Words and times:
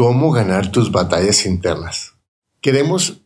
cómo 0.00 0.30
ganar 0.30 0.72
tus 0.72 0.90
batallas 0.90 1.44
internas. 1.44 2.14
Queremos 2.62 3.18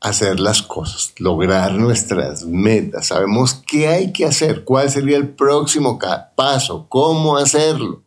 hacer 0.00 0.38
las 0.38 0.62
cosas, 0.62 1.12
lograr 1.18 1.72
nuestras 1.72 2.44
metas. 2.44 3.08
Sabemos 3.08 3.54
qué 3.66 3.88
hay 3.88 4.12
que 4.12 4.24
hacer, 4.24 4.62
cuál 4.62 4.88
sería 4.92 5.16
el 5.16 5.30
próximo 5.30 5.98
paso, 6.36 6.86
cómo 6.88 7.36
hacerlo. 7.36 8.04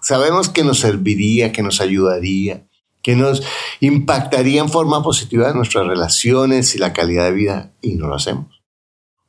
Sabemos 0.00 0.48
que 0.48 0.62
nos 0.62 0.78
serviría, 0.78 1.50
que 1.50 1.64
nos 1.64 1.80
ayudaría, 1.80 2.68
que 3.02 3.16
nos 3.16 3.42
impactaría 3.80 4.60
en 4.60 4.68
forma 4.68 5.02
positiva 5.02 5.52
nuestras 5.52 5.84
relaciones 5.88 6.76
y 6.76 6.78
la 6.78 6.92
calidad 6.92 7.24
de 7.24 7.32
vida 7.32 7.72
y 7.82 7.96
no 7.96 8.06
lo 8.06 8.14
hacemos. 8.14 8.62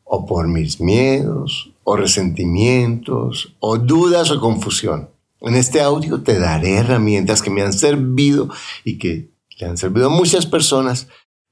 O 0.03 0.27
por 0.27 0.47
mis 0.47 0.79
miedos, 0.79 1.71
o 1.83 1.95
resentimientos, 1.95 3.55
o 3.59 3.79
dudas 3.79 4.29
o 4.29 4.39
confusión. 4.39 5.16
En 5.41 5.55
este 5.55 5.81
audio 5.81 6.21
te 6.21 6.39
daré 6.39 6.77
herramientas 6.77 7.41
que 7.41 7.49
me 7.49 7.61
han 7.61 7.73
servido 7.73 8.49
y 8.83 8.97
que 8.97 9.31
le 9.59 9.67
han 9.67 9.77
servido 9.77 10.07
a 10.07 10.09
muchas 10.09 10.45
personas 10.45 11.07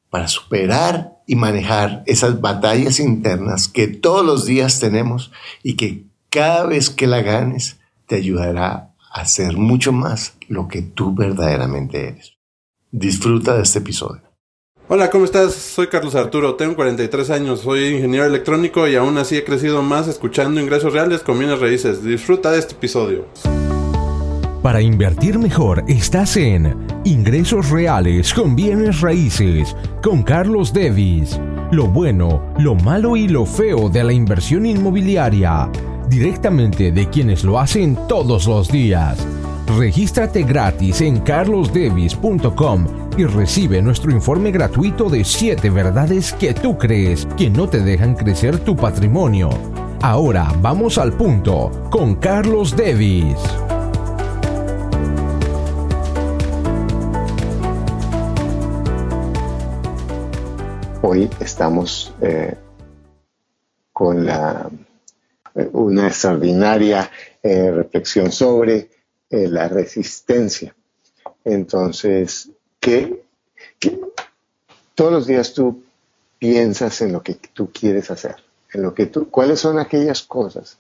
para 0.09 0.27
superar 0.27 1.15
y 1.27 1.35
manejar 1.35 2.03
esas 2.05 2.41
batallas 2.41 2.99
internas 2.99 3.67
que 3.67 3.87
todos 3.87 4.25
los 4.25 4.45
días 4.45 4.79
tenemos 4.79 5.31
y 5.63 5.75
que 5.75 6.05
cada 6.29 6.65
vez 6.65 6.89
que 6.89 7.07
la 7.07 7.21
ganes 7.21 7.79
te 8.07 8.15
ayudará 8.15 8.93
a 9.11 9.25
ser 9.25 9.57
mucho 9.57 9.91
más 9.91 10.35
lo 10.47 10.67
que 10.67 10.81
tú 10.81 11.15
verdaderamente 11.15 12.09
eres. 12.09 12.33
Disfruta 12.91 13.55
de 13.55 13.63
este 13.63 13.79
episodio. 13.79 14.24
Hola, 14.87 15.09
¿cómo 15.09 15.25
estás? 15.25 15.55
Soy 15.55 15.87
Carlos 15.87 16.13
Arturo, 16.13 16.53
tengo 16.53 16.75
43 16.75 17.31
años, 17.31 17.61
soy 17.61 17.87
ingeniero 17.87 18.25
electrónico 18.25 18.87
y 18.87 18.95
aún 18.95 19.17
así 19.17 19.35
he 19.35 19.43
crecido 19.43 19.81
más 19.81 20.07
escuchando 20.07 20.61
ingresos 20.61 20.93
reales 20.93 21.21
con 21.21 21.39
bienes 21.39 21.59
raíces. 21.59 22.03
Disfruta 22.03 22.51
de 22.51 22.59
este 22.59 22.75
episodio. 22.75 23.25
Para 24.61 24.81
invertir 24.81 25.39
mejor 25.39 25.83
estás 25.87 26.37
en 26.37 26.77
Ingresos 27.03 27.71
Reales 27.71 28.31
con 28.31 28.55
Bienes 28.55 29.01
Raíces 29.01 29.75
con 30.03 30.21
Carlos 30.21 30.71
Devis. 30.71 31.39
Lo 31.71 31.87
bueno, 31.87 32.53
lo 32.59 32.75
malo 32.75 33.17
y 33.17 33.27
lo 33.27 33.47
feo 33.47 33.89
de 33.89 34.03
la 34.03 34.13
inversión 34.13 34.67
inmobiliaria. 34.67 35.67
Directamente 36.09 36.91
de 36.91 37.09
quienes 37.09 37.43
lo 37.43 37.59
hacen 37.59 37.97
todos 38.07 38.45
los 38.45 38.67
días. 38.67 39.17
Regístrate 39.67 40.43
gratis 40.43 41.01
en 41.01 41.19
carlosdevis.com 41.21 43.09
y 43.17 43.25
recibe 43.25 43.81
nuestro 43.81 44.11
informe 44.11 44.51
gratuito 44.51 45.09
de 45.09 45.23
7 45.23 45.71
verdades 45.71 46.33
que 46.33 46.53
tú 46.53 46.77
crees 46.77 47.27
que 47.35 47.49
no 47.49 47.67
te 47.67 47.79
dejan 47.79 48.13
crecer 48.13 48.59
tu 48.59 48.75
patrimonio. 48.75 49.49
Ahora 50.03 50.53
vamos 50.61 50.99
al 50.99 51.13
punto 51.13 51.71
con 51.89 52.15
Carlos 52.15 52.75
Devis. 52.75 53.39
Hoy 61.01 61.27
estamos 61.39 62.13
eh, 62.21 62.55
con 63.91 64.27
la, 64.27 64.69
una 65.71 66.07
extraordinaria 66.07 67.09
eh, 67.41 67.71
reflexión 67.71 68.31
sobre 68.31 68.94
eh, 69.35 69.49
la 69.49 69.67
resistencia. 69.67 70.73
Entonces, 71.43 72.49
¿qué, 72.79 73.21
todos 74.95 75.11
los 75.11 75.27
días 75.27 75.53
tú 75.53 75.83
piensas 76.39 77.01
en 77.01 77.11
lo 77.11 77.21
que 77.21 77.33
tú 77.35 77.69
quieres 77.69 78.09
hacer, 78.11 78.37
en 78.73 78.81
lo 78.81 78.93
que 78.93 79.07
tú, 79.07 79.29
cuáles 79.29 79.59
son 79.59 79.77
aquellas 79.77 80.23
cosas 80.23 80.77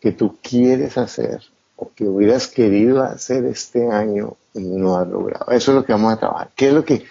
que 0.00 0.12
tú 0.12 0.38
quieres 0.42 0.96
hacer 0.96 1.42
o 1.76 1.90
que 1.94 2.04
hubieras 2.04 2.46
querido 2.46 3.02
hacer 3.02 3.44
este 3.44 3.90
año 3.90 4.36
y 4.54 4.60
no 4.60 4.96
has 4.96 5.06
logrado. 5.06 5.50
Eso 5.50 5.72
es 5.72 5.76
lo 5.76 5.84
que 5.84 5.92
vamos 5.92 6.14
a 6.14 6.18
trabajar. 6.18 6.50
¿Qué 6.56 6.68
es 6.68 6.72
lo 6.72 6.84
que 6.86 7.04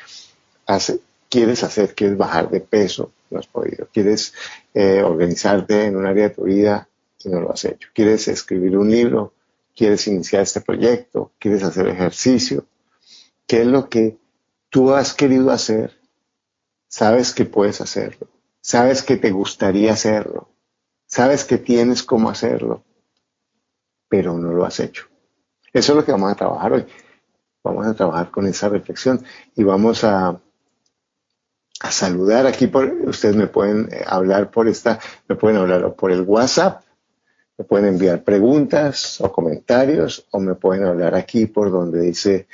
quieres 1.30 1.64
hacer, 1.64 1.94
quieres 1.94 2.18
bajar 2.18 2.50
de 2.50 2.62
peso, 2.62 3.12
no 3.30 3.40
has 3.40 3.48
podido, 3.48 3.88
quieres 3.94 4.34
eh, 4.74 5.04
organizarte 5.04 5.86
en 5.86 5.98
un 5.98 6.08
área 6.08 6.30
de 6.30 6.36
tu 6.36 6.45
vida 6.45 6.88
y 7.23 7.30
no 7.30 7.42
lo 7.42 7.52
has 7.52 7.64
hecho, 7.66 7.89
quieres 7.94 8.28
escribir 8.28 8.76
un 8.76 8.89
libro, 8.89 9.33
quieres 9.76 10.08
iniciar 10.08 10.44
este 10.44 10.61
proyecto, 10.61 11.32
quieres 11.39 11.64
hacer 11.64 11.88
ejercicio, 11.88 12.66
¿qué 13.48 13.61
es 13.61 13.67
lo 13.67 13.89
que 13.89 14.17
tú 14.70 14.94
has 14.94 15.14
querido 15.14 15.52
hacer? 15.52 16.00
Sabes 16.88 17.34
que 17.34 17.45
puedes 17.45 17.82
hacerlo, 17.82 18.28
sabes 18.62 19.04
que 19.04 19.17
te 19.17 19.32
gustaría 19.32 19.94
hacerlo, 19.94 20.50
sabes 21.06 21.44
que 21.44 21.58
tienes 21.58 22.04
cómo 22.04 22.30
hacerlo, 22.30 22.83
pero 24.08 24.38
no 24.38 24.54
lo 24.54 24.66
has 24.66 24.80
hecho. 24.80 25.08
Eso 25.72 25.94
es 25.94 25.95
lo 25.98 26.06
que 26.06 26.12
vamos 26.12 26.32
a 26.32 26.36
trabajar 26.36 26.73
hoy. 26.73 26.86
Vamos 27.64 27.88
a 27.88 27.94
trabajar 27.95 28.30
con 28.30 28.45
esa 28.45 28.70
reflexión 28.70 29.26
y 29.56 29.64
vamos 29.64 30.04
a 30.04 30.39
a 31.83 31.92
saludar 31.92 32.48
aquí 32.48 32.67
por, 32.67 32.86
ustedes 33.06 33.36
me 33.36 33.48
pueden 33.48 33.89
eh, 33.92 34.04
hablar 34.08 34.50
por 34.50 34.67
esta, 34.70 35.00
me 35.28 35.36
pueden 35.36 35.58
hablar 35.58 35.94
por 35.95 36.12
el 36.12 36.22
WhatsApp, 36.22 36.82
me 37.58 37.65
pueden 37.65 37.87
enviar 37.87 38.23
preguntas 38.23 39.21
o 39.21 39.31
comentarios 39.31 40.25
o 40.31 40.39
me 40.39 40.55
pueden 40.55 40.86
hablar 40.86 41.15
aquí 41.15 41.45
por 41.45 41.71
donde 41.71 42.02
dice 42.02 42.47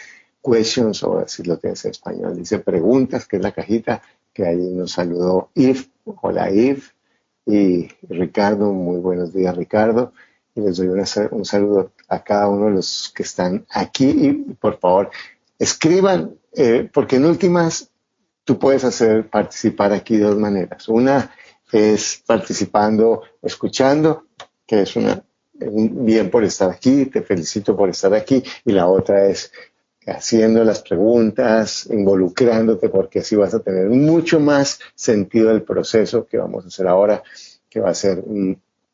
questions 0.44 1.04
o 1.04 1.26
si 1.28 1.44
lo 1.44 1.58
tienes 1.58 1.86
en 1.86 1.92
español, 1.92 2.36
dice 2.36 2.60
preguntas, 2.60 3.28
que 3.28 3.38
es 3.38 3.42
la 3.42 3.52
cajita 3.52 4.02
que 4.34 4.46
ahí 4.46 4.58
nos 4.58 4.92
saludó 4.92 5.50
Yves. 5.56 5.90
Hola 6.22 6.50
Yves 6.50 6.94
y 7.46 7.88
Ricardo, 8.10 8.74
muy 8.74 9.00
buenos 9.00 9.34
días 9.34 9.56
Ricardo. 9.56 10.14
Y 10.56 10.62
les 10.62 10.78
doy 10.78 10.88
un 10.88 11.46
saludo 11.46 11.92
a 12.08 12.24
cada 12.24 12.50
uno 12.50 12.66
de 12.66 12.72
los 12.72 13.12
que 13.16 13.24
están 13.24 13.66
aquí 13.70 14.10
y 14.10 14.34
por 14.56 14.80
favor 14.80 15.12
escriban, 15.58 16.36
eh, 16.54 16.90
porque 16.92 17.18
en 17.18 17.26
últimas 17.26 17.92
tú 18.44 18.58
puedes 18.58 18.84
hacer 18.84 19.30
participar 19.30 19.94
aquí 19.94 20.18
de 20.18 20.26
dos 20.26 20.38
maneras. 20.38 20.90
Una 20.90 21.32
es 21.72 22.24
participando, 22.26 23.22
escuchando, 23.42 24.24
que 24.70 24.84
es 24.84 24.96
una, 24.96 25.24
un 25.62 26.06
bien 26.06 26.30
por 26.30 26.44
estar 26.44 26.70
aquí, 26.70 27.08
te 27.08 27.24
felicito 27.24 27.76
por 27.76 27.90
estar 27.90 28.14
aquí, 28.14 28.44
y 28.64 28.72
la 28.72 28.88
otra 28.88 29.26
es 29.26 29.52
haciendo 30.06 30.64
las 30.64 30.84
preguntas, 30.84 31.88
involucrándote, 31.88 32.90
porque 32.90 33.20
así 33.20 33.36
vas 33.36 33.56
a 33.56 33.62
tener 33.62 33.88
mucho 33.90 34.40
más 34.40 34.80
sentido 34.94 35.50
del 35.50 35.64
proceso 35.64 36.28
que 36.28 36.38
vamos 36.38 36.66
a 36.66 36.68
hacer 36.68 36.88
ahora, 36.88 37.24
que 37.68 37.80
va 37.80 37.90
a 37.90 37.96
ser 37.96 38.24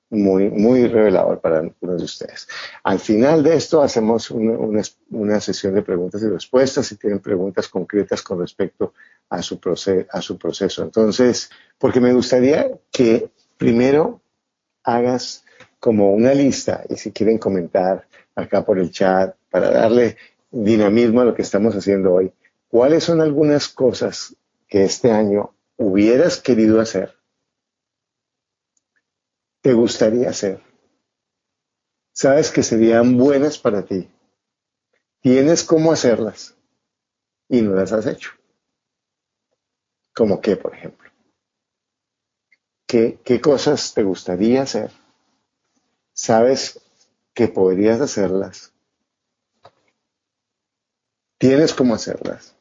muy, 0.09 0.49
muy 0.49 0.87
revelador 0.87 1.41
para 1.41 1.59
algunos 1.59 1.97
de 1.97 2.05
ustedes. 2.05 2.47
Al 2.81 2.99
final 2.99 3.43
de 3.43 3.55
esto 3.55 3.81
hacemos 3.81 4.31
una, 4.31 4.81
una, 5.11 5.41
sesión 5.41 5.75
de 5.75 5.81
preguntas 5.81 6.21
y 6.23 6.29
respuestas 6.29 6.87
si 6.87 6.95
tienen 6.95 7.19
preguntas 7.19 7.67
concretas 7.67 8.21
con 8.21 8.39
respecto 8.39 8.93
a 9.29 9.41
su, 9.41 9.59
a 10.09 10.21
su 10.21 10.37
proceso. 10.37 10.83
Entonces, 10.83 11.49
porque 11.77 11.99
me 11.99 12.13
gustaría 12.13 12.71
que 12.91 13.29
primero 13.57 14.21
hagas 14.85 15.44
como 15.85 16.11
una 16.13 16.33
lista 16.33 16.83
y 16.89 16.95
si 16.95 17.11
quieren 17.11 17.37
comentar 17.37 18.07
acá 18.33 18.65
por 18.65 18.79
el 18.79 18.89
chat 18.89 19.35
para 19.51 19.69
darle 19.69 20.17
dinamismo 20.49 21.21
a 21.21 21.25
lo 21.25 21.35
que 21.35 21.43
estamos 21.43 21.75
haciendo 21.75 22.11
hoy, 22.11 22.33
¿cuáles 22.67 23.03
son 23.03 23.21
algunas 23.21 23.67
cosas 23.67 24.35
que 24.67 24.83
este 24.83 25.11
año 25.11 25.53
hubieras 25.77 26.41
querido 26.41 26.81
hacer 26.81 27.13
te 29.61 29.73
gustaría 29.73 30.31
hacer? 30.31 30.59
Sabes 32.11 32.49
que 32.49 32.63
serían 32.63 33.15
buenas 33.15 33.59
para 33.59 33.85
ti. 33.85 34.09
Tienes 35.21 35.63
cómo 35.63 35.91
hacerlas 35.91 36.57
y 37.47 37.61
no 37.61 37.75
las 37.75 37.91
has 37.91 38.07
hecho. 38.07 38.31
¿Como 40.15 40.41
qué, 40.41 40.57
por 40.57 40.73
ejemplo? 40.73 41.11
¿Qué, 42.87 43.19
¿Qué 43.23 43.39
cosas 43.39 43.93
te 43.93 44.01
gustaría 44.01 44.63
hacer? 44.63 44.89
Sabes 46.15 46.79
que 47.33 47.49
podrías 47.49 47.99
hacerlas. 47.99 48.71
Tienes 51.37 51.73
cómo 51.73 51.93
hacerlas. 51.93 52.55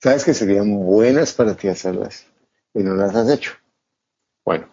Sabes 0.00 0.24
que 0.24 0.34
serían 0.34 0.78
buenas 0.78 1.32
para 1.32 1.56
ti 1.56 1.66
hacerlas 1.66 2.26
y 2.72 2.84
no 2.84 2.94
las 2.94 3.14
has 3.16 3.28
hecho. 3.28 3.52
Bueno, 4.44 4.68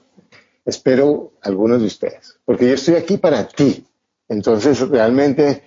espero 0.65 1.33
algunos 1.41 1.81
de 1.81 1.87
ustedes, 1.87 2.39
porque 2.45 2.67
yo 2.67 2.75
estoy 2.75 2.95
aquí 2.95 3.17
para 3.17 3.47
ti. 3.47 3.87
Entonces, 4.27 4.79
realmente, 4.87 5.63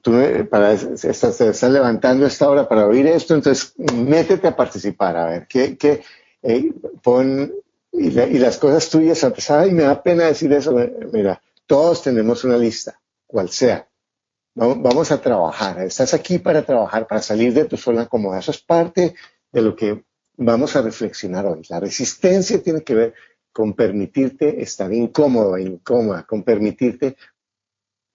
tú 0.00 0.12
para, 0.48 0.72
estás, 0.72 1.36
te 1.36 1.48
estás 1.48 1.70
levantando 1.70 2.24
esta 2.24 2.48
hora 2.48 2.66
para 2.66 2.86
oír 2.86 3.06
esto, 3.06 3.34
entonces 3.34 3.74
métete 3.92 4.48
a 4.48 4.56
participar, 4.56 5.16
a 5.18 5.26
ver, 5.26 5.46
qué, 5.46 6.02
eh, 6.42 6.72
pon, 7.02 7.52
y, 7.92 8.10
las 8.10 8.58
cosas 8.58 8.88
tuyas, 8.88 9.22
a 9.24 9.30
pesar, 9.30 9.66
y 9.66 9.72
me 9.72 9.82
da 9.82 10.02
pena 10.02 10.26
decir 10.26 10.52
eso, 10.52 10.74
mira, 11.12 11.40
todos 11.66 12.02
tenemos 12.02 12.44
una 12.44 12.56
lista, 12.56 13.00
cual 13.26 13.48
sea. 13.50 13.88
Vamos, 14.54 15.12
a 15.12 15.22
trabajar, 15.22 15.80
estás 15.80 16.12
aquí 16.12 16.38
para 16.38 16.62
trabajar, 16.62 17.06
para 17.06 17.22
salir 17.22 17.54
de 17.54 17.64
tu 17.64 17.76
zona 17.76 18.06
cómoda. 18.06 18.40
Eso 18.40 18.50
es 18.50 18.60
parte 18.60 19.14
de 19.52 19.62
lo 19.62 19.76
que 19.76 20.04
vamos 20.36 20.74
a 20.76 20.82
reflexionar 20.82 21.46
hoy. 21.46 21.62
La 21.68 21.80
resistencia 21.80 22.62
tiene 22.62 22.82
que 22.82 22.94
ver 22.94 23.14
con 23.52 23.74
permitirte 23.74 24.60
estar 24.60 24.92
incómodo 24.92 25.56
incómoda, 25.56 26.24
con 26.24 26.42
permitirte 26.42 27.16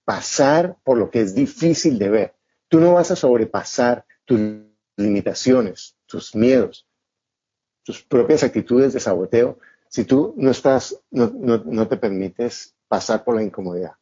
pasar 0.03 0.77
por 0.83 0.97
lo 0.97 1.09
que 1.09 1.21
es 1.21 1.33
difícil 1.33 1.97
de 1.97 2.09
ver. 2.09 2.35
Tú 2.67 2.79
no 2.79 2.93
vas 2.93 3.11
a 3.11 3.15
sobrepasar 3.15 4.05
tus 4.25 4.39
limitaciones, 4.97 5.95
tus 6.05 6.35
miedos, 6.35 6.87
tus 7.85 8.01
propias 8.03 8.43
actitudes 8.43 8.93
de 8.93 8.99
saboteo 8.99 9.59
si 9.87 10.03
tú 10.03 10.33
no 10.35 10.51
estás, 10.51 10.99
no, 11.11 11.29
no 11.29 11.87
te 11.87 11.95
permites 11.95 12.75
pasar 12.89 13.23
por 13.23 13.35
la 13.35 13.43
incomodidad. 13.43 13.93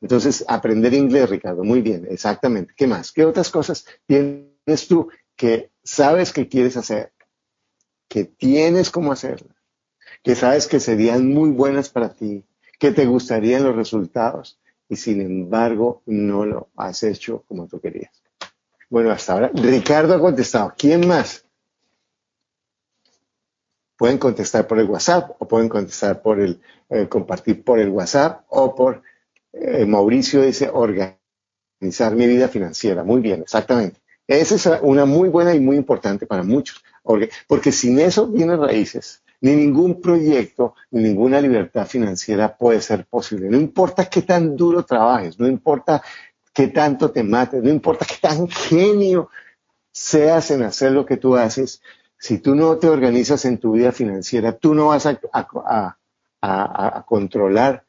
Entonces, 0.00 0.44
aprender 0.46 0.92
inglés, 0.94 1.30
Ricardo, 1.30 1.64
muy 1.64 1.80
bien, 1.80 2.06
exactamente. 2.10 2.74
¿Qué 2.76 2.86
más? 2.86 3.12
¿Qué 3.12 3.24
otras 3.24 3.50
cosas 3.50 3.86
tienes 4.06 4.86
tú 4.88 5.08
que 5.34 5.70
sabes 5.82 6.32
que 6.32 6.48
quieres 6.48 6.76
hacer, 6.76 7.12
que 8.08 8.24
tienes 8.24 8.90
cómo 8.90 9.12
hacerlo, 9.12 9.54
que 10.22 10.34
sabes 10.34 10.66
que 10.66 10.80
serían 10.80 11.28
muy 11.32 11.50
buenas 11.50 11.88
para 11.88 12.10
ti, 12.10 12.44
que 12.78 12.92
te 12.92 13.06
gustarían 13.06 13.64
los 13.64 13.74
resultados 13.74 14.60
y 14.88 14.96
sin 14.96 15.20
embargo 15.20 16.02
no 16.06 16.44
lo 16.44 16.68
has 16.76 17.02
hecho 17.02 17.42
como 17.48 17.66
tú 17.66 17.80
querías? 17.80 18.22
Bueno, 18.90 19.10
hasta 19.10 19.32
ahora 19.32 19.50
Ricardo 19.54 20.14
ha 20.14 20.20
contestado. 20.20 20.74
¿Quién 20.76 21.08
más? 21.08 21.45
Pueden 23.96 24.18
contestar 24.18 24.66
por 24.66 24.78
el 24.78 24.88
WhatsApp 24.88 25.30
o 25.38 25.48
pueden 25.48 25.68
contestar 25.68 26.20
por 26.22 26.40
el 26.40 26.60
eh, 26.88 27.08
compartir 27.08 27.64
por 27.64 27.78
el 27.78 27.88
WhatsApp 27.88 28.44
o 28.48 28.74
por 28.74 29.02
eh, 29.52 29.86
Mauricio 29.86 30.42
dice 30.42 30.70
organizar 30.72 32.14
mi 32.14 32.26
vida 32.26 32.48
financiera. 32.48 33.02
Muy 33.02 33.20
bien, 33.20 33.42
exactamente. 33.42 34.00
Esa 34.26 34.54
es 34.56 34.80
una 34.82 35.04
muy 35.04 35.28
buena 35.28 35.54
y 35.54 35.60
muy 35.60 35.76
importante 35.76 36.26
para 36.26 36.42
muchos, 36.42 36.82
porque 37.46 37.72
sin 37.72 37.98
eso 37.98 38.26
vienen 38.26 38.60
raíces. 38.60 39.22
Ni 39.40 39.54
ningún 39.54 40.00
proyecto, 40.00 40.74
ni 40.90 41.02
ninguna 41.02 41.40
libertad 41.40 41.86
financiera 41.86 42.56
puede 42.56 42.80
ser 42.80 43.04
posible. 43.06 43.48
No 43.48 43.56
importa 43.56 44.06
qué 44.06 44.22
tan 44.22 44.56
duro 44.56 44.84
trabajes, 44.84 45.38
no 45.38 45.46
importa 45.46 46.02
qué 46.52 46.68
tanto 46.68 47.10
te 47.10 47.22
mates, 47.22 47.62
no 47.62 47.70
importa 47.70 48.06
qué 48.06 48.16
tan 48.20 48.48
genio 48.48 49.28
seas 49.92 50.50
en 50.50 50.62
hacer 50.62 50.92
lo 50.92 51.06
que 51.06 51.18
tú 51.18 51.36
haces, 51.36 51.80
si 52.18 52.38
tú 52.38 52.54
no 52.54 52.76
te 52.78 52.88
organizas 52.88 53.44
en 53.44 53.58
tu 53.58 53.72
vida 53.72 53.92
financiera, 53.92 54.56
tú 54.56 54.74
no 54.74 54.88
vas 54.88 55.06
a, 55.06 55.96
controlar 57.06 57.84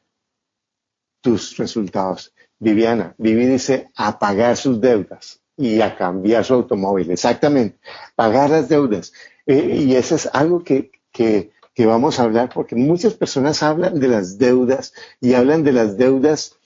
tus 1.20 1.56
resultados. 1.56 2.34
Viviana, 2.58 3.14
Vivi 3.18 3.46
dice 3.46 3.90
a 3.96 4.18
pagar 4.18 4.56
sus 4.56 4.80
deudas 4.80 5.40
y 5.56 5.80
a 5.80 5.96
cambiar 5.96 6.44
su 6.44 6.54
automóvil. 6.54 7.10
Exactamente, 7.10 7.78
pagar 8.16 8.50
las 8.50 8.68
deudas. 8.68 9.12
Eh, 9.46 9.84
y 9.86 9.94
eso 9.94 10.16
es 10.16 10.28
algo 10.32 10.64
que, 10.64 10.90
que, 11.12 11.52
que 11.74 11.86
vamos 11.86 12.18
a 12.18 12.24
hablar 12.24 12.50
porque 12.52 12.74
muchas 12.74 13.14
personas 13.14 13.62
hablan 13.62 14.00
de 14.00 14.08
las 14.08 14.38
deudas 14.38 14.92
y 15.20 15.34
hablan 15.34 15.62
de 15.62 15.72
las 15.72 15.96
deudas 15.96 16.56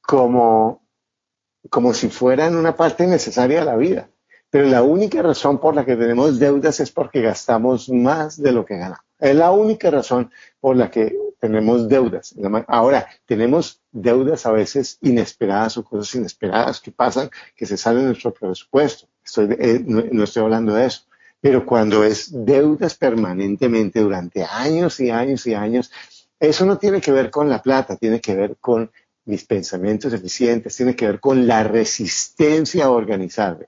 como, 0.00 0.82
como 1.70 1.92
si 1.94 2.08
fueran 2.08 2.56
una 2.56 2.76
parte 2.76 3.06
necesaria 3.06 3.60
de 3.60 3.64
la 3.66 3.76
vida. 3.76 4.08
Pero 4.54 4.68
la 4.68 4.84
única 4.84 5.20
razón 5.20 5.58
por 5.58 5.74
la 5.74 5.84
que 5.84 5.96
tenemos 5.96 6.38
deudas 6.38 6.78
es 6.78 6.92
porque 6.92 7.20
gastamos 7.20 7.88
más 7.88 8.40
de 8.40 8.52
lo 8.52 8.64
que 8.64 8.76
ganamos. 8.76 9.04
Es 9.18 9.34
la 9.34 9.50
única 9.50 9.90
razón 9.90 10.30
por 10.60 10.76
la 10.76 10.92
que 10.92 11.12
tenemos 11.40 11.88
deudas. 11.88 12.36
Ahora, 12.68 13.08
tenemos 13.26 13.80
deudas 13.90 14.46
a 14.46 14.52
veces 14.52 14.98
inesperadas 15.00 15.76
o 15.76 15.82
cosas 15.82 16.14
inesperadas 16.14 16.80
que 16.80 16.92
pasan, 16.92 17.30
que 17.56 17.66
se 17.66 17.76
salen 17.76 18.02
de 18.02 18.06
nuestro 18.10 18.32
presupuesto. 18.32 19.08
Eh, 19.38 19.82
no, 19.84 20.22
estoy 20.22 20.44
hablando 20.44 20.72
de 20.72 20.86
eso. 20.86 21.00
Pero 21.40 21.66
cuando 21.66 22.04
es 22.04 22.28
deudas 22.32 22.94
permanentemente 22.94 23.98
durante 23.98 24.44
años 24.44 25.00
y 25.00 25.10
años 25.10 25.48
y 25.48 25.54
años, 25.54 25.90
eso 26.38 26.64
no 26.64 26.78
tiene 26.78 27.00
que 27.00 27.10
ver 27.10 27.28
con 27.28 27.48
la 27.48 27.60
plata, 27.60 27.96
tiene 27.96 28.20
que 28.20 28.36
ver 28.36 28.56
con 28.60 28.88
mis 29.24 29.44
pensamientos 29.46 30.12
eficientes, 30.12 30.76
tiene 30.76 30.94
que 30.94 31.08
ver 31.08 31.18
con 31.18 31.44
la 31.44 31.64
resistencia 31.64 32.84
a 32.84 32.90
organizarme. 32.90 33.66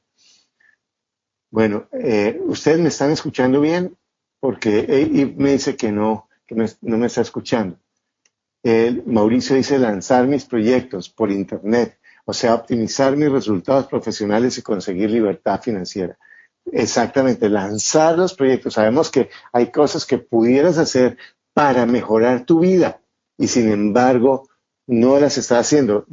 Bueno, 1.56 1.88
eh, 1.90 2.38
¿ustedes 2.44 2.78
me 2.80 2.90
están 2.90 3.12
escuchando 3.12 3.62
bien? 3.62 3.96
Porque 4.40 4.84
eh, 4.86 5.34
me 5.38 5.52
dice 5.52 5.74
que 5.74 5.90
no, 5.90 6.28
que 6.46 6.54
no 6.54 6.98
me 6.98 7.06
está 7.06 7.22
escuchando. 7.22 7.78
Mauricio 9.06 9.56
dice 9.56 9.78
lanzar 9.78 10.26
mis 10.26 10.44
proyectos 10.44 11.08
por 11.08 11.32
Internet, 11.32 11.98
o 12.26 12.34
sea, 12.34 12.54
optimizar 12.56 13.16
mis 13.16 13.32
resultados 13.32 13.86
profesionales 13.86 14.58
y 14.58 14.62
conseguir 14.62 15.08
libertad 15.08 15.58
financiera. 15.62 16.18
Exactamente, 16.70 17.48
lanzar 17.48 18.18
los 18.18 18.34
proyectos. 18.34 18.74
Sabemos 18.74 19.10
que 19.10 19.30
hay 19.50 19.70
cosas 19.70 20.04
que 20.04 20.18
pudieras 20.18 20.76
hacer 20.76 21.16
para 21.54 21.86
mejorar 21.86 22.44
tu 22.44 22.60
vida 22.60 23.00
y 23.38 23.48
sin 23.48 23.70
embargo 23.70 24.46
no 24.86 25.18
las 25.18 25.36
estás 25.38 25.66
haciendo. 25.66 26.06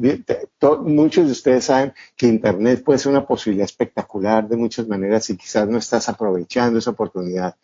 Muchos 0.81 1.25
de 1.25 1.31
ustedes 1.31 1.65
saben 1.65 1.93
que 2.15 2.27
Internet 2.27 2.83
puede 2.83 2.99
ser 2.99 3.11
una 3.11 3.25
posibilidad 3.25 3.65
espectacular 3.65 4.47
de 4.47 4.57
muchas 4.57 4.87
maneras 4.87 5.29
y 5.29 5.37
quizás 5.37 5.67
no 5.67 5.77
estás 5.77 6.09
aprovechando 6.09 6.79
esa 6.79 6.91
oportunidad. 6.91 7.55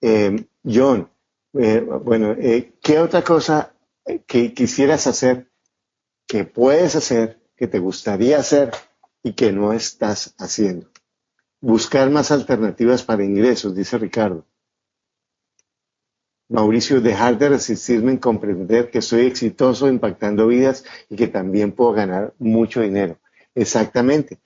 Eh, 0.00 0.46
John, 0.64 1.08
eh, 1.54 1.80
bueno, 1.80 2.32
eh, 2.32 2.74
¿qué 2.82 2.98
otra 2.98 3.22
cosa 3.22 3.74
eh, 4.04 4.22
que 4.26 4.54
quisieras 4.54 5.06
hacer, 5.06 5.50
que 6.26 6.44
puedes 6.44 6.94
hacer, 6.94 7.40
que 7.56 7.66
te 7.66 7.78
gustaría 7.78 8.38
hacer 8.38 8.70
y 9.22 9.32
que 9.32 9.52
no 9.52 9.72
estás 9.72 10.34
haciendo? 10.38 10.88
Buscar 11.60 12.08
más 12.10 12.30
alternativas 12.30 13.02
para 13.02 13.24
ingresos, 13.24 13.74
dice 13.74 13.98
Ricardo. 13.98 14.46
Mauricio, 16.50 17.00
dejar 17.00 17.38
de 17.38 17.48
resistirme 17.48 18.12
en 18.12 18.18
comprender 18.18 18.90
que 18.90 19.00
soy 19.00 19.26
exitoso 19.26 19.88
impactando 19.88 20.46
vidas 20.46 20.84
y 21.08 21.16
que 21.16 21.28
también 21.28 21.72
puedo 21.72 21.92
ganar 21.92 22.34
mucho 22.38 22.82
dinero. 22.82 23.18
Exactamente. 23.54 24.38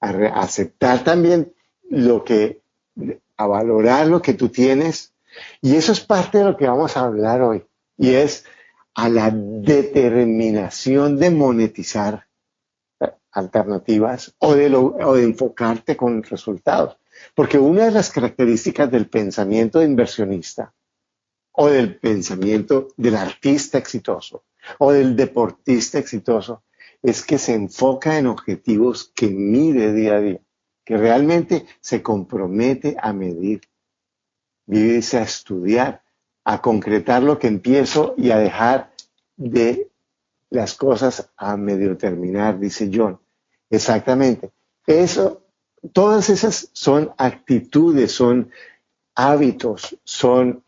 A 0.00 0.10
aceptar 0.40 1.02
también 1.02 1.52
lo 1.90 2.24
que, 2.24 2.60
a 3.36 3.46
valorar 3.46 4.06
lo 4.06 4.22
que 4.22 4.34
tú 4.34 4.50
tienes 4.50 5.14
y 5.60 5.76
eso 5.76 5.92
es 5.92 6.00
parte 6.00 6.38
de 6.38 6.44
lo 6.44 6.56
que 6.56 6.66
vamos 6.66 6.96
a 6.96 7.00
hablar 7.00 7.42
hoy, 7.42 7.64
y 7.96 8.10
es 8.10 8.44
a 8.94 9.08
la 9.08 9.30
determinación 9.30 11.18
de 11.18 11.30
monetizar 11.30 12.26
alternativas 13.32 14.34
o 14.38 14.54
de, 14.54 14.70
de 14.70 15.24
enfocarte 15.24 15.96
con 15.96 16.22
resultados. 16.22 16.96
Porque 17.34 17.58
una 17.58 17.86
de 17.86 17.90
las 17.90 18.10
características 18.10 18.90
del 18.90 19.08
pensamiento 19.08 19.82
inversionista 19.82 20.72
o 21.56 21.68
del 21.68 21.98
pensamiento 21.98 22.88
del 22.96 23.16
artista 23.16 23.78
exitoso 23.78 24.44
o 24.78 24.92
del 24.92 25.16
deportista 25.16 25.98
exitoso 25.98 26.62
es 27.02 27.24
que 27.24 27.38
se 27.38 27.54
enfoca 27.54 28.18
en 28.18 28.26
objetivos 28.26 29.12
que 29.14 29.28
mide 29.28 29.92
día 29.92 30.16
a 30.16 30.20
día, 30.20 30.40
que 30.84 30.96
realmente 30.96 31.66
se 31.80 32.02
compromete 32.02 32.96
a 33.00 33.12
medir 33.12 33.60
vivirse 34.66 35.18
a 35.18 35.22
estudiar, 35.22 36.02
a 36.44 36.60
concretar 36.60 37.22
lo 37.22 37.38
que 37.38 37.46
empiezo 37.46 38.14
y 38.16 38.30
a 38.30 38.38
dejar 38.38 38.92
de 39.36 39.90
las 40.50 40.74
cosas 40.74 41.30
a 41.36 41.56
medio 41.56 41.96
terminar, 41.96 42.58
dice 42.58 42.90
John. 42.92 43.18
Exactamente. 43.70 44.50
Eso, 44.86 45.42
todas 45.92 46.30
esas 46.30 46.70
son 46.72 47.12
actitudes, 47.16 48.12
son 48.12 48.50
hábitos, 49.14 49.98
son 50.04 50.64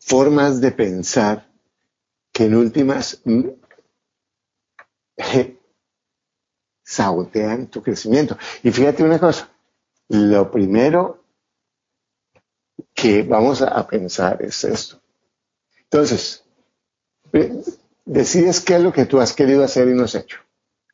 formas 0.00 0.60
de 0.60 0.72
pensar 0.72 1.48
que 2.32 2.46
en 2.46 2.56
últimas 2.56 3.22
sabotean 6.82 7.68
tu 7.68 7.82
crecimiento. 7.82 8.36
Y 8.62 8.72
fíjate 8.72 9.04
una 9.04 9.20
cosa, 9.20 9.48
lo 10.08 10.50
primero 10.50 11.22
que 12.92 13.22
vamos 13.22 13.62
a 13.62 13.86
pensar 13.86 14.42
es 14.42 14.64
esto. 14.64 15.00
Entonces, 15.84 16.44
decides 18.04 18.60
qué 18.60 18.74
es 18.76 18.82
lo 18.82 18.92
que 18.92 19.06
tú 19.06 19.20
has 19.20 19.32
querido 19.32 19.64
hacer 19.64 19.88
y 19.88 19.94
no 19.94 20.04
has 20.04 20.14
hecho. 20.14 20.38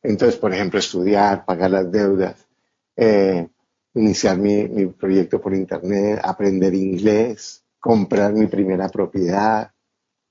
Entonces, 0.03 0.39
por 0.39 0.53
ejemplo, 0.53 0.79
estudiar, 0.79 1.45
pagar 1.45 1.71
las 1.71 1.91
deudas, 1.91 2.47
eh, 2.95 3.47
iniciar 3.93 4.37
mi, 4.37 4.87
proyecto 4.87 5.41
por 5.41 5.53
internet, 5.53 6.19
aprender 6.23 6.73
inglés, 6.73 7.63
comprar 7.87 8.33
mi 8.33 8.47
primera 8.47 8.89
propiedad, 8.89 9.71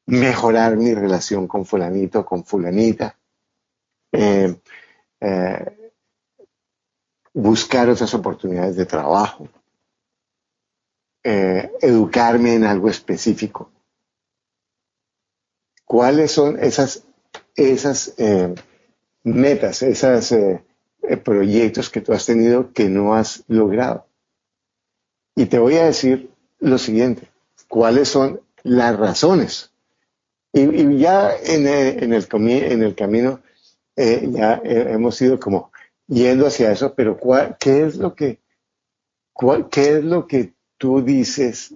mejorar 0.05 0.77
mi 0.77 0.93
relación 0.93 1.49
con 1.49 1.65
fulanito, 1.65 2.23
con 2.23 2.45
fulanita, 2.45 3.19
eh, 4.13 4.61
eh, 5.19 5.93
buscar 7.33 7.89
otras 7.89 8.13
oportunidades 8.13 8.77
de 8.77 8.85
trabajo, 8.85 9.49
eh, 11.25 11.73
educarme 11.81 12.57
en 12.57 12.65
algo 12.65 12.91
específico. 12.91 13.71
¿Cuáles 15.87 16.33
son 16.33 16.63
esas, 16.63 17.05
esas 17.55 18.15
metas, 19.23 19.81
esos 19.81 20.35
proyectos 21.25 21.89
que 21.89 22.03
tú 22.03 22.13
has 22.13 22.27
tenido 22.27 22.71
que 22.75 22.91
no 22.91 23.15
has 23.15 23.45
logrado? 23.49 24.07
Y 25.35 25.47
te 25.47 25.59
voy 25.59 25.77
a 25.77 25.87
decir 25.87 26.31
lo 26.59 26.77
siguiente, 26.77 27.31
¿cuáles 27.69 28.09
son 28.09 28.41
las 28.63 28.97
razones? 28.99 29.73
Y, 30.53 30.99
ya 30.99 31.37
en 31.37 31.67
el, 31.67 32.03
en 32.03 32.83
el 32.83 32.95
camino 32.95 33.41
eh, 33.97 34.29
ya 34.31 34.61
hemos 34.65 35.21
ido 35.21 35.39
como 35.39 35.73
yendo 36.07 36.47
hacia 36.47 36.73
eso, 36.73 36.95
pero 36.95 37.19
¿qué 37.59 37.85
es 37.85 37.97
lo 37.97 38.15
que, 38.15 38.41
qué 39.71 39.99
es 39.99 40.05
lo 40.05 40.27
que 40.27 40.55
tú 40.79 41.03
dices 41.03 41.75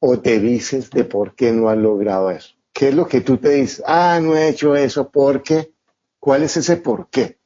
o 0.00 0.18
te 0.18 0.38
dices 0.40 0.90
de 0.90 1.04
por 1.04 1.34
qué 1.34 1.52
no 1.52 1.68
has 1.68 1.78
logrado 1.78 2.30
eso? 2.30 2.54
¿Qué 2.72 2.88
es 2.88 2.94
lo 2.94 3.06
que 3.06 3.20
tú 3.20 3.38
te 3.38 3.50
dices? 3.50 3.82
Ah, 3.86 4.18
no 4.20 4.36
he 4.36 4.48
hecho 4.48 4.74
eso 4.74 5.08
porque, 5.10 5.72
¿cuál 6.18 6.42
es 6.42 6.56
ese 6.56 6.76
por 6.76 7.08
qué? 7.08 7.38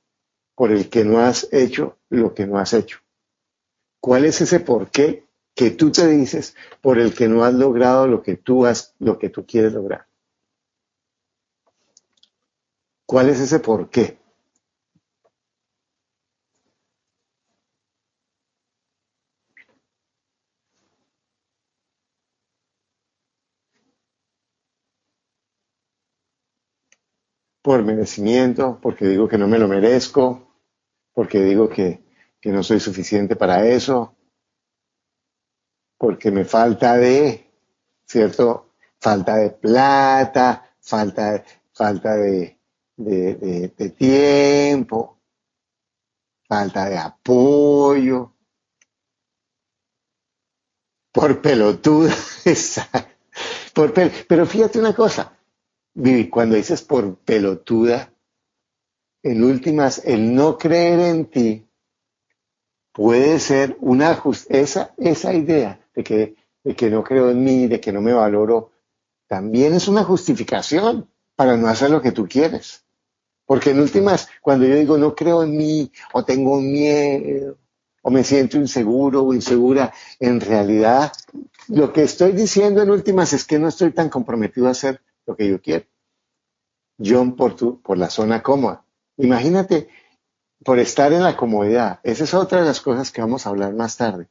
Por 0.55 0.73
el 0.73 0.89
que 0.89 1.05
no 1.05 1.21
has 1.21 1.47
hecho 1.53 1.99
lo 2.09 2.35
que 2.35 2.47
no 2.47 2.59
has 2.59 2.73
hecho. 2.73 2.99
¿Cuál 4.01 4.25
es 4.25 4.41
ese 4.41 4.61
por 4.61 4.91
qué 4.91 5.28
que 5.59 5.73
tú 5.73 5.91
te 5.91 6.07
dices 6.07 6.55
por 6.81 7.01
el 7.01 7.13
que 7.13 7.27
no 7.27 7.43
has 7.43 7.53
logrado 7.53 8.07
lo 8.07 8.23
que 8.23 8.37
tú 8.37 8.65
has, 8.65 8.95
lo 9.01 9.19
que 9.19 9.29
tú 9.29 9.45
quieres 9.45 9.73
lograr? 9.73 10.07
¿Cuál 13.05 13.29
es 13.29 13.41
ese 13.41 13.59
por 13.59 13.91
qué? 13.91 14.21
por 27.61 27.83
merecimiento, 27.83 28.79
porque 28.81 29.07
digo 29.07 29.29
que 29.29 29.37
no 29.37 29.49
me 29.49 29.59
lo 29.59 29.67
merezco, 29.67 30.55
porque 31.13 31.43
digo 31.43 31.69
que, 31.69 32.01
no 32.45 32.63
soy 32.63 32.79
suficiente 32.81 33.37
para 33.37 33.67
eso, 33.67 34.15
porque 35.99 36.31
me 36.31 36.45
falta 36.45 36.97
de, 36.97 37.51
¿cierto? 38.07 38.71
Falta 39.01 39.37
de 39.37 39.51
plata, 39.51 40.71
falta, 40.81 41.45
falta 41.73 42.15
de, 42.17 42.59
de, 42.97 43.91
tiempo, 43.91 45.19
falta 46.49 46.89
de 46.89 46.99
apoyo, 46.99 48.33
por 51.13 51.43
pelotuda, 51.43 52.15
por 53.75 53.93
pero 53.93 54.47
fíjate 54.47 54.79
una 54.79 54.95
cosa, 54.95 55.37
cuando 56.31 56.55
dices 56.55 56.83
por 56.83 57.17
pelotuda, 57.17 58.13
en 59.23 59.43
últimas, 59.43 60.03
el 60.05 60.33
no 60.33 60.57
creer 60.57 61.01
en 61.01 61.27
ti 61.27 61.69
puede 62.93 63.41
ser 63.41 63.77
una 63.81 64.23
esa, 64.49 64.95
esa 64.97 65.35
idea 65.35 65.78
de 65.99 66.05
que, 66.05 66.37
de 66.63 66.77
que 66.77 66.91
no 66.91 67.03
creo 67.03 67.29
en 67.29 67.43
mí, 67.43 67.67
de 67.67 67.81
que 67.81 67.91
no 67.91 68.01
me 68.01 68.13
valoro, 68.13 68.71
también 69.27 69.75
es 69.75 69.89
una 69.89 70.05
justificación 70.05 71.11
para 71.35 71.57
no 71.57 71.67
hacer 71.67 71.91
lo 71.91 72.01
que 72.01 72.13
tú 72.13 72.29
quieres. 72.29 72.85
Porque 73.45 73.71
en 73.71 73.81
últimas, 73.81 74.29
cuando 74.41 74.65
yo 74.65 74.77
digo 74.77 74.97
no 74.97 75.17
creo 75.17 75.43
en 75.43 75.57
mí, 75.57 75.91
o 76.13 76.25
tengo 76.25 76.61
miedo, 76.61 77.59
o 78.03 78.11
me 78.11 78.23
siento 78.23 78.59
inseguro 78.59 79.25
o 79.25 79.35
insegura, 79.35 79.93
en 80.21 80.41
realidad 80.41 81.13
lo 81.67 81.93
que 81.93 82.05
estoy 82.05 82.31
diciendo 82.31 82.81
en 82.81 82.91
últimas 82.91 83.33
es 83.33 83.45
que 83.45 83.59
no 83.59 83.67
estoy 83.67 83.91
tan 83.91 84.09
comprometido 84.09 84.69
a 84.69 84.71
hacer 84.71 85.01
lo 85.27 85.35
que 85.35 85.49
yo 85.49 85.61
quiero. 85.61 85.87
John 87.05 87.35
por, 87.35 87.57
tu, 87.57 87.83
por 87.83 87.99
la 87.99 88.09
zona 88.09 88.41
cómoda. 88.41 88.85
Imagínate, 89.17 89.89
por 90.65 90.79
estar 90.79 91.13
en 91.13 91.25
la 91.25 91.37
comodidad. 91.37 91.99
Esa 92.05 92.23
es 92.23 92.35
otra 92.35 92.61
de 92.61 92.67
las 92.67 92.81
cosas 92.81 93.11
que 93.11 93.21
vamos 93.21 93.47
a 93.47 93.51
hablar 93.51 93.75
más 93.75 93.97
tarde. 93.97 94.29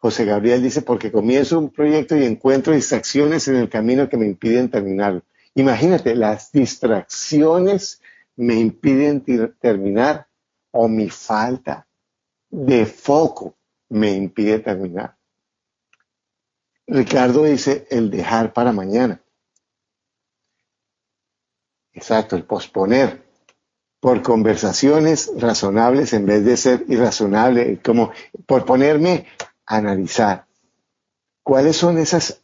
José 0.00 0.24
Gabriel 0.24 0.62
dice, 0.62 0.80
porque 0.80 1.12
comienzo 1.12 1.58
un 1.58 1.68
proyecto 1.68 2.16
y 2.16 2.24
encuentro 2.24 2.72
distracciones 2.72 3.46
en 3.48 3.56
el 3.56 3.68
camino 3.68 4.08
que 4.08 4.16
me 4.16 4.26
impiden 4.26 4.70
terminarlo. 4.70 5.22
Imagínate, 5.54 6.14
las 6.14 6.50
distracciones 6.52 8.00
me 8.36 8.54
impiden 8.54 9.22
terminar 9.60 10.26
o 10.70 10.88
mi 10.88 11.10
falta 11.10 11.86
de 12.48 12.86
foco 12.86 13.56
me 13.90 14.12
impide 14.12 14.60
terminar. 14.60 15.16
Ricardo 16.86 17.44
dice 17.44 17.86
el 17.90 18.10
dejar 18.10 18.54
para 18.54 18.72
mañana. 18.72 19.20
Exacto, 21.92 22.36
el 22.36 22.44
posponer 22.44 23.22
por 24.00 24.22
conversaciones 24.22 25.30
razonables 25.36 26.14
en 26.14 26.24
vez 26.24 26.42
de 26.44 26.56
ser 26.56 26.84
irrazonable, 26.88 27.80
como 27.84 28.12
por 28.46 28.64
ponerme 28.64 29.26
analizar 29.70 30.46
cuáles 31.42 31.76
son 31.76 31.98
esas, 31.98 32.40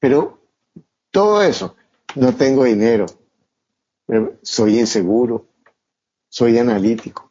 pero 0.00 0.40
todo 1.10 1.42
eso, 1.42 1.76
no 2.16 2.34
tengo 2.34 2.64
dinero, 2.64 3.06
soy 4.42 4.80
inseguro, 4.80 5.46
soy 6.28 6.58
analítico. 6.58 7.30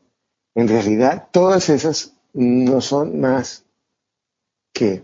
En 0.55 0.67
realidad, 0.67 1.27
todas 1.31 1.69
esas 1.69 2.13
no 2.33 2.79
son 2.79 3.19
más 3.19 3.65
que 4.71 5.03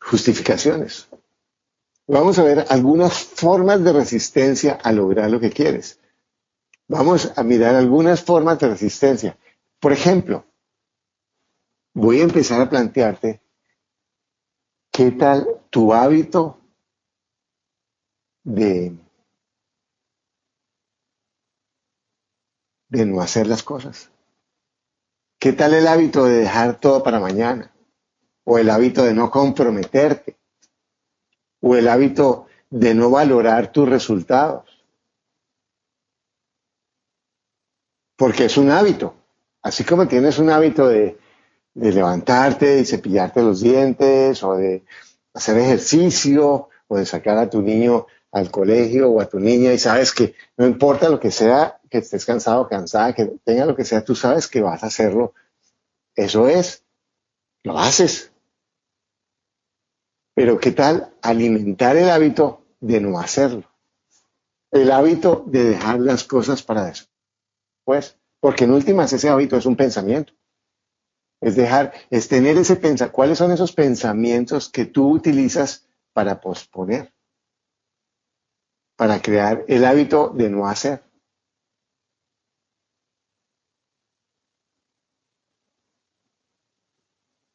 justificaciones. 0.00 1.08
Vamos 2.06 2.38
a 2.38 2.44
ver 2.44 2.64
algunas 2.70 3.12
formas 3.14 3.82
de 3.84 3.92
resistencia 3.92 4.78
a 4.82 4.92
lograr 4.92 5.30
lo 5.30 5.38
que 5.40 5.50
quieres. 5.50 5.98
Vamos 6.88 7.32
a 7.36 7.42
mirar 7.42 7.74
algunas 7.74 8.22
formas 8.22 8.58
de 8.58 8.68
resistencia. 8.68 9.36
Por 9.80 9.92
ejemplo, 9.92 10.44
voy 11.96 12.20
a 12.20 12.24
empezar 12.24 12.60
a 12.60 12.68
plantearte 12.68 13.40
qué 14.92 15.12
tal 15.12 15.62
tu 15.70 15.94
hábito 15.94 16.60
de, 18.44 18.94
de 22.88 23.06
no 23.06 23.22
hacer 23.22 23.46
las 23.46 23.62
cosas. 23.62 24.10
¿Qué 25.38 25.54
tal 25.54 25.72
el 25.72 25.86
hábito 25.86 26.26
de 26.26 26.36
dejar 26.36 26.78
todo 26.78 27.02
para 27.02 27.18
mañana? 27.18 27.74
O 28.44 28.58
el 28.58 28.68
hábito 28.68 29.02
de 29.02 29.14
no 29.14 29.30
comprometerte 29.30 30.36
o 31.60 31.76
el 31.76 31.88
hábito 31.88 32.46
de 32.68 32.94
no 32.94 33.10
valorar 33.10 33.72
tus 33.72 33.88
resultados. 33.88 34.84
Porque 38.16 38.44
es 38.44 38.58
un 38.58 38.70
hábito. 38.70 39.14
Así 39.62 39.82
como 39.82 40.06
tienes 40.06 40.38
un 40.38 40.50
hábito 40.50 40.88
de, 40.88 41.18
levantarte 41.76 42.80
y 42.80 42.84
cepillarte 42.84 43.42
los 43.42 43.60
dientes 43.60 44.42
o 44.42 44.54
de 44.54 44.84
hacer 45.34 45.58
ejercicio 45.58 46.68
o 46.88 46.96
de 46.96 47.06
sacar 47.06 47.36
a 47.38 47.50
tu 47.50 47.62
niño 47.62 48.06
al 48.32 48.50
colegio 48.50 49.10
o 49.10 49.20
a 49.20 49.28
tu 49.28 49.38
niña 49.38 49.72
y 49.72 49.78
sabes 49.78 50.12
que 50.12 50.34
no 50.56 50.66
importa 50.66 51.08
lo 51.08 51.20
que 51.20 51.30
sea, 51.30 51.78
que 51.90 51.98
estés 51.98 52.24
cansado 52.24 52.62
o 52.62 52.68
cansada, 52.68 53.14
que 53.14 53.26
tenga 53.44 53.66
lo 53.66 53.76
que 53.76 53.84
sea, 53.84 54.04
tú 54.04 54.14
sabes 54.14 54.48
que 54.48 54.60
vas 54.60 54.82
a 54.82 54.86
hacerlo. 54.86 55.34
Eso 56.14 56.48
es, 56.48 56.84
lo 57.62 57.78
haces. 57.78 58.32
Pero 60.34 60.58
¿qué 60.58 60.72
tal 60.72 61.14
alimentar 61.22 61.96
el 61.96 62.10
hábito 62.10 62.62
de 62.80 63.00
no 63.00 63.18
hacerlo? 63.18 63.64
El 64.70 64.90
hábito 64.90 65.44
de 65.46 65.64
dejar 65.64 66.00
las 66.00 66.24
cosas 66.24 66.62
para 66.62 66.84
después. 66.86 68.18
Porque 68.40 68.64
en 68.64 68.72
últimas 68.72 69.12
ese 69.12 69.30
hábito 69.30 69.56
es 69.56 69.64
un 69.64 69.76
pensamiento. 69.76 70.34
Es 71.46 71.54
dejar, 71.54 71.92
es 72.10 72.26
tener 72.26 72.56
ese 72.56 72.74
pensamiento. 72.74 73.12
¿Cuáles 73.12 73.38
son 73.38 73.52
esos 73.52 73.70
pensamientos 73.72 74.68
que 74.68 74.84
tú 74.84 75.12
utilizas 75.12 75.86
para 76.12 76.40
posponer? 76.40 77.14
Para 78.96 79.22
crear 79.22 79.64
el 79.68 79.84
hábito 79.84 80.30
de 80.30 80.50
no 80.50 80.66
hacer. 80.66 81.04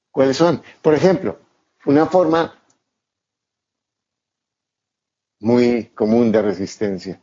¿Cuáles 0.09 0.37
son? 0.37 0.63
Por 0.81 0.93
ejemplo, 0.93 1.37
una 1.85 2.05
forma 2.05 2.63
muy 5.41 5.87
común 5.87 6.31
de 6.31 6.41
resistencia. 6.41 7.21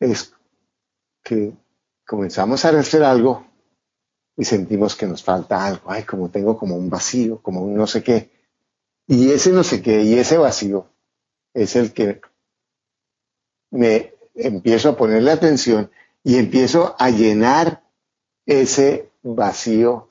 Es 0.00 0.34
que 1.22 1.56
comenzamos 2.04 2.64
a 2.64 2.70
hacer 2.70 3.04
algo 3.04 3.47
y 4.38 4.44
sentimos 4.44 4.94
que 4.94 5.06
nos 5.06 5.22
falta 5.22 5.66
algo, 5.66 5.90
ay, 5.90 6.04
como 6.04 6.30
tengo 6.30 6.56
como 6.56 6.76
un 6.76 6.88
vacío, 6.88 7.42
como 7.42 7.62
un 7.62 7.74
no 7.74 7.88
sé 7.88 8.04
qué. 8.04 8.30
Y 9.08 9.32
ese 9.32 9.50
no 9.50 9.64
sé 9.64 9.82
qué, 9.82 10.02
y 10.02 10.14
ese 10.14 10.38
vacío 10.38 10.86
es 11.52 11.74
el 11.74 11.92
que 11.92 12.20
me 13.70 14.14
empiezo 14.36 14.90
a 14.90 14.96
ponerle 14.96 15.32
atención 15.32 15.90
y 16.22 16.36
empiezo 16.36 16.94
a 16.98 17.10
llenar 17.10 17.82
ese 18.46 19.10
vacío 19.22 20.10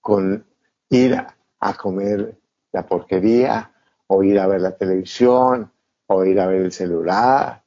con 0.00 0.46
ir 0.88 1.22
a 1.60 1.74
comer 1.74 2.38
la 2.72 2.86
porquería, 2.86 3.70
o 4.06 4.22
ir 4.22 4.38
a 4.38 4.46
ver 4.46 4.62
la 4.62 4.76
televisión, 4.76 5.70
o 6.06 6.24
ir 6.24 6.40
a 6.40 6.46
ver 6.46 6.62
el 6.62 6.72
celular, 6.72 7.62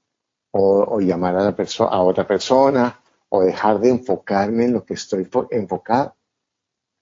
o, 0.49 0.99
llamar 0.99 1.35
a, 1.35 1.43
la 1.43 1.55
a 1.89 2.01
otra 2.01 2.25
persona, 2.25 3.00
o 3.33 3.41
dejar 3.41 3.79
de 3.79 3.89
enfocarme 3.89 4.65
en 4.65 4.73
lo 4.73 4.85
que 4.85 4.93
estoy 4.93 5.27
enfocado. 5.51 6.15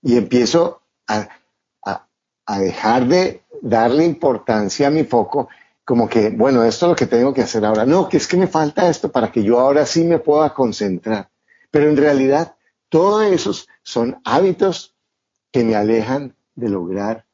Y 0.01 0.15
empiezo 0.15 0.83
a, 1.07 1.27
dejar 2.59 3.07
de 3.07 3.43
darle 3.61 4.05
importancia 4.05 4.87
a 4.87 4.91
mi 4.91 5.03
foco 5.03 5.49
como 5.83 6.07
que, 6.07 6.29
bueno, 6.29 6.63
esto 6.63 6.85
es 6.85 6.89
lo 6.91 6.95
que 6.95 7.07
tengo 7.07 7.33
que 7.33 7.41
hacer 7.41 7.65
ahora. 7.65 7.85
No, 7.85 8.07
que 8.07 8.17
es 8.17 8.27
que 8.27 8.37
me 8.37 8.47
falta 8.47 8.89
esto 8.89 9.11
para 9.11 9.31
que 9.31 9.43
yo 9.43 9.59
ahora 9.59 9.85
sí 9.85 10.03
me 10.03 10.19
pueda 10.19 10.53
concentrar. 10.53 11.29
Pero 11.71 11.89
en 11.89 11.97
realidad, 11.97 12.55
todos 12.89 13.23
esos 13.23 13.67
son 13.81 14.21
hábitos 14.23 14.95
que 15.51 15.63
me 15.63 15.75
alejan 15.75 16.35
de 16.53 16.69
lograr 16.69 17.25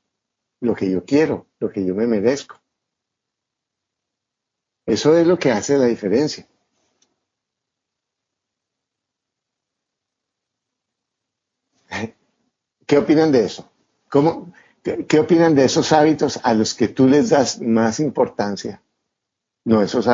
lo 0.61 0.73
que 0.73 0.89
yo 0.89 1.03
quiero, 1.03 1.47
lo 1.59 1.69
que 1.69 1.85
yo 1.85 1.95
me 1.95 2.07
merezco. 2.07 2.61
Eso 4.85 5.17
es 5.17 5.27
lo 5.27 5.37
que 5.37 5.51
hace 5.51 5.77
la 5.77 5.85
diferencia. 5.85 6.47
¿Qué 12.85 12.97
opinan 12.97 13.31
de 13.31 13.45
eso? 13.45 13.69
¿Cómo, 14.09 14.53
qué, 14.83 15.19
opinan 15.19 15.55
de 15.55 15.65
esos 15.65 15.91
hábitos 15.91 16.39
a 16.43 16.53
los 16.53 16.73
que 16.73 16.87
tú 16.87 17.07
les 17.07 17.29
das 17.29 17.61
más 17.61 17.99
importancia? 17.99 18.81
No, 19.63 19.81
esos 19.81 20.07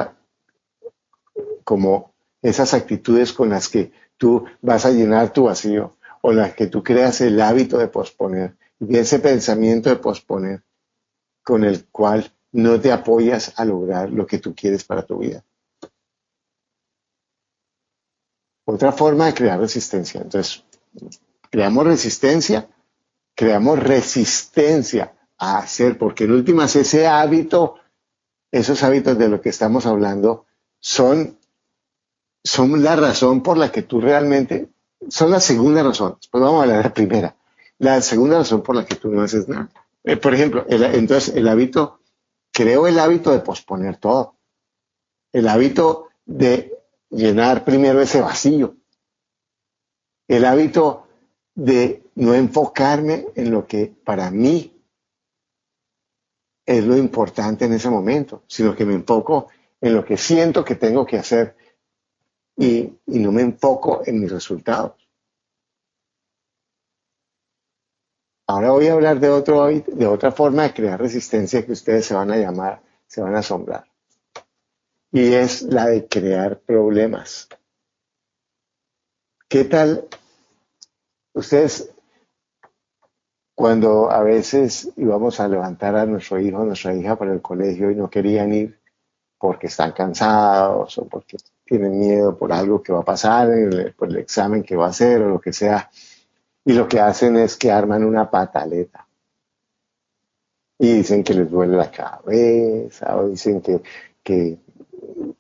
como 1.63 2.13
esas 2.41 2.73
actitudes 2.73 3.33
con 3.33 3.49
las 3.49 3.69
que 3.69 3.91
tú 4.17 4.45
vas 4.61 4.85
a 4.85 4.91
llenar 4.91 5.33
tu 5.33 5.43
vacío 5.43 5.97
o 6.21 6.31
las 6.31 6.53
que 6.53 6.67
tú 6.67 6.83
creas 6.83 7.21
el 7.21 7.39
hábito 7.41 7.77
de 7.77 7.87
posponer 7.87 8.55
y 8.79 8.97
ese 8.97 9.19
pensamiento 9.19 9.89
de 9.89 9.97
posponer 9.97 10.63
con 11.43 11.63
el 11.63 11.85
cual 11.85 12.31
no 12.51 12.79
te 12.79 12.91
apoyas 12.91 13.53
a 13.57 13.65
lograr 13.65 14.09
lo 14.09 14.25
que 14.25 14.39
tú 14.39 14.55
quieres 14.55 14.83
para 14.83 15.05
tu 15.05 15.19
vida. 15.19 15.43
Otra 18.65 18.91
forma 18.91 19.25
de 19.25 19.33
crear 19.33 19.59
resistencia. 19.59 20.21
Entonces, 20.21 20.63
creamos 21.51 21.86
resistencia, 21.86 22.67
creamos 23.36 23.77
resistencia 23.77 25.13
a 25.38 25.60
hacer, 25.60 25.98
porque 25.98 26.24
en 26.24 26.31
últimas 26.31 26.75
ese 26.75 27.05
hábito, 27.05 27.75
esos 28.51 28.81
hábitos 28.84 29.17
de 29.17 29.29
lo 29.29 29.41
que 29.41 29.50
estamos 29.50 29.86
hablando, 29.86 30.46
son, 30.79 31.38
son 32.43 32.81
la 32.81 32.96
razón 32.96 33.43
por 33.43 33.58
la 33.58 33.72
que 33.72 33.84
tú 33.84 34.01
realmente, 34.01 34.70
son 35.10 35.29
la 35.29 35.39
segunda 35.39 35.84
razón. 35.84 36.17
Pues 36.31 36.41
vamos 36.41 36.60
a 36.60 36.63
hablar 36.63 36.77
de 36.77 36.84
la 36.84 36.93
primera. 36.93 37.36
La 37.79 38.01
segunda 38.01 38.38
razón 38.38 38.62
por 38.63 38.75
la 38.75 38.86
que 38.86 38.96
tú 38.96 39.10
no 39.10 39.22
haces 39.22 39.48
nada. 39.48 39.70
Eh, 40.03 40.15
por 40.17 40.34
ejemplo, 40.34 40.65
entonces 40.67 41.36
el 41.36 41.48
hábito 41.48 42.00
creo 42.51 42.88
el 42.88 42.98
hábito 43.00 43.31
de 43.31 43.39
posponer 43.39 43.98
todo. 43.98 44.36
El 45.34 45.48
hábito 45.48 46.10
de 46.25 46.77
llenar 47.10 47.65
primero 47.65 48.00
ese 48.00 48.22
vacío. 48.22 48.75
El 50.27 50.46
hábito 50.46 51.08
de 51.55 52.03
no 52.15 52.34
enfocarme 52.34 53.27
en 53.36 53.51
lo 53.51 53.67
que 53.67 53.88
para 53.88 54.31
mí 54.31 54.81
es 56.65 56.86
lo 56.86 56.96
importante 56.96 57.65
en 57.65 57.74
ese 57.74 57.89
momento, 57.89 58.43
sino 58.48 58.75
que 58.75 58.86
me 58.86 58.93
enfoco 58.93 59.50
en 59.79 59.96
lo 59.96 60.05
que 60.05 60.17
siento 60.17 60.63
que 60.63 60.75
tengo 60.75 61.05
que 61.05 61.17
hacer 61.17 61.55
y, 62.55 62.98
no 63.08 63.31
me 63.31 63.41
enfoco 63.41 64.03
en 64.05 64.20
mis 64.20 64.31
resultados. 64.31 64.93
Ahora 68.48 68.72
voy 68.72 68.88
a 68.88 68.93
hablar 68.93 69.20
de, 69.20 69.29
otro, 69.29 69.67
de 69.67 70.08
otra 70.08 70.31
forma 70.31 70.63
de 70.63 70.74
crear 70.74 71.00
resistencia 71.00 71.65
que 71.65 71.72
ustedes 71.72 72.05
se 72.05 72.13
van 72.13 72.31
a 72.31 72.38
llamar, 72.38 72.81
se 73.08 73.22
van 73.22 73.36
a 73.36 73.39
asombrar. 73.39 73.86
Y 75.12 75.34
es 75.34 75.63
la 75.63 75.88
de 75.88 76.08
crear 76.08 76.60
problemas. 76.60 77.48
¿Qué 79.48 79.65
tal 79.65 80.08
ustedes 81.33 81.91
cuando 83.55 84.09
a 84.09 84.23
veces 84.23 84.91
íbamos 84.97 85.39
a 85.39 85.47
levantar 85.47 85.95
a 85.95 86.05
nuestro 86.05 86.39
hijo 86.39 86.59
o 86.59 86.65
nuestra 86.65 86.95
hija 86.95 87.15
para 87.15 87.33
el 87.33 87.41
colegio 87.41 87.91
y 87.91 87.95
no 87.95 88.09
querían 88.09 88.53
ir 88.53 88.79
porque 89.38 89.67
están 89.67 89.91
cansados 89.91 90.97
o 90.97 91.05
porque 91.05 91.38
tienen 91.65 91.97
miedo 91.97 92.38
por 92.38 92.51
algo 92.51 92.81
que 92.81 92.93
va 92.93 93.00
a 93.00 93.05
pasar, 93.05 93.50
por 93.97 94.09
el 94.09 94.17
examen 94.17 94.61
que 94.61 94.75
va 94.75 94.88
a 94.88 94.89
hacer 94.89 95.21
o 95.21 95.29
lo 95.29 95.39
que 95.41 95.53
sea, 95.53 95.89
y 96.65 96.73
lo 96.73 96.88
que 96.88 97.00
hacen 97.00 97.38
es 97.38 97.56
que 97.56 97.71
arman 97.71 98.03
una 98.03 98.29
pataleta. 98.29 99.08
Y 100.77 100.93
dicen 100.93 101.23
que 101.23 101.34
les 101.34 101.49
duele 101.49 101.77
la 101.77 101.89
cabeza, 101.89 103.15
o 103.15 103.29
dicen 103.29 103.62
que, 103.62 103.82
que, 104.23 104.58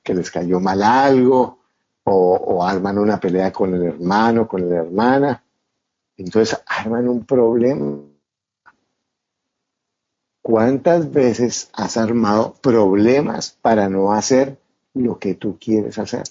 les 0.05 0.31
cayó 0.31 0.59
mal 0.59 0.81
algo, 0.81 1.59
o, 2.03 2.35
o, 2.35 2.63
arman 2.63 2.97
una 2.97 3.19
pelea 3.19 3.51
con 3.51 3.73
el 3.73 3.83
hermano, 3.83 4.47
con 4.47 4.69
la 4.69 4.77
hermana. 4.77 5.43
Entonces 6.17 6.61
arman 6.65 7.07
un 7.07 7.25
problema. 7.25 7.99
¿Cuántas 10.43 11.11
veces 11.11 11.69
has 11.73 11.97
armado 11.97 12.53
problemas 12.61 13.57
para 13.61 13.89
no 13.89 14.11
hacer 14.11 14.59
lo 14.93 15.19
que 15.19 15.35
tú 15.35 15.57
quieres 15.59 15.97
hacer? 15.97 16.23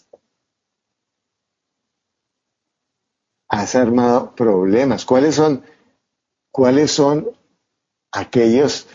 has 3.50 3.74
armado 3.74 4.34
problemas. 4.34 5.04
¿Cuáles 5.04 5.34
son, 5.34 5.62
cuáles 6.52 6.92
son 6.92 7.28
aquellas 8.12 8.86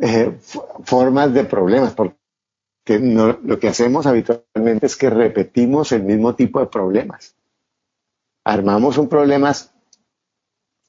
eh, 0.00 0.38
formas 0.84 1.34
de 1.34 1.44
problemas? 1.44 1.92
Porque 1.92 2.16
lo 2.86 3.58
que 3.58 3.68
hacemos 3.68 4.06
habitualmente 4.06 4.86
es 4.86 4.96
que 4.96 5.10
repetimos 5.10 5.90
el 5.90 6.04
mismo 6.04 6.36
tipo 6.36 6.60
de 6.60 6.66
problemas. 6.66 7.36
Armamos 8.44 8.96
un 8.96 9.08
problema 9.08 9.52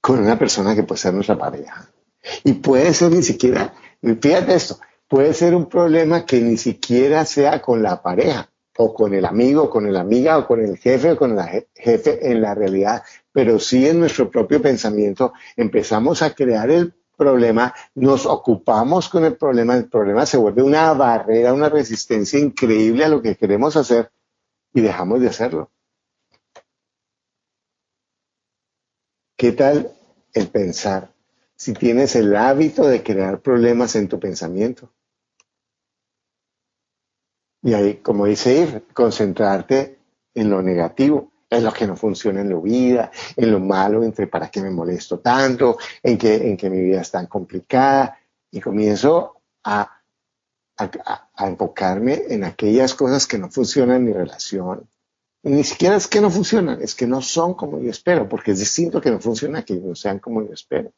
con 0.06 0.20
una 0.20 0.38
persona 0.38 0.76
que 0.76 0.84
puede 0.84 1.02
ser 1.02 1.16
nuestra 1.16 1.36
pareja. 1.36 1.90
Y 2.44 2.54
puede 2.54 2.94
ser 2.94 3.12
ni 3.12 3.24
siquiera, 3.24 3.74
fíjate 4.22 4.54
esto, 4.54 4.78
puede 5.08 5.34
ser 5.34 5.56
un 5.56 5.66
problema 5.68 6.28
que 6.28 6.40
ni 6.42 6.58
siquiera 6.58 7.26
sea 7.26 7.60
con 7.60 7.82
la 7.82 8.04
pareja 8.04 8.48
o 8.78 8.94
con 8.94 9.16
el 9.16 9.26
amigo, 9.26 9.68
con 9.68 9.92
la 9.92 10.02
amiga, 10.02 10.38
o 10.38 10.46
con 10.46 10.64
el 10.64 10.78
jefe, 10.78 11.14
o 11.14 11.18
con 11.18 11.40
el 11.40 11.66
jefe 11.74 12.32
en 12.32 12.40
la 12.40 12.54
realidad, 12.54 13.02
pero 13.32 13.58
sí 13.58 13.88
en 13.88 14.00
nuestro 14.00 14.30
propio 14.30 14.62
pensamiento 14.62 15.34
empezamos 15.56 16.22
a 16.22 16.36
crear 16.36 16.70
el 16.70 16.94
problema, 17.18 17.74
nos 17.96 18.28
ocupamos 18.28 19.10
con 19.10 19.26
el 19.26 19.36
problema, 19.36 19.76
el 19.76 19.90
problema 19.90 20.28
se 20.28 20.38
vuelve 20.38 20.62
una 20.62 20.94
barrera, 20.94 21.52
una 21.52 21.70
resistencia 21.70 22.38
increíble 22.38 23.06
a 23.06 23.10
lo 23.10 23.24
que 23.24 23.36
queremos 23.36 23.76
hacer 23.76 24.12
y 24.72 24.82
dejamos 24.82 25.20
de 25.20 25.30
hacerlo. 25.30 25.72
¿Qué 29.36 29.52
tal 29.52 29.95
el 30.36 30.50
pensar? 30.50 31.12
Si 31.56 31.74
tienes 31.74 32.16
el 32.16 32.36
hábito 32.36 32.88
de 32.88 33.02
crear 33.02 33.42
problemas 33.42 33.96
en 33.96 34.08
tu 34.08 34.20
pensamiento, 34.20 34.92
y 37.64 37.74
ahí, 37.74 37.96
como 37.96 38.28
dice 38.28 38.62
Ir, 38.62 38.84
concentrarte 38.94 39.98
en 40.36 40.52
lo 40.52 40.62
negativo, 40.62 41.32
en 41.50 41.64
lo 41.64 41.74
que 41.74 41.88
no 41.88 41.96
funciona 41.96 42.42
en 42.42 42.50
la 42.50 42.60
vida, 42.60 43.12
en 43.36 43.52
lo 43.52 43.60
malo, 43.60 44.04
entre 44.04 44.28
para 44.28 44.52
qué 44.52 44.62
me 44.62 44.70
molesto 44.70 45.20
tanto, 45.20 45.78
en 46.04 46.18
que, 46.18 46.36
en 46.36 46.58
que 46.58 46.70
mi 46.70 46.80
vida 46.82 47.02
es 47.02 47.10
tan 47.10 47.26
complicada. 47.26 48.20
Y 48.52 48.62
comienzo 48.62 49.42
a, 49.64 50.00
a, 50.78 51.48
enfocarme 51.48 52.24
en 52.30 52.44
aquellas 52.44 52.94
cosas 52.94 53.26
que 53.26 53.40
no 53.40 53.50
funcionan 53.50 53.98
en 53.98 54.06
mi 54.06 54.14
relación. 54.14 54.88
Ni 55.46 55.64
siquiera 55.64 55.96
es 55.96 56.08
que 56.08 56.22
no 56.22 56.32
funcionan, 56.32 56.82
es 56.82 56.96
que 56.96 57.06
no 57.06 57.22
son 57.22 57.54
como 57.54 57.80
yo 57.80 57.92
espero, 57.92 58.28
porque 58.28 58.52
es 58.52 58.60
distinto 58.60 59.00
que 59.00 59.12
no 59.12 59.20
funcionan 59.20 59.64
que 59.64 59.76
no 59.76 59.94
sean 59.94 60.18
como 60.18 60.42
yo 60.42 60.52
espero. 60.52 60.92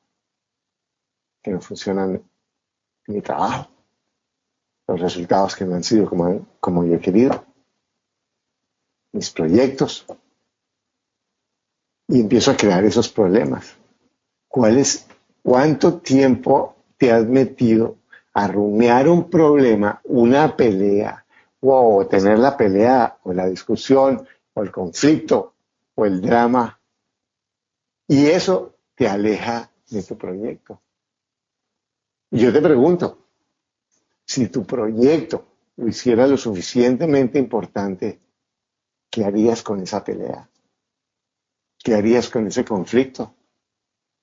Que 1.43 1.51
no 1.51 1.59
funcionan 1.59 2.23
mi 3.07 3.21
trabajo 3.21 3.69
los 4.87 5.01
resultados 5.01 5.53
que 5.55 5.65
no 5.65 5.75
han 5.75 5.83
sido 5.83 6.09
como, 6.09 6.47
como 6.61 6.85
yo 6.85 6.95
he 6.95 6.99
querido, 6.99 7.43
mis 9.11 9.29
proyectos, 9.31 10.05
y 12.07 12.21
empiezo 12.21 12.51
a 12.51 12.55
crear 12.57 12.85
esos 12.85 13.09
problemas. 13.09 13.75
¿Cuál 14.47 14.81
¿Cuánto 15.43 15.99
tiempo 15.99 16.75
te 16.97 17.11
has 17.11 17.25
metido 17.25 17.97
a 18.33 18.47
rumiar 18.47 19.09
un 19.09 19.29
problema, 19.29 19.99
una 20.05 20.55
pelea, 20.55 21.25
o 21.59 22.05
tener 22.07 22.39
la 22.39 22.55
pelea, 22.55 23.17
o 23.23 23.33
la 23.33 23.47
discusión, 23.47 24.25
o 24.57 24.63
el 24.63 24.71
conflicto, 24.71 25.53
o 25.93 26.05
el 26.05 26.19
drama? 26.19 26.79
Y 28.07 28.25
eso 28.25 28.77
te 28.95 29.07
aleja 29.07 29.69
de 29.87 30.01
tu 30.01 30.17
proyecto. 30.17 30.81
Y 32.31 32.39
yo 32.39 32.51
te 32.51 32.59
pregunto, 32.59 33.19
si 34.25 34.47
tu 34.47 34.65
proyecto 34.65 35.45
lo 35.75 35.87
hiciera 35.87 36.25
lo 36.25 36.37
suficientemente 36.37 37.37
importante, 37.37 38.19
¿qué 39.11 39.25
harías 39.25 39.61
con 39.61 39.79
esa 39.81 40.03
pelea? 40.03 40.49
¿Qué 41.77 41.93
harías 41.93 42.27
con 42.27 42.47
ese 42.47 42.65
conflicto? 42.65 43.35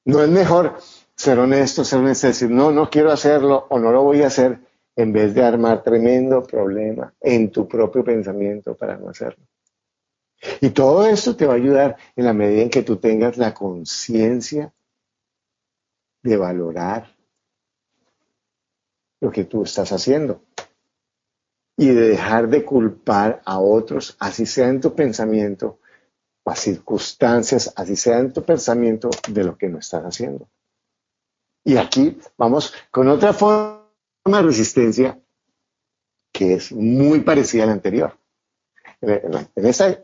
No 0.06 0.20
es 0.20 0.28
mejor 0.28 0.78
ser 1.14 1.38
honesto, 1.38 1.84
ser 1.84 2.00
honesto, 2.00 2.26
decir, 2.26 2.50
no, 2.50 2.72
no 2.72 2.90
quiero 2.90 3.12
hacerlo 3.12 3.66
o 3.70 3.78
no 3.78 3.92
lo 3.92 4.02
voy 4.02 4.22
a 4.22 4.26
hacer, 4.26 4.58
en 4.96 5.12
vez 5.12 5.32
de 5.32 5.44
armar 5.44 5.84
tremendo 5.84 6.42
problema 6.42 7.14
en 7.20 7.52
tu 7.52 7.68
propio 7.68 8.02
pensamiento 8.02 8.74
para 8.76 8.96
no 8.96 9.10
hacerlo. 9.10 9.44
Y 10.60 10.70
todo 10.70 11.06
esto 11.06 11.36
te 11.36 11.46
va 11.46 11.54
a 11.54 11.56
ayudar 11.56 11.96
en 12.16 12.24
la 12.26 12.32
medida 12.32 12.62
en 12.62 12.70
que 12.70 12.82
tú 12.82 12.96
tengas 12.96 13.36
la 13.36 13.54
conciencia 13.54 14.72
de 16.22 16.36
valorar 16.36 17.14
lo 19.20 19.30
que 19.30 19.44
tú 19.44 19.62
estás 19.62 19.92
haciendo. 19.92 20.42
y 21.76 21.88
de 21.88 22.08
dejar 22.10 22.48
de 22.48 22.64
culpar 22.64 23.42
a 23.44 23.58
otros, 23.58 24.16
así 24.20 24.46
sea 24.46 24.68
en 24.68 24.80
tu 24.80 24.94
pensamiento 24.94 25.80
o 26.44 26.50
a 26.52 26.54
circunstancias, 26.54 27.72
así 27.74 27.96
sea 27.96 28.18
en 28.20 28.32
tu 28.32 28.44
pensamiento 28.44 29.10
de 29.28 29.42
lo 29.42 29.58
que 29.58 29.68
no 29.68 29.78
estás 29.78 30.04
haciendo. 30.04 30.48
Y 31.64 31.76
aquí 31.76 32.16
vamos 32.36 32.72
con 32.90 33.08
otra 33.08 33.32
forma 33.32 33.82
de 34.24 34.42
resistencia 34.42 35.18
que 36.30 36.54
es 36.54 36.70
muy 36.72 37.20
parecida 37.20 37.64
a 37.64 37.66
la 37.66 37.72
anterior. 37.72 38.16
En 39.06 39.66
esta 39.66 39.98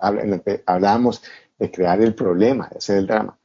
hablábamos 0.67 1.23
de 1.59 1.71
crear 1.71 2.01
el 2.01 2.15
problema, 2.15 2.69
de 2.69 2.79
hacer 2.79 2.99
el 2.99 3.07
drama. 3.07 3.39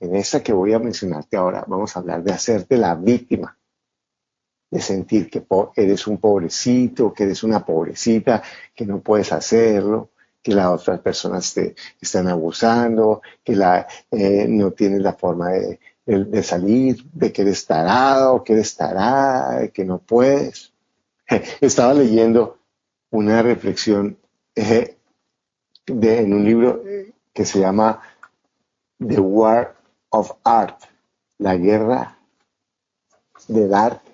En 0.00 0.14
esta 0.16 0.42
que 0.42 0.52
voy 0.52 0.72
a 0.72 0.78
mencionarte 0.78 1.36
ahora, 1.36 1.64
vamos 1.66 1.96
a 1.96 2.00
hablar 2.00 2.22
de 2.22 2.32
hacerte 2.32 2.76
la 2.76 2.94
víctima, 2.94 3.56
de 4.70 4.80
sentir 4.80 5.30
que 5.30 5.46
eres 5.76 6.06
un 6.06 6.18
pobrecito, 6.18 7.12
que 7.12 7.24
eres 7.24 7.42
una 7.42 7.64
pobrecita, 7.64 8.42
que 8.74 8.84
no 8.84 9.00
puedes 9.00 9.32
hacerlo, 9.32 10.10
que 10.42 10.52
las 10.52 10.66
otras 10.66 11.00
personas 11.00 11.54
te 11.54 11.74
están 12.00 12.28
abusando, 12.28 13.22
que 13.42 13.56
la, 13.56 13.86
eh, 14.10 14.46
no 14.46 14.72
tienes 14.72 15.00
la 15.00 15.14
forma 15.14 15.50
de, 15.50 16.42
salir, 16.42 17.02
de 17.14 17.32
que 17.32 17.42
eres 17.42 17.64
tarado, 17.64 18.44
que 18.44 18.52
eres 18.52 18.76
tarada, 18.76 19.68
que 19.68 19.84
no 19.86 19.98
puedes. 19.98 20.72
Estaba 21.62 21.94
leyendo 21.94 22.58
una 23.10 23.40
reflexión 23.42 24.18
eh, 24.54 24.96
de, 25.86 26.18
en 26.20 26.32
un 26.32 26.44
libro 26.44 26.82
eh, 26.86 27.12
que 27.32 27.44
se 27.44 27.60
llama 27.60 28.00
The 28.98 29.20
War 29.20 29.74
of 30.10 30.32
Art, 30.44 30.80
la 31.38 31.56
guerra 31.56 32.18
del 33.48 33.74
arte. 33.74 34.10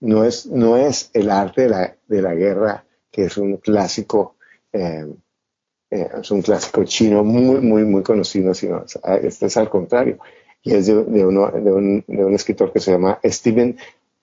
No 0.00 0.24
es, 0.24 0.46
no 0.46 0.76
es 0.76 1.10
el 1.12 1.30
arte 1.30 1.62
de 1.62 1.68
la, 1.68 1.96
de 2.06 2.22
la 2.22 2.34
guerra, 2.34 2.84
que 3.10 3.24
es 3.24 3.36
un 3.36 3.56
clásico, 3.56 4.36
eh, 4.72 5.06
es 5.90 6.30
un 6.30 6.42
clásico 6.42 6.84
chino 6.84 7.24
muy, 7.24 7.60
muy, 7.60 7.84
muy 7.84 8.02
conocido, 8.02 8.54
sino 8.54 8.84
este 9.22 9.46
es 9.46 9.56
al 9.56 9.70
contrario. 9.70 10.18
Y 10.62 10.74
es 10.74 10.86
de, 10.86 10.94
uno, 10.94 11.50
de, 11.50 11.72
un, 11.72 12.04
de 12.06 12.24
un 12.24 12.34
escritor 12.34 12.72
que 12.72 12.80
se 12.80 12.92
llama 12.92 13.18
Steven 13.24 13.76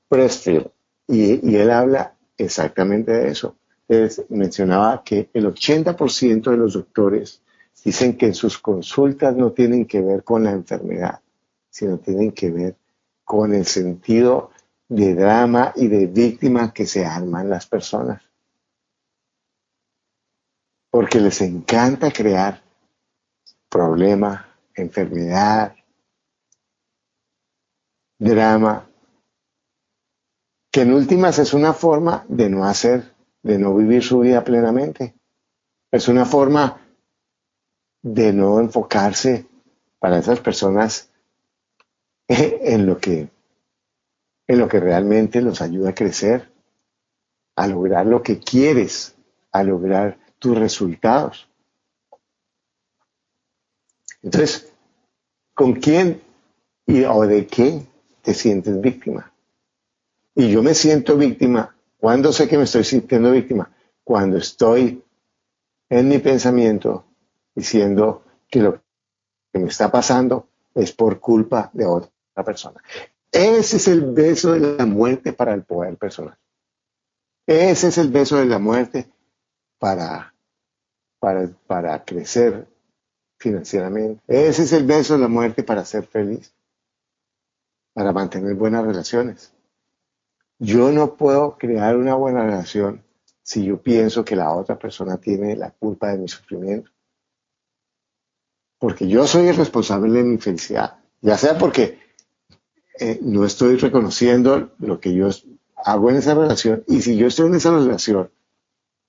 Pressfield. 0.08 0.70
Y, 1.08 1.50
y 1.50 1.56
él 1.58 1.72
habla 1.72 2.16
exactamente 2.38 3.12
de 3.12 3.30
eso. 3.30 3.56
Él 3.88 4.12
mencionaba 4.30 5.04
que 5.04 5.30
el 5.34 5.46
80% 5.46 6.52
de 6.52 6.58
los 6.58 6.74
doctores 6.74 7.42
dicen 7.84 8.18
que 8.18 8.34
sus 8.34 8.58
consultas 8.58 9.36
no 9.36 9.52
tienen 9.52 9.86
que 9.86 10.02
ver 10.02 10.24
con 10.24 10.44
la 10.44 10.52
enfermedad, 10.52 11.22
sino 11.70 12.00
tienen 12.00 12.32
que 12.32 12.50
ver 12.50 12.76
con 13.24 13.54
el 13.54 13.66
sentido 13.66 14.52
de 14.88 15.14
drama 15.16 15.74
y 15.76 15.88
de 15.88 16.08
víctima 16.08 16.74
que 16.74 16.86
se 16.86 17.06
arman 17.06 17.50
las 17.50 17.68
personas. 17.68 18.24
Porque 20.90 21.20
les 21.20 21.42
encanta 21.42 22.12
crear 22.12 22.62
problema, 23.70 24.48
enfermedad, 24.74 25.76
drama, 28.18 28.88
que 30.72 30.82
en 30.82 30.94
últimas 30.94 31.40
es 31.40 31.54
una 31.54 31.74
forma 31.74 32.26
de 32.28 32.50
no 32.50 32.66
hacer, 32.66 33.15
de 33.46 33.60
no 33.60 33.76
vivir 33.76 34.04
su 34.04 34.22
vida 34.22 34.44
plenamente. 34.44 35.14
Es 35.92 36.08
una 36.08 36.26
forma 36.26 36.82
de 38.02 38.34
no 38.34 38.60
enfocarse 38.60 39.46
para 40.00 40.18
esas 40.18 40.40
personas 40.40 41.12
en 42.28 42.88
lo 42.88 42.98
que 42.98 43.30
en 44.48 44.60
lo 44.60 44.68
que 44.68 44.80
realmente 44.80 45.42
los 45.42 45.62
ayuda 45.62 45.90
a 45.90 45.96
crecer, 45.96 46.52
a 47.56 47.68
lograr 47.68 48.08
lo 48.08 48.22
que 48.22 48.40
quieres, 48.40 49.16
a 49.52 49.64
lograr 49.64 50.18
tus 50.40 50.58
resultados. 50.58 51.48
Entonces, 54.22 54.72
¿con 55.54 55.74
quién 55.74 56.22
y, 56.86 57.04
o 57.04 57.22
de 57.22 57.46
qué 57.46 57.82
te 58.24 58.34
sientes 58.34 58.80
víctima? 58.82 59.32
Y 60.36 60.50
yo 60.50 60.62
me 60.62 60.74
siento 60.74 61.16
víctima. 61.16 61.75
¿Cuándo 62.06 62.32
sé 62.32 62.48
que 62.48 62.56
me 62.56 62.66
estoy 62.66 62.84
sintiendo 62.84 63.32
víctima? 63.32 63.68
Cuando 64.04 64.38
estoy 64.38 65.04
en 65.90 66.08
mi 66.08 66.20
pensamiento 66.20 67.04
diciendo 67.56 68.24
que 68.48 68.60
lo 68.60 68.80
que 69.52 69.58
me 69.58 69.70
está 69.70 69.90
pasando 69.90 70.48
es 70.76 70.92
por 70.92 71.20
culpa 71.20 71.72
de 71.74 71.88
otra 71.88 72.44
persona. 72.46 72.80
Ese 73.32 73.78
es 73.78 73.88
el 73.88 74.02
beso 74.14 74.52
de 74.52 74.78
la 74.78 74.86
muerte 74.86 75.34
para 75.34 75.56
el 75.56 75.64
poder 75.64 75.98
personal. 75.98 76.38
Ese 77.48 77.88
es 77.88 77.98
el 77.98 78.12
beso 78.12 78.38
de 78.38 78.46
la 78.46 78.60
muerte 78.60 79.12
para, 79.80 80.32
para, 81.18 81.50
para 81.66 82.06
crecer 82.06 82.68
financieramente. 83.40 84.22
Ese 84.28 84.62
es 84.62 84.74
el 84.74 84.86
beso 84.86 85.16
de 85.16 85.22
la 85.22 85.28
muerte 85.28 85.64
para 85.64 85.84
ser 85.84 86.06
feliz, 86.06 86.54
para 87.96 88.12
mantener 88.12 88.54
buenas 88.54 88.86
relaciones. 88.86 89.55
Yo 90.60 90.92
no 90.92 91.16
puedo 91.16 91.58
crear 91.58 91.98
una 91.98 92.16
buena 92.16 92.44
relación 92.44 93.04
si 93.44 93.66
yo 93.66 93.82
pienso 93.82 94.26
que 94.26 94.36
la 94.36 94.52
otra 94.54 94.80
persona 94.80 95.18
tiene 95.18 95.56
la 95.56 95.72
culpa 95.72 96.10
de 96.10 96.18
mi 96.18 96.28
sufrimiento. 96.28 96.90
Porque 98.80 99.08
yo 99.08 99.28
soy 99.28 99.48
el 99.48 99.56
responsable 99.56 100.12
de 100.12 100.24
mi 100.24 100.38
felicidad, 100.38 101.00
ya 101.22 101.38
sea 101.38 101.58
porque 101.58 102.00
eh, 103.00 103.20
no 103.22 103.46
estoy 103.46 103.76
reconociendo 103.78 104.72
lo 104.80 105.00
que 105.00 105.14
yo 105.14 105.30
hago 105.76 106.10
en 106.10 106.18
esa 106.18 106.34
relación 106.34 106.84
y 106.88 107.02
si 107.02 107.18
yo 107.18 107.28
estoy 107.28 107.48
en 107.48 107.56
esa 107.56 107.72
relación, 107.72 108.32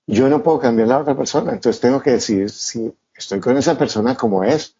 yo 0.05 0.29
no 0.29 0.43
puedo 0.43 0.59
cambiar 0.59 0.87
a 0.87 0.91
la 0.91 0.99
otra 0.99 1.17
persona. 1.17 1.51
Entonces 1.51 1.81
tengo 1.81 2.01
que 2.01 2.11
decir 2.11 2.49
si 2.49 2.93
estoy 3.13 3.39
con 3.39 3.57
esa 3.57 3.77
persona 3.77 4.15
como 4.15 4.43
es 4.43 4.75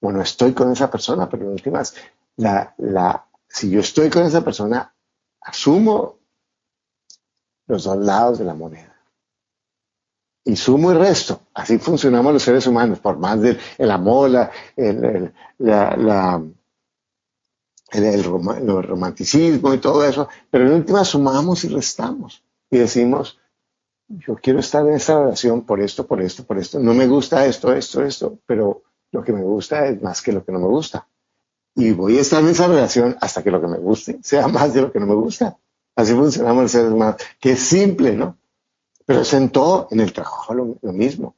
o 0.00 0.12
no 0.12 0.20
estoy 0.20 0.52
con 0.52 0.72
esa 0.72 0.90
persona, 0.90 1.28
pero 1.28 1.44
en 1.44 1.50
últimas, 1.50 1.94
la, 2.36 2.74
si 3.48 3.70
yo 3.70 3.80
estoy 3.80 4.10
con 4.10 4.24
esa 4.24 4.44
persona, 4.44 4.92
asumo 5.46 6.18
los 7.66 7.84
dos 7.84 7.96
lados 7.98 8.38
de 8.38 8.44
la 8.44 8.54
moneda. 8.54 8.94
Y 10.44 10.54
sumo 10.54 10.92
y 10.92 10.94
resto. 10.94 11.40
Así 11.54 11.78
funcionamos 11.78 12.32
los 12.32 12.42
seres 12.42 12.66
humanos, 12.66 13.00
por 13.00 13.18
más 13.18 13.40
del 13.40 13.58
el 13.78 13.90
amor, 13.90 14.30
la, 14.30 14.50
el, 14.76 15.32
la, 15.58 16.42
el, 17.92 18.24
romanticismo 18.24 19.74
y 19.74 19.78
todo 19.78 20.04
eso, 20.04 20.28
pero 20.50 20.66
en 20.66 20.74
última 20.74 21.04
sumamos 21.04 21.64
y 21.64 21.68
restamos 21.68 22.42
y 22.70 22.78
decimos, 22.78 23.38
yo 24.08 24.36
quiero 24.36 24.60
estar 24.60 24.86
en 24.86 24.94
esta 24.94 25.18
relación 25.18 25.62
por 25.62 25.80
esto, 25.80 26.06
por 26.06 26.20
esto, 26.20 26.44
por 26.44 26.58
esto, 26.58 26.78
no 26.78 26.94
me 26.94 27.06
gusta 27.06 27.46
esto, 27.46 27.72
esto, 27.72 28.04
esto, 28.04 28.38
pero 28.46 28.82
lo 29.10 29.22
que 29.22 29.32
me 29.32 29.42
gusta 29.42 29.86
es 29.86 30.00
más 30.02 30.22
que 30.22 30.32
lo 30.32 30.44
que 30.44 30.52
no 30.52 30.60
me 30.60 30.68
gusta 30.68 31.06
y 31.76 31.92
voy 31.92 32.16
a 32.16 32.22
estar 32.22 32.42
en 32.42 32.48
esa 32.48 32.66
relación 32.66 33.16
hasta 33.20 33.44
que 33.44 33.50
lo 33.50 33.60
que 33.60 33.66
me 33.66 33.76
guste 33.76 34.18
sea 34.22 34.48
más 34.48 34.72
de 34.72 34.80
lo 34.80 34.90
que 34.90 34.98
no 34.98 35.06
me 35.06 35.14
gusta. 35.14 35.58
Así 35.94 36.14
funcionamos 36.14 36.64
los 36.64 36.72
seres 36.72 36.90
humanos, 36.90 37.16
que 37.38 37.52
es 37.52 37.60
simple, 37.60 38.16
¿no? 38.16 38.38
Pero 39.04 39.20
es 39.20 39.32
en 39.34 39.50
todo, 39.50 39.86
en 39.90 40.00
el 40.00 40.12
trabajo 40.12 40.54
lo, 40.54 40.92
mismo. 40.92 41.36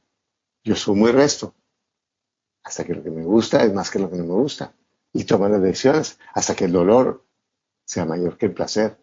Yo 0.63 0.75
sumo 0.75 1.09
y 1.09 1.11
resto 1.11 1.53
hasta 2.63 2.83
que 2.85 2.93
lo 2.93 3.03
que 3.03 3.11
me 3.11 3.23
gusta 3.23 3.63
es 3.63 3.73
más 3.73 3.91
que 3.91 3.99
lo 3.99 4.09
que 4.09 4.15
no 4.15 4.23
me 4.23 4.33
gusta. 4.33 4.73
Y 5.11 5.25
tomo 5.25 5.47
las 5.49 5.61
decisiones 5.61 6.17
hasta 6.33 6.55
que 6.55 6.65
el 6.65 6.71
dolor 6.71 7.25
sea 7.83 8.05
mayor 8.05 8.37
que 8.37 8.45
el 8.45 8.53
placer. 8.53 8.97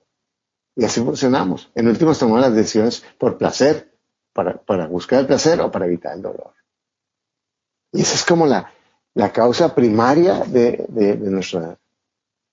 Y 0.75 0.85
así 0.85 1.03
funcionamos. 1.03 1.71
En 1.75 1.89
últimos 1.89 2.19
tomamos 2.19 2.41
las 2.41 2.55
decisiones 2.55 3.05
por 3.19 3.37
placer, 3.37 3.93
para, 4.33 4.57
para 4.63 4.87
buscar 4.87 5.21
el 5.21 5.27
placer 5.27 5.61
o 5.61 5.71
para 5.71 5.87
evitar 5.87 6.15
el 6.15 6.23
dolor. 6.23 6.55
Y 7.93 8.03
esa 8.03 8.15
es 8.15 8.25
como 8.25 8.47
la, 8.47 8.71
la 9.17 9.33
causa 9.33 9.75
primaria 9.75 10.41
de, 10.41 11.17
nuestras 11.19 11.79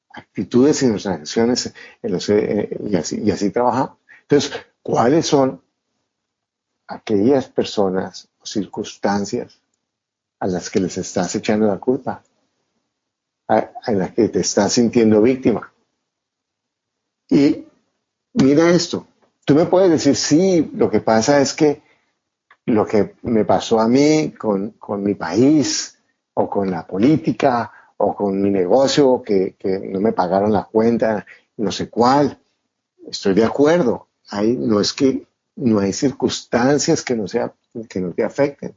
actitudes 0.09 0.81
y 0.81 0.87
nuestras 0.87 1.19
acciones 1.19 1.73
eh, 2.01 2.77
y, 2.89 2.95
así, 2.95 3.21
y 3.21 3.31
así 3.31 3.49
trabajamos. 3.49 3.97
Entonces, 4.21 4.53
¿cuáles 4.81 5.27
son 5.27 5.61
aquellas 6.87 7.49
personas 7.49 8.29
o 8.39 8.45
circunstancias 8.45 9.59
a 10.39 10.47
las 10.47 10.69
que 10.69 10.79
les 10.79 10.97
estás 10.97 11.35
echando 11.35 11.67
la 11.67 11.79
culpa? 11.79 12.23
A, 13.49 13.69
las 13.91 14.13
que 14.13 14.29
te 14.29 14.39
estás 14.39 14.71
sintiendo 14.71 15.21
víctima. 15.21 15.69
Y 17.29 17.65
mira 18.35 18.69
esto, 18.69 19.05
tú 19.43 19.53
me 19.53 19.65
puedes 19.65 19.91
decir, 19.91 20.15
sí, 20.15 20.71
lo 20.75 20.89
que 20.89 21.01
pasa 21.01 21.41
es 21.41 21.53
que 21.53 21.81
lo 22.65 22.85
que 22.85 23.15
me 23.23 23.43
pasó 23.43 23.81
a 23.81 23.89
mí 23.89 24.31
con, 24.31 24.71
con 24.71 25.03
mi 25.03 25.15
país, 25.15 25.99
o 26.33 26.49
con 26.49 26.71
la 26.71 26.85
política 26.85 27.71
o 27.97 28.15
con 28.15 28.41
mi 28.41 28.49
negocio 28.49 29.21
que, 29.23 29.55
no 29.91 29.99
me 29.99 30.13
pagaron 30.13 30.51
la 30.51 30.65
cuenta, 30.65 31.25
no 31.57 31.71
sé 31.71 31.89
cuál. 31.89 32.39
Estoy 33.07 33.33
de 33.33 33.45
acuerdo. 33.45 34.07
Hay, 34.29 34.55
no 34.55 34.79
es 34.79 34.93
que 34.93 35.27
no 35.55 35.79
hay 35.79 35.93
circunstancias 35.93 37.03
que 37.03 37.15
no, 37.15 37.27
sea, 37.27 37.53
que 37.89 37.99
no 37.99 38.11
te 38.11 38.23
afecten. 38.23 38.75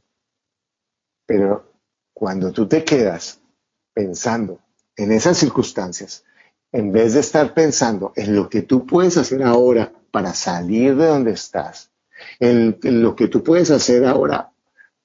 Pero 1.25 1.71
cuando 2.13 2.51
tú 2.51 2.67
te 2.67 2.83
quedas 2.83 3.41
pensando 3.93 4.59
en 4.95 5.11
esas 5.11 5.37
circunstancias, 5.37 6.23
en 6.71 6.91
vez 6.91 7.13
de 7.13 7.21
estar 7.21 7.53
pensando 7.53 8.13
en 8.15 8.35
lo 8.35 8.49
que 8.49 8.61
tú 8.61 8.85
puedes 8.85 9.17
hacer 9.17 9.43
ahora 9.43 9.91
para 10.11 10.33
salir 10.33 10.95
de 10.95 11.05
donde 11.05 11.31
estás, 11.31 11.91
En, 12.39 12.79
lo 12.81 13.15
que 13.15 13.27
tú 13.27 13.43
puedes 13.43 13.69
hacer 13.71 14.05
ahora 14.05 14.51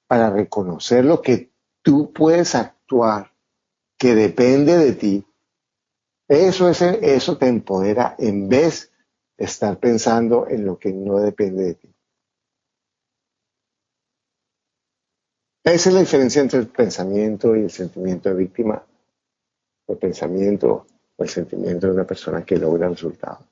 para 0.07 0.29
reconocer 0.29 1.05
lo 1.05 1.21
que 1.21 1.52
tú 1.83 2.11
puedes 2.11 2.55
actuar, 2.55 3.31
que 3.97 4.15
depende 4.15 4.77
de 4.77 4.93
ti, 4.93 5.25
eso, 6.27 6.69
es, 6.69 6.81
eso 6.81 7.37
te 7.37 7.47
empodera 7.47 8.15
en 8.17 8.49
vez 8.49 8.91
de 9.37 9.45
estar 9.45 9.77
pensando 9.79 10.47
en 10.47 10.65
lo 10.65 10.79
que 10.79 10.91
no 10.91 11.19
depende 11.19 11.63
de 11.63 11.73
ti. 11.75 11.93
Esa 15.63 15.89
es 15.89 15.95
la 15.95 16.01
diferencia 16.01 16.41
entre 16.41 16.59
el 16.59 16.67
pensamiento 16.67 17.55
y 17.55 17.61
el 17.61 17.71
sentimiento 17.71 18.29
de 18.29 18.35
víctima. 18.35 18.85
El 19.87 19.97
pensamiento 19.97 20.85
o 21.15 21.23
el 21.23 21.29
sentimiento 21.29 21.87
de 21.87 21.93
una 21.93 22.05
persona 22.05 22.43
que 22.43 22.57
logra 22.57 22.89
resultados 22.89 23.47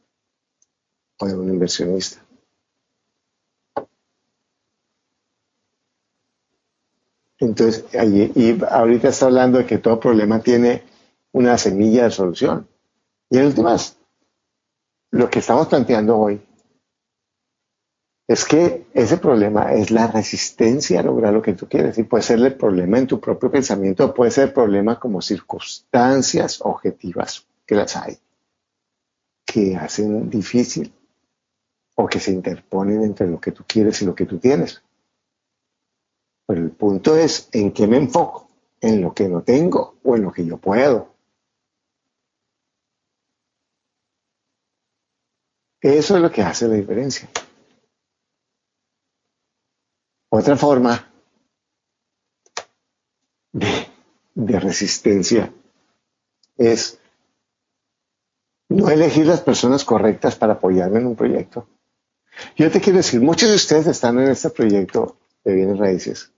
o 1.20 1.26
de 1.26 1.38
un 1.38 1.50
inversionista. 1.50 2.26
Entonces, 7.42 7.86
y 8.36 8.64
ahorita 8.64 9.10
está 9.10 9.26
hablando 9.26 9.58
de 9.58 9.66
que 9.66 9.80
todo 9.80 10.00
problema 10.00 10.40
tiene 10.42 10.84
una 11.32 11.58
semilla 11.58 12.04
de 12.04 12.12
solución. 12.12 12.68
Y 13.32 13.40
en 13.40 13.48
últimas, 13.48 13.98
lo 15.10 15.28
que 15.28 15.40
estamos 15.40 15.68
planteando 15.68 16.18
hoy 16.18 16.40
es 18.28 18.46
que 18.46 18.86
ese 18.94 19.18
problema 19.18 19.74
es 19.74 19.90
la 19.90 20.06
resistencia 20.06 21.00
a 21.00 21.04
lograr 21.04 21.34
lo 21.34 21.42
que 21.42 21.54
tú 21.54 21.68
quieres. 21.68 21.98
Y 21.98 22.04
puede 22.04 22.22
ser 22.22 22.38
el 22.38 22.54
problema 22.54 23.00
en 23.00 23.08
tu 23.08 23.20
propio 23.20 23.50
pensamiento, 23.50 24.14
puede 24.14 24.30
ser 24.30 24.54
problema 24.54 25.00
como 25.00 25.20
circunstancias 25.20 26.60
objetivas, 26.62 27.48
que 27.66 27.74
las 27.74 27.96
hay, 27.96 28.20
que 29.44 29.76
hacen 29.76 30.30
difícil 30.30 30.94
o 31.96 32.06
que 32.06 32.20
se 32.20 32.32
interponen 32.32 33.02
entre 33.02 33.28
lo 33.28 33.42
que 33.42 33.52
tú 33.52 33.64
quieres 33.68 34.00
y 34.04 34.06
lo 34.06 34.14
que 34.14 34.28
tú 34.28 34.38
tienes. 34.38 34.84
Pero 36.52 36.64
el 36.64 36.72
punto 36.72 37.16
es 37.16 37.48
en 37.54 37.72
qué 37.72 37.88
me 37.88 37.96
enfoco, 37.96 38.50
en 38.82 39.02
lo 39.02 39.14
que 39.14 39.30
no 39.30 39.42
tengo 39.42 39.96
o 40.04 40.18
en 40.18 40.24
lo 40.24 40.34
que 40.34 40.46
yo 40.46 40.58
puedo. 40.58 41.08
Eso 45.80 46.18
es 46.18 46.22
lo 46.22 46.30
que 46.30 46.42
hace 46.42 46.68
la 46.68 46.74
diferencia. 46.74 47.30
Otra 50.28 50.58
forma 50.58 51.10
de, 53.54 54.60
resistencia 54.60 55.54
es 56.58 57.00
no 58.68 58.90
elegir 58.90 59.26
las 59.26 59.40
personas 59.40 59.86
correctas 59.86 60.36
para 60.36 60.56
apoyarme 60.56 61.00
en 61.00 61.08
un 61.08 61.16
proyecto. 61.16 61.66
Yo 62.58 62.70
te 62.70 62.82
quiero 62.82 62.98
decir, 62.98 63.22
muchos 63.22 63.48
de 63.48 63.56
ustedes 63.56 63.88
están 63.88 64.20
en 64.20 64.28
este 64.28 64.50
proyecto 64.50 65.16
de 65.46 65.56
bienes 65.56 65.78
raíces 65.78 66.34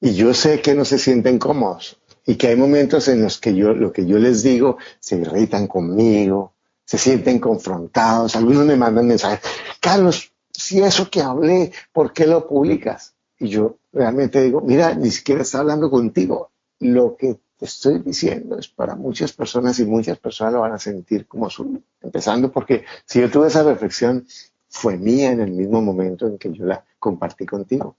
y 0.00 0.14
yo 0.14 0.34
sé 0.34 0.60
que 0.60 0.74
no 0.74 0.84
se 0.84 0.98
sienten 0.98 1.38
cómodos 1.38 1.98
y 2.26 2.36
que 2.36 2.48
hay 2.48 2.56
momentos 2.56 3.08
en 3.08 3.22
los 3.22 3.38
que 3.38 3.54
yo 3.54 3.72
lo 3.72 3.92
que 3.92 4.06
yo 4.06 4.18
les 4.18 4.42
digo 4.42 4.78
se 4.98 5.16
irritan 5.16 5.66
conmigo, 5.66 6.54
se 6.84 6.98
sienten 6.98 7.38
confrontados, 7.38 8.34
algunos 8.36 8.66
me 8.66 8.76
mandan 8.76 9.06
mensajes, 9.06 9.40
Carlos, 9.80 10.32
si 10.52 10.80
eso 10.80 11.08
que 11.10 11.22
hablé, 11.22 11.72
¿por 11.92 12.12
qué 12.12 12.26
lo 12.26 12.46
publicas? 12.46 13.14
Y 13.38 13.48
yo 13.48 13.76
realmente 13.92 14.42
digo, 14.42 14.60
mira, 14.60 14.94
ni 14.94 15.10
siquiera 15.10 15.42
está 15.42 15.60
hablando 15.60 15.90
contigo. 15.90 16.50
Lo 16.80 17.16
que 17.16 17.38
te 17.56 17.64
estoy 17.64 17.98
diciendo 18.00 18.58
es 18.58 18.68
para 18.68 18.94
muchas 18.94 19.32
personas 19.32 19.78
y 19.78 19.84
muchas 19.84 20.18
personas 20.18 20.54
lo 20.54 20.60
van 20.60 20.72
a 20.72 20.78
sentir 20.78 21.26
como 21.26 21.48
su, 21.48 21.82
empezando 22.02 22.50
porque 22.50 22.84
si 23.06 23.20
yo 23.20 23.30
tuve 23.30 23.48
esa 23.48 23.62
reflexión, 23.62 24.26
fue 24.68 24.96
mía 24.96 25.32
en 25.32 25.40
el 25.40 25.50
mismo 25.50 25.82
momento 25.82 26.26
en 26.26 26.38
que 26.38 26.52
yo 26.52 26.64
la 26.64 26.84
compartí 26.98 27.44
contigo. 27.46 27.96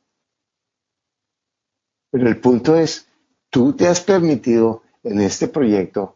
Pero 2.11 2.27
el 2.27 2.39
punto 2.39 2.75
es, 2.75 3.07
tú 3.49 3.73
te 3.73 3.87
has 3.87 4.01
permitido 4.01 4.83
en 5.03 5.21
este 5.21 5.47
proyecto 5.47 6.15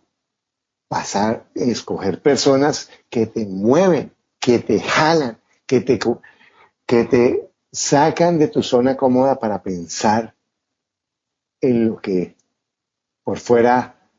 pasar, 0.88 1.48
escoger 1.56 2.22
personas 2.22 2.90
que 3.10 3.26
te 3.26 3.46
mueven, 3.46 4.12
que 4.40 4.60
te 4.60 4.80
jalan, 4.80 5.40
que 5.66 5.82
te, 5.82 6.00
que 6.86 7.04
te 7.06 7.50
sacan 7.72 8.38
de 8.38 8.50
tu 8.50 8.62
zona 8.62 8.96
cómoda 8.96 9.40
para 9.40 9.64
pensar 9.64 10.36
en 11.62 11.88
lo 11.88 12.00
que 12.00 12.36
por 13.24 13.40
fuera 13.40 14.10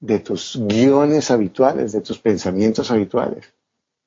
de 0.00 0.20
tus 0.20 0.58
guiones 0.58 1.30
habituales, 1.30 1.92
de 1.92 2.00
tus 2.00 2.18
pensamientos 2.18 2.90
habituales. 2.90 3.52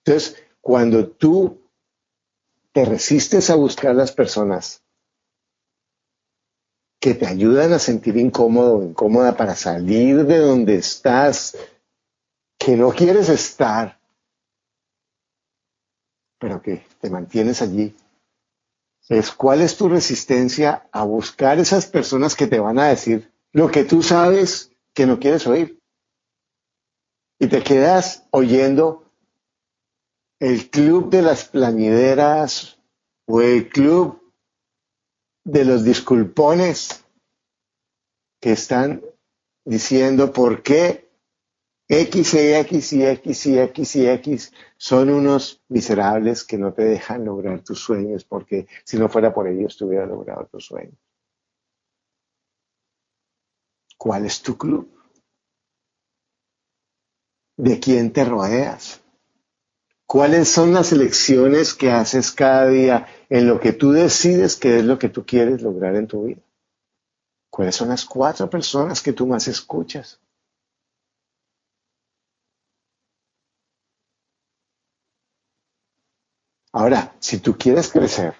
Entonces, 0.03 0.37
cuando 0.61 1.07
tú 1.07 1.61
te 2.71 2.85
resistes 2.85 3.49
a 3.49 3.55
buscar 3.55 3.95
las 3.95 4.11
personas 4.11 4.83
que 7.07 7.15
te 7.15 7.25
ayudan 7.25 7.71
a 7.71 7.79
sentir 7.79 8.17
incómodo 8.17 8.83
incómoda 8.83 9.37
para 9.37 9.55
salir 9.55 10.25
de 10.25 10.39
donde 10.39 10.75
estás, 10.75 11.57
que 12.59 12.75
no 12.75 12.89
quieres 12.89 13.29
estar, 13.29 13.97
pero 16.37 16.61
que 16.61 16.85
te 16.99 17.09
mantienes 17.09 17.61
allí, 17.61 17.95
es 19.07 19.31
cuál 19.31 19.61
es 19.61 19.77
tu 19.77 19.87
resistencia 19.87 20.89
a 20.91 21.05
buscar 21.05 21.59
esas 21.59 21.85
personas 21.85 22.35
que 22.35 22.45
te 22.45 22.59
van 22.59 22.77
a 22.77 22.89
decir 22.89 23.31
lo 23.53 23.71
que 23.71 23.85
tú 23.85 24.03
sabes 24.03 24.73
que 24.93 25.05
no 25.05 25.17
quieres 25.17 25.47
oír. 25.47 25.79
Y 27.39 27.47
te 27.47 27.63
quedas 27.63 28.27
oyendo 28.31 29.05
el 30.41 30.69
club 30.69 31.09
de 31.09 31.21
las 31.21 31.45
plañideras 31.45 32.77
o 33.25 33.39
el 33.39 33.69
club 33.69 34.16
de 35.47 35.63
los 35.63 35.85
disculpones 35.85 37.05
que 38.41 38.51
están 38.51 39.01
diciendo 39.63 40.33
por 40.33 40.61
qué 40.61 41.09
X 41.87 42.33
y 42.33 42.53
X 42.53 42.93
y 42.93 43.05
X 43.05 43.45
y 43.45 43.59
X 43.59 43.95
y 43.95 44.07
X 44.07 44.53
son 44.75 45.09
unos 45.09 45.63
miserables 45.69 46.43
que 46.43 46.57
no 46.57 46.73
te 46.73 46.83
dejan 46.83 47.23
lograr 47.23 47.63
tus 47.63 47.79
sueños, 47.79 48.25
porque 48.25 48.67
si 48.83 48.99
no 48.99 49.07
fuera 49.07 49.33
por 49.33 49.47
ellos, 49.47 49.77
te 49.77 49.85
hubiera 49.85 50.05
logrado 50.05 50.47
tus 50.47 50.65
sueños. 50.65 50.99
¿Cuál 53.97 54.25
es 54.25 54.41
tu 54.41 54.57
club? 54.57 54.91
¿De 57.55 57.79
quién 57.79 58.11
te 58.11 58.25
rodeas? 58.25 59.01
¿Cuáles 60.07 60.49
son 60.49 60.73
las 60.73 60.93
elecciones 60.93 61.73
que 61.73 61.91
haces 61.91 62.31
cada 62.31 62.67
día 62.69 63.07
en 63.29 63.45
lo 63.45 63.59
que 63.59 63.73
tú 63.73 63.91
decides 63.91 64.55
que 64.55 64.79
es 64.79 64.85
lo 64.85 64.97
que 64.97 65.09
tú 65.09 65.25
quieres 65.25 65.61
lograr 65.61 65.97
en 65.97 66.07
tu 66.07 66.23
vida? 66.23 66.41
¿Cuáles 67.49 67.75
son 67.75 67.89
las 67.89 68.05
cuatro 68.05 68.49
personas 68.49 69.01
que 69.01 69.11
tú 69.11 69.27
más 69.27 69.49
escuchas? 69.49 70.21
Ahora, 76.71 77.13
si 77.19 77.39
tú 77.39 77.57
quieres 77.57 77.91
crecer, 77.91 78.33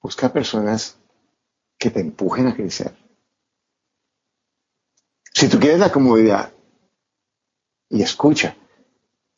busca 0.00 0.32
personas 0.32 0.96
que 1.76 1.90
te 1.90 2.00
empujen 2.00 2.46
a 2.46 2.54
crecer. 2.54 2.96
Si 5.34 5.48
tú 5.48 5.58
quieres 5.58 5.80
la 5.80 5.92
comodidad, 5.92 6.54
y 7.92 8.02
escucha, 8.02 8.56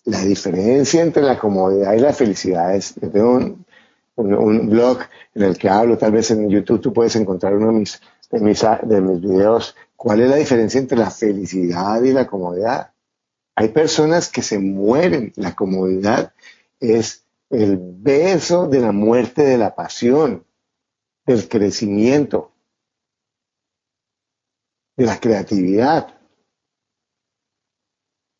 la 0.04 0.20
diferencia 0.22 1.02
entre 1.02 1.22
la 1.22 1.38
comodidad 1.38 1.94
y 1.94 2.00
la 2.00 2.12
felicidad 2.12 2.74
es, 2.74 2.94
yo 2.96 3.10
tengo 3.10 3.56
un, 4.16 4.70
blog 4.70 4.98
en 5.34 5.42
el 5.42 5.58
que 5.58 5.68
hablo, 5.68 5.98
tal 5.98 6.12
vez 6.12 6.30
en 6.30 6.48
YouTube 6.48 6.80
tú 6.80 6.92
puedes 6.92 7.16
encontrar 7.16 7.54
uno 7.54 7.68
de 7.68 7.72
mis, 7.72 8.00
de 8.30 8.40
mis, 8.40 8.64
de 8.82 9.00
mis 9.00 9.20
videos, 9.20 9.74
cuál 9.96 10.20
es 10.20 10.30
la 10.30 10.36
diferencia 10.36 10.78
entre 10.78 10.98
la 10.98 11.10
felicidad 11.10 12.02
y 12.02 12.12
la 12.12 12.26
comodidad. 12.26 12.92
Hay 13.56 13.68
personas 13.68 14.28
que 14.28 14.42
se 14.42 14.58
mueren. 14.58 15.32
La 15.36 15.54
comodidad 15.54 16.32
es 16.80 17.24
el 17.50 17.78
beso 17.78 18.66
de 18.66 18.80
la 18.80 18.92
muerte 18.92 19.42
de 19.42 19.58
la 19.58 19.74
pasión, 19.74 20.44
del 21.24 21.48
crecimiento, 21.48 22.52
de 24.96 25.06
la 25.06 25.18
creatividad, 25.18 26.13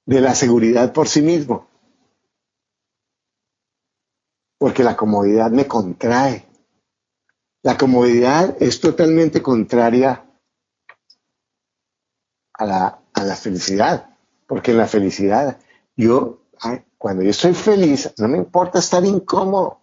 de 0.06 0.20
la 0.20 0.34
seguridad 0.34 0.92
por 0.92 1.08
sí 1.08 1.22
mismo. 1.22 1.68
Porque 4.58 4.84
la 4.84 4.96
comodidad 4.96 5.50
me 5.50 5.66
contrae. 5.66 6.46
La 7.62 7.76
comodidad 7.76 8.56
es 8.60 8.80
totalmente 8.80 9.42
contraria 9.42 10.24
a 12.54 12.64
la, 12.64 13.02
a 13.12 13.24
la 13.24 13.36
felicidad. 13.36 14.16
Porque 14.46 14.72
en 14.72 14.78
la 14.78 14.86
felicidad, 14.86 15.58
yo, 15.96 16.44
cuando 16.98 17.22
yo 17.22 17.30
estoy 17.30 17.54
feliz, 17.54 18.12
no 18.18 18.28
me 18.28 18.38
importa 18.38 18.78
estar 18.78 19.04
incómodo. 19.04 19.80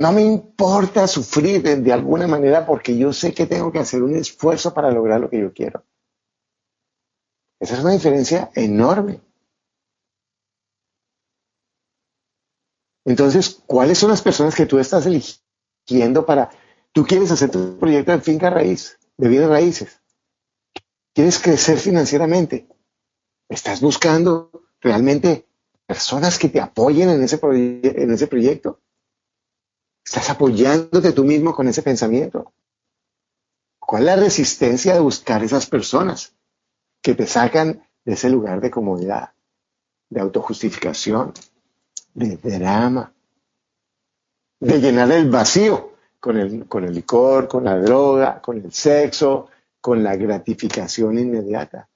No 0.00 0.12
me 0.12 0.22
importa 0.22 1.08
sufrir 1.08 1.62
de, 1.62 1.92
alguna 1.92 2.28
manera 2.28 2.64
porque 2.64 2.96
yo 2.96 3.12
sé 3.12 3.34
que 3.34 3.46
tengo 3.46 3.72
que 3.72 3.80
hacer 3.80 4.02
un 4.02 4.14
esfuerzo 4.14 4.72
para 4.72 4.92
lograr 4.92 5.20
lo 5.20 5.28
que 5.28 5.40
yo 5.40 5.52
quiero. 5.52 5.82
Esa 7.60 7.74
es 7.74 7.80
una 7.80 7.92
diferencia 7.92 8.50
enorme. 8.54 9.20
Entonces, 13.04 13.62
¿cuáles 13.66 13.98
son 13.98 14.10
las 14.10 14.22
personas 14.22 14.54
que 14.54 14.66
tú 14.66 14.78
estás 14.78 15.06
eligiendo 15.06 16.26
para... 16.26 16.50
Tú 16.92 17.04
quieres 17.04 17.30
hacer 17.30 17.50
tu 17.50 17.78
proyecto 17.78 18.12
de 18.12 18.20
finca 18.20 18.50
raíz, 18.50 18.98
de 19.16 19.28
bienes 19.28 19.48
raíces. 19.48 20.00
Quieres 21.14 21.38
crecer 21.38 21.78
financieramente. 21.78 22.68
Estás 23.48 23.80
buscando 23.80 24.50
realmente 24.80 25.48
personas 25.86 26.38
que 26.38 26.48
te 26.48 26.60
apoyen 26.60 27.08
en 27.08 27.22
ese, 27.22 27.38
proyecto. 28.28 28.80
Estás 30.04 30.30
apoyándote 30.30 31.12
tú 31.12 31.24
mismo 31.24 31.54
con 31.54 31.66
ese 31.66 31.82
pensamiento. 31.82 32.52
¿Cuál 33.80 34.02
es 34.02 34.06
la 34.06 34.16
resistencia 34.16 34.94
de 34.94 35.00
buscar 35.00 35.42
esas 35.42 35.66
personas 35.66 36.37
que 37.02 37.14
te 37.14 37.26
sacan 37.26 37.82
de 38.04 38.12
ese 38.12 38.30
lugar 38.30 38.60
de 38.60 38.70
comodidad, 38.70 39.32
de 40.08 40.20
autojustificación, 40.20 41.32
de 42.14 42.36
drama, 42.36 43.12
de 44.60 44.80
llenar 44.80 45.12
el 45.12 45.30
vacío 45.30 45.92
con 46.20 46.36
el, 46.36 46.66
con 46.66 46.84
el 46.84 46.94
licor, 46.94 47.48
con 47.48 47.64
la 47.64 47.78
droga, 47.78 48.40
con 48.40 48.58
el 48.58 48.72
sexo, 48.72 49.48
con 49.80 50.02
la 50.02 50.16
gratificación 50.16 51.18
inmediata? 51.18 51.88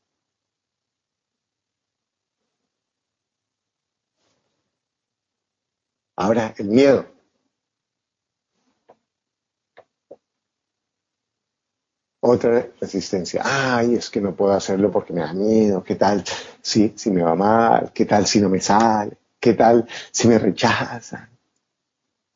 Ahora, 6.16 6.54
el 6.58 6.68
miedo. 6.68 7.06
Otra 12.24 12.68
resistencia. 12.80 13.42
Ay, 13.44 13.96
es 13.96 14.08
que 14.08 14.20
no 14.20 14.32
puedo 14.32 14.52
hacerlo 14.52 14.92
porque 14.92 15.12
me 15.12 15.22
da 15.22 15.32
miedo. 15.32 15.82
¿Qué 15.82 15.96
tal 15.96 16.22
si, 16.60 16.92
si 16.94 17.10
me 17.10 17.20
va 17.20 17.34
mal? 17.34 17.90
¿Qué 17.92 18.04
tal 18.06 18.26
si 18.26 18.40
no 18.40 18.48
me 18.48 18.60
sale? 18.60 19.18
¿Qué 19.40 19.54
tal 19.54 19.88
si 20.12 20.28
me 20.28 20.38
rechazan? 20.38 21.28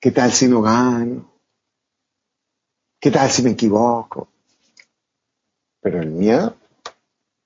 ¿Qué 0.00 0.10
tal 0.10 0.32
si 0.32 0.48
no 0.48 0.60
gano? 0.60 1.30
¿Qué 3.00 3.12
tal 3.12 3.30
si 3.30 3.44
me 3.44 3.50
equivoco? 3.50 4.26
Pero 5.80 6.00
el 6.00 6.10
miedo, 6.10 6.56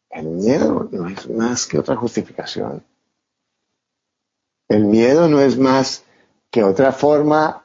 el 0.09 0.24
miedo 0.24 0.88
no 0.90 1.09
es 1.09 1.29
más 1.29 1.66
que 1.66 1.79
otra 1.79 1.94
justificación. 1.94 2.83
El 4.66 4.87
miedo 4.87 5.29
no 5.29 5.40
es 5.40 5.59
más 5.59 6.05
que 6.50 6.64
otra 6.64 6.92
forma 6.92 7.62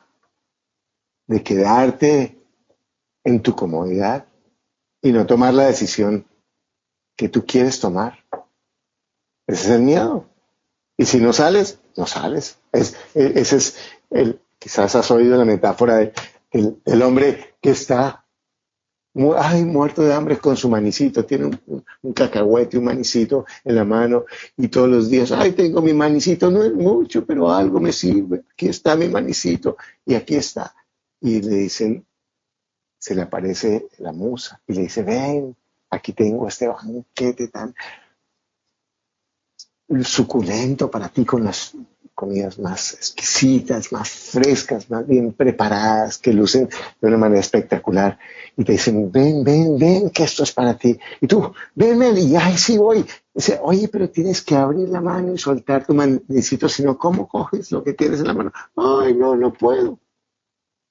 de 1.28 1.42
quedarte 1.42 2.38
en 3.24 3.42
tu 3.42 3.56
comodidad 3.56 4.26
y 5.06 5.12
no 5.12 5.28
tomar 5.28 5.54
la 5.54 5.68
decisión 5.68 6.26
que 7.15 7.30
tú 7.30 7.46
quieres 7.46 7.80
tomar. 7.80 8.26
Ese 9.46 9.65
es 9.65 9.70
el 9.70 9.82
miedo. 9.84 10.26
Y 10.98 11.06
si 11.06 11.20
no 11.20 11.32
sales, 11.32 11.78
no 11.96 12.08
sales. 12.08 12.58
Es, 12.72 12.96
e, 13.13 13.34
ese 13.36 13.58
es 13.58 13.78
el, 14.10 14.41
quizás 14.58 14.96
has 14.96 15.12
oído 15.12 15.38
la 15.38 15.46
metáfora 15.46 15.98
del, 15.98 17.02
hombre 17.04 17.54
que 17.62 17.70
está 17.70 18.26
ay, 19.38 19.63
muerto 19.63 20.02
de 20.02 20.12
hambre 20.12 20.39
con 20.39 20.58
su 20.58 20.70
manicito, 20.70 21.24
tiene 21.24 21.46
un, 21.46 21.84
un, 22.02 22.13
cacahuete, 22.13 22.80
un 22.80 22.86
manicito 22.86 23.46
en 23.63 23.76
la 23.76 23.86
mano 23.86 24.26
y 24.58 24.70
todos 24.70 24.89
los 24.89 25.08
días, 25.08 25.32
ay, 25.32 25.52
tengo 25.52 25.84
mi 25.84 25.94
manicito, 25.94 26.50
no 26.50 26.63
es 26.63 26.74
mucho, 26.74 27.28
pero 27.28 27.52
algo 27.52 27.80
me 27.80 27.91
sirve, 27.91 28.44
aquí 28.52 28.70
está 28.70 28.96
mi 28.96 29.08
manicito 29.08 29.78
y 30.04 30.15
aquí 30.15 30.36
está. 30.36 30.74
Y 31.22 31.44
le 31.44 31.58
dicen, 31.58 32.08
se 33.06 33.13
le 33.13 33.22
aparece 33.22 33.88
la 34.00 34.12
musa 34.12 34.60
y 34.65 34.74
le 34.74 34.82
dice, 34.82 35.04
ven, 35.04 35.56
aquí 35.91 36.13
tengo 36.13 36.48
este 36.48 36.68
banquete 36.68 37.50
tan 37.50 37.76
suculento 40.04 40.89
para 40.89 41.10
ti 41.10 41.24
con 41.24 41.44
las 41.44 41.76
comidas 42.15 42.58
más 42.58 42.94
exquisitas, 42.94 43.91
más 43.91 44.10
frescas, 44.10 44.89
más 44.89 45.06
bien 45.06 45.34
preparadas, 45.34 46.18
que 46.18 46.34
lucen 46.34 46.68
de 47.00 47.08
una 47.08 47.18
manera 47.18 47.41
espectacular. 47.41 48.18
Y 48.58 48.63
te 48.63 48.72
dicen, 48.72 49.12
ven, 49.12 49.44
ven, 49.44 49.78
ven, 49.78 50.10
que 50.10 50.24
esto 50.24 50.41
es 50.41 50.52
para 50.52 50.76
ti. 50.76 50.98
Y 51.22 51.28
tú, 51.28 51.54
ven, 51.76 52.00
ven, 52.00 52.18
y 52.18 52.36
ay, 52.36 52.58
sí 52.58 52.80
voy. 52.80 53.06
Dice, 53.36 53.60
oye, 53.62 53.88
pero 53.88 54.10
tienes 54.10 54.41
que 54.41 54.56
abrir 54.56 54.89
la 54.89 55.02
mano 55.02 55.32
y 55.32 55.38
soltar 55.38 55.86
tu 55.86 55.94
manicito, 55.94 56.68
sino 56.68 56.98
¿cómo 56.98 57.28
coges 57.28 57.72
lo 57.72 57.84
que 57.84 57.94
tienes 57.94 58.22
en 58.22 58.28
la 58.28 58.34
mano? 58.34 58.52
Ay, 58.76 59.13
no, 59.13 59.36
no 59.36 59.54
puedo. 59.54 60.00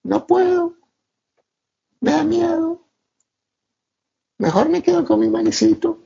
No 0.04 0.24
puedo. 0.28 0.76
Me 2.04 2.10
da 2.10 2.22
miedo. 2.22 2.86
Mejor 4.36 4.68
me 4.68 4.82
quedo 4.82 5.06
con 5.06 5.20
mi 5.20 5.30
manicito. 5.30 6.00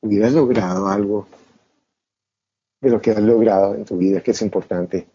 Hubieras 0.00 0.32
logrado 0.32 0.86
algo 0.86 1.26
de 2.80 2.90
lo 2.90 3.00
que 3.00 3.10
has 3.10 3.20
logrado 3.20 3.74
en 3.74 3.84
tu 3.84 3.98
vida 3.98 4.22
que 4.22 4.30
es 4.30 4.42
importante. 4.42 5.08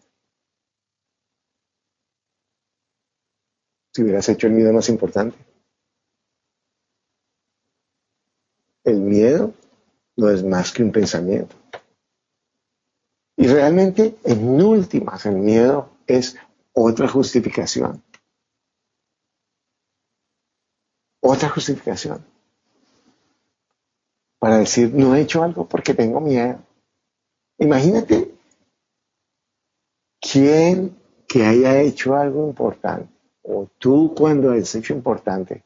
Si 3.94 4.02
hubieras 4.02 4.28
hecho 4.28 4.46
el 4.46 4.52
miedo 4.52 4.74
más 4.74 4.90
importante. 4.90 5.38
El 8.84 9.00
miedo 9.00 9.54
no 10.16 10.28
es 10.28 10.44
más 10.44 10.70
que 10.70 10.82
un 10.82 10.92
pensamiento. 10.92 11.63
Y 13.36 13.46
realmente, 13.48 14.16
en 14.24 14.60
últimas, 14.62 15.26
el 15.26 15.36
miedo 15.36 15.90
es 16.06 16.36
otra 16.72 17.08
justificación. 17.08 18.02
Otra 21.20 21.48
justificación. 21.48 22.24
Para 24.38 24.58
decir, 24.58 24.92
no 24.92 25.14
he 25.14 25.22
hecho 25.22 25.42
algo 25.42 25.66
porque 25.66 25.94
tengo 25.94 26.20
miedo. 26.20 26.60
Imagínate 27.58 28.34
quién 30.20 30.96
que 31.26 31.44
haya 31.44 31.80
hecho 31.80 32.14
algo 32.14 32.46
importante, 32.46 33.12
o 33.42 33.68
tú 33.78 34.14
cuando 34.16 34.52
has 34.52 34.74
hecho 34.74 34.94
importante, 34.94 35.64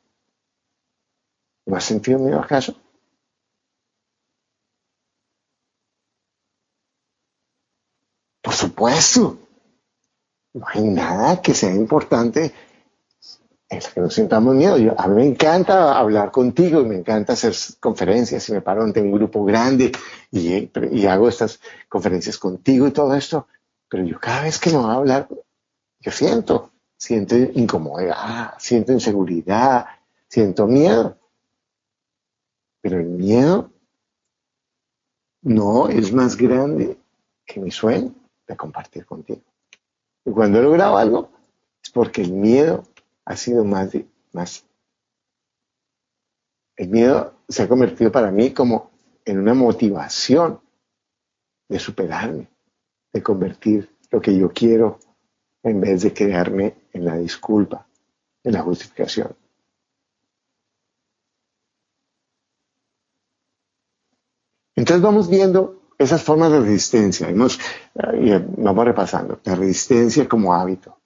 ¿no 1.67 1.77
has 1.77 1.85
sentido 1.85 2.19
miedo 2.19 2.41
acaso? 2.41 2.75
Supuesto. 8.79 9.39
No 10.55 10.65
hay 10.73 10.85
nada 10.85 11.43
que 11.43 11.53
sea 11.53 11.75
importante 11.75 12.53
en 13.69 13.81
que 13.81 14.01
nos 14.01 14.15
sintamos 14.15 14.55
miedo. 14.55 14.77
a 14.97 15.09
mí 15.09 15.15
me 15.15 15.27
encanta 15.27 15.99
hablar 15.99 16.31
contigo 16.31 16.81
y 16.81 16.87
me 16.87 16.97
encanta 16.97 17.33
hacer 17.33 17.55
conferencias 17.81 18.49
y 18.49 18.53
me 18.53 18.63
paro 18.63 18.83
ante 18.83 19.03
un 19.03 19.13
grupo 19.13 19.45
grande 19.45 19.93
y, 20.31 20.71
y 20.93 21.07
hago 21.07 21.29
estas 21.29 21.61
conferencias 21.89 22.39
contigo 22.39 22.87
y 22.87 22.93
todo 22.93 23.15
esto. 23.15 23.49
Pero 23.89 24.05
yo 24.05 24.19
cada 24.21 24.43
vez 24.43 24.59
que 24.59 24.71
me 24.71 24.77
voy 24.77 24.91
a 24.91 24.95
hablar, 24.95 25.29
yo 26.01 26.13
siento, 26.13 26.71
siento 26.97 27.37
incomodidad, 27.37 28.55
siento 28.59 28.93
inseguridad, 28.93 29.87
siento 30.29 30.67
miedo. 30.67 31.19
Pero 32.81 33.01
el 33.01 33.07
miedo 33.07 33.71
no 35.43 35.89
es 35.89 36.13
más 36.13 36.37
grande 36.37 36.97
que 37.45 37.61
mi 37.61 37.71
sueño 37.71 38.15
de 38.49 38.57
compartir 38.57 39.07
contigo. 39.07 39.43
Y 40.25 40.31
cuando 40.33 40.59
he 40.59 40.63
logrado 40.63 40.97
algo, 40.97 41.31
es 41.83 41.91
porque 41.91 42.23
el 42.23 42.33
miedo 42.33 42.85
ha 43.25 43.37
sido 43.37 43.65
más, 43.65 43.91
más. 44.33 44.65
El 46.77 46.89
miedo 46.89 47.35
se 47.49 47.63
ha 47.63 47.69
convertido 47.69 48.11
para 48.11 48.31
mí 48.31 48.53
como 48.53 48.91
en 49.25 49.39
una 49.39 49.55
motivación 49.55 50.61
de 51.69 51.79
superarme, 51.79 52.49
de 53.13 53.23
convertir 53.23 53.95
lo 54.11 54.21
que 54.21 54.37
yo 54.37 54.51
quiero 54.51 54.99
en 55.63 55.81
vez 55.81 56.03
de 56.03 56.15
quedarme 56.15 56.89
en 56.93 57.05
la 57.05 57.17
disculpa, 57.17 57.87
en 58.43 58.53
la 58.55 58.63
justificación. 58.63 59.37
Entonces 64.75 65.03
vamos 65.03 65.29
viendo 65.29 65.88
esas 65.99 66.23
formas 66.23 66.53
de 66.53 66.61
resistencia, 66.61 67.27
vamos, 67.27 67.59
eh, 68.15 68.45
vamos 68.57 68.85
repasando, 68.85 69.41
la 69.45 69.57
resistencia 69.57 70.29
como 70.29 70.55
hábito. 70.55 70.97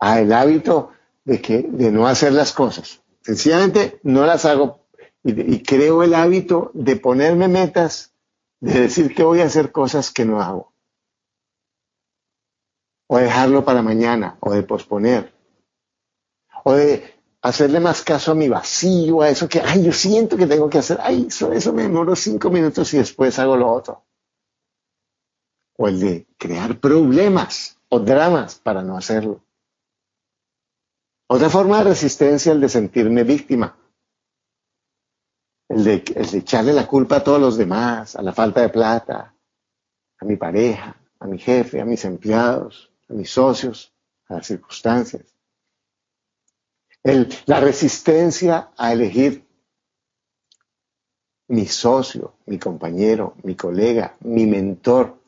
Ah, 0.00 0.20
el 0.20 0.32
hábito 0.32 0.90
de, 1.24 1.40
que, 1.40 1.62
de 1.62 1.92
no 1.92 2.06
hacer 2.06 2.32
las 2.32 2.52
cosas. 2.52 3.02
Sencillamente 3.22 4.00
no 4.02 4.26
las 4.26 4.44
hago 4.44 4.80
y, 5.22 5.54
y 5.54 5.62
creo 5.62 6.02
el 6.02 6.14
hábito 6.14 6.70
de 6.74 6.96
ponerme 6.96 7.46
metas, 7.48 8.14
de 8.60 8.80
decir 8.80 9.14
que 9.14 9.22
voy 9.22 9.40
a 9.40 9.46
hacer 9.46 9.70
cosas 9.70 10.10
que 10.10 10.24
no 10.24 10.40
hago. 10.40 10.72
O 13.06 13.18
dejarlo 13.18 13.64
para 13.64 13.82
mañana, 13.82 14.38
o 14.40 14.52
de 14.52 14.62
posponer. 14.62 15.32
O 16.64 16.72
de 16.74 17.19
hacerle 17.42 17.80
más 17.80 18.02
caso 18.02 18.32
a 18.32 18.34
mi 18.34 18.48
vacío, 18.48 19.22
a 19.22 19.30
eso 19.30 19.48
que, 19.48 19.60
ay, 19.60 19.84
yo 19.84 19.92
siento 19.92 20.36
que 20.36 20.46
tengo 20.46 20.68
que 20.68 20.78
hacer, 20.78 20.98
ay, 21.00 21.26
eso, 21.28 21.52
eso 21.52 21.72
me 21.72 21.82
demoro 21.82 22.16
cinco 22.16 22.50
minutos 22.50 22.92
y 22.94 22.98
después 22.98 23.38
hago 23.38 23.56
lo 23.56 23.72
otro. 23.72 24.04
O 25.76 25.88
el 25.88 26.00
de 26.00 26.26
crear 26.36 26.78
problemas 26.78 27.78
o 27.88 28.00
dramas 28.00 28.56
para 28.56 28.82
no 28.82 28.96
hacerlo. 28.96 29.42
Otra 31.28 31.48
forma 31.48 31.78
de 31.78 31.84
resistencia 31.84 32.50
es 32.50 32.56
el 32.56 32.60
de 32.60 32.68
sentirme 32.68 33.24
víctima. 33.24 33.76
el 35.70 35.84
de, 35.84 36.04
el 36.16 36.30
de 36.30 36.38
echarle 36.38 36.72
la 36.72 36.86
culpa 36.86 37.16
a 37.16 37.24
todos 37.24 37.40
los 37.40 37.56
demás, 37.56 38.16
a 38.16 38.22
la 38.22 38.32
falta 38.32 38.60
de 38.60 38.70
plata, 38.70 39.34
a 40.18 40.24
mi 40.24 40.36
pareja, 40.36 41.00
a 41.20 41.26
mi 41.26 41.38
jefe, 41.38 41.80
a 41.80 41.84
mis 41.84 42.04
empleados, 42.04 42.92
a 43.08 43.12
mis 43.14 43.30
socios, 43.30 43.94
a 44.28 44.34
las 44.34 44.46
circunstancias. 44.46 45.36
El, 47.02 47.28
la 47.46 47.60
resistencia 47.60 48.70
a 48.76 48.92
elegir 48.92 49.46
mi 51.48 51.66
socio, 51.66 52.34
mi 52.46 52.58
compañero, 52.58 53.34
mi 53.42 53.56
colega, 53.56 54.16
mi 54.20 54.46
mentor, 54.46 55.18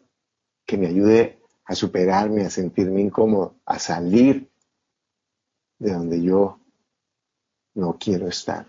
que 0.65 0.77
me 0.79 0.87
ayude 0.87 1.41
a 1.65 1.75
superarme, 1.75 2.45
a 2.45 2.51
sentirme 2.51 3.01
incómodo, 3.01 3.57
a 3.65 3.79
salir 3.79 4.49
de 5.79 5.93
donde 5.93 6.23
yo 6.23 6.61
no 7.75 7.97
quiero 7.99 8.29
estar. 8.29 8.67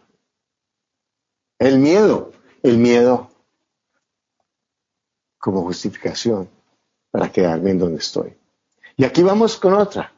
El 1.60 1.78
miedo, 1.78 2.32
el 2.64 2.78
miedo 2.78 3.30
como 5.38 5.62
justificación 5.64 6.49
para 7.12 7.32
quedarme 7.32 7.72
en 7.72 7.80
donde 7.80 7.97
estoy. 7.97 8.36
Y 8.95 9.06
aquí 9.06 9.22
vamos 9.22 9.58
con 9.58 9.74
otra, 9.74 10.14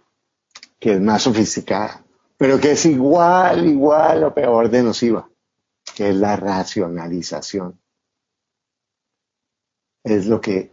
que 0.80 0.94
es 0.94 1.02
más 1.02 1.24
sofisticada, 1.24 2.05
pero 2.38 2.60
que 2.60 2.72
es 2.72 2.86
igual, 2.86 3.66
igual 3.66 4.24
o 4.24 4.34
peor 4.34 4.70
de 4.70 4.84
nociva, 4.84 5.30
que 5.96 6.10
es 6.10 6.16
la 6.16 6.36
racionalización. 6.36 7.80
Es 10.04 10.28
lo 10.28 10.40
que 10.42 10.72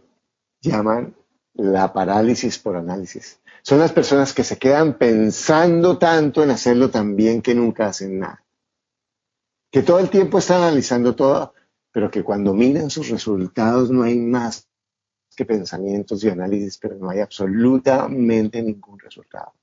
llaman 0.61 1.15
la 1.53 1.93
parálisis 1.93 2.59
por 2.59 2.75
análisis. 2.75 3.39
Son 3.61 3.79
las 3.79 3.91
personas 3.91 4.33
que 4.33 4.43
se 4.43 4.57
quedan 4.57 4.97
pensando 4.97 5.97
tanto 5.97 6.43
en 6.43 6.51
hacerlo 6.51 6.89
tan 6.89 7.15
bien 7.15 7.41
que 7.41 7.55
nunca 7.55 7.87
hacen 7.87 8.19
nada. 8.19 8.43
Que 9.71 9.81
todo 9.81 9.99
el 9.99 10.09
tiempo 10.09 10.37
están 10.37 10.61
analizando 10.61 11.15
todo, 11.15 11.53
pero 11.91 12.11
que 12.11 12.23
cuando 12.23 12.53
miran 12.53 12.89
sus 12.89 13.09
resultados 13.09 13.89
no 13.89 14.03
hay 14.03 14.17
más 14.17 14.67
que 15.35 15.45
pensamientos 15.45 16.23
y 16.23 16.29
análisis, 16.29 16.77
pero 16.77 16.95
no 16.95 17.09
hay 17.09 17.21
absolutamente 17.21 18.61
ningún 18.61 18.99
resultado. 18.99 19.53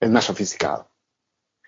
Es 0.00 0.10
más 0.10 0.24
sofisticado. 0.24 0.88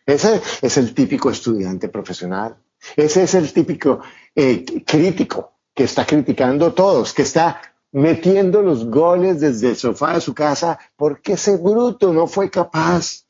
Ese 0.06 0.40
es 0.62 0.76
el 0.76 0.94
típico 0.94 1.30
estudiante 1.30 1.88
profesional. 1.88 2.56
Ese 2.96 3.24
es 3.24 3.34
el 3.34 3.52
típico 3.52 4.00
eh, 4.34 4.64
crítico 4.84 5.52
que 5.74 5.84
está 5.84 6.06
criticando 6.06 6.66
a 6.66 6.74
todos, 6.74 7.12
que 7.12 7.22
está 7.22 7.60
metiendo 7.92 8.62
los 8.62 8.86
goles 8.86 9.40
desde 9.40 9.70
el 9.70 9.76
sofá 9.76 10.14
de 10.14 10.20
su 10.20 10.34
casa 10.34 10.78
porque 10.96 11.32
ese 11.32 11.56
bruto 11.56 12.12
no 12.12 12.26
fue 12.26 12.50
capaz 12.50 13.26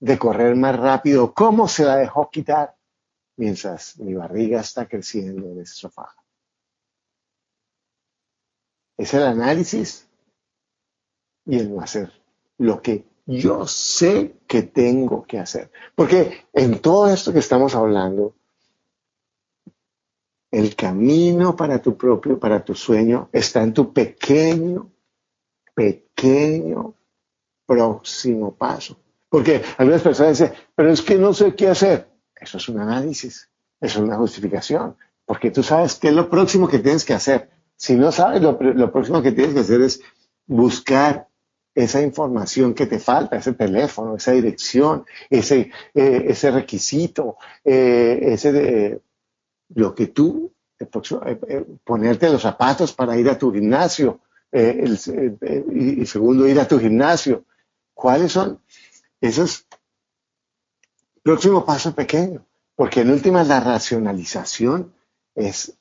de 0.00 0.18
correr 0.18 0.56
más 0.56 0.76
rápido. 0.76 1.32
¿Cómo 1.32 1.68
se 1.68 1.84
la 1.84 1.96
dejó 1.96 2.30
quitar? 2.30 2.76
Mientras 3.36 3.98
mi 3.98 4.14
barriga 4.14 4.60
está 4.60 4.86
creciendo 4.86 5.46
en 5.48 5.60
ese 5.60 5.74
sofá. 5.74 6.14
Es 8.96 9.14
el 9.14 9.22
análisis 9.22 10.06
y 11.46 11.58
el 11.58 11.74
no 11.74 11.80
hacer 11.80 12.12
lo 12.58 12.82
que 12.82 13.04
yo 13.40 13.66
sé 13.66 14.36
que 14.46 14.62
tengo 14.62 15.24
que 15.24 15.38
hacer. 15.38 15.70
Porque 15.94 16.44
en 16.52 16.78
todo 16.80 17.08
esto 17.08 17.32
que 17.32 17.38
estamos 17.38 17.74
hablando, 17.74 18.34
el 20.50 20.76
camino 20.76 21.56
para 21.56 21.80
tu 21.80 21.96
propio, 21.96 22.38
para 22.38 22.64
tu 22.64 22.74
sueño, 22.74 23.28
está 23.32 23.62
en 23.62 23.72
tu 23.72 23.92
pequeño, 23.92 24.90
pequeño 25.74 26.94
próximo 27.66 28.54
paso. 28.54 28.98
Porque 29.28 29.62
algunas 29.78 30.02
personas 30.02 30.38
dicen, 30.38 30.54
pero 30.74 30.90
es 30.90 31.00
que 31.00 31.16
no 31.16 31.32
sé 31.32 31.54
qué 31.54 31.68
hacer. 31.68 32.10
Eso 32.36 32.58
es 32.58 32.68
un 32.68 32.80
análisis, 32.80 33.48
eso 33.80 33.98
es 34.00 34.04
una 34.04 34.18
justificación, 34.18 34.96
porque 35.24 35.50
tú 35.50 35.62
sabes 35.62 35.94
qué 35.94 36.08
es 36.08 36.14
lo 36.14 36.28
próximo 36.28 36.68
que 36.68 36.80
tienes 36.80 37.04
que 37.04 37.14
hacer. 37.14 37.50
Si 37.76 37.94
no 37.94 38.12
sabes, 38.12 38.42
lo, 38.42 38.58
próximo 38.92 39.22
que 39.22 39.32
tienes 39.32 39.54
que 39.54 39.60
hacer 39.60 39.80
es 39.80 40.02
buscar 40.46 41.28
esa 41.74 42.02
información 42.02 42.74
que 42.74 42.86
te 42.86 42.98
falta, 42.98 43.36
ese 43.36 43.54
teléfono, 43.54 44.16
esa 44.16 44.32
dirección, 44.32 45.04
ese, 45.30 45.70
eh, 45.94 46.24
ese 46.28 46.50
requisito, 46.50 47.36
eh, 47.64 48.18
ese 48.22 48.52
de, 48.52 49.00
lo 49.74 49.94
que 49.94 50.08
tú, 50.08 50.52
eh, 50.78 50.88
eh, 51.48 51.64
ponerte 51.84 52.30
los 52.30 52.42
zapatos 52.42 52.92
para 52.92 53.16
ir 53.16 53.28
a 53.28 53.38
tu 53.38 53.52
gimnasio, 53.52 54.20
eh, 54.50 54.84
y, 55.72 56.04
segundo, 56.06 56.46
ir 56.46 56.60
a 56.60 56.68
tu 56.68 56.78
gimnasio. 56.78 57.44
¿Cuáles 57.94 58.32
son 58.32 58.60
esos 59.20 59.66
próximos 61.22 61.64
pasos 61.64 61.94
pequeños? 61.94 62.42
Porque 62.74 63.00
en 63.00 63.10
última 63.10 63.44
la 63.44 63.60
racionalización 63.60 64.92
es 65.34 65.74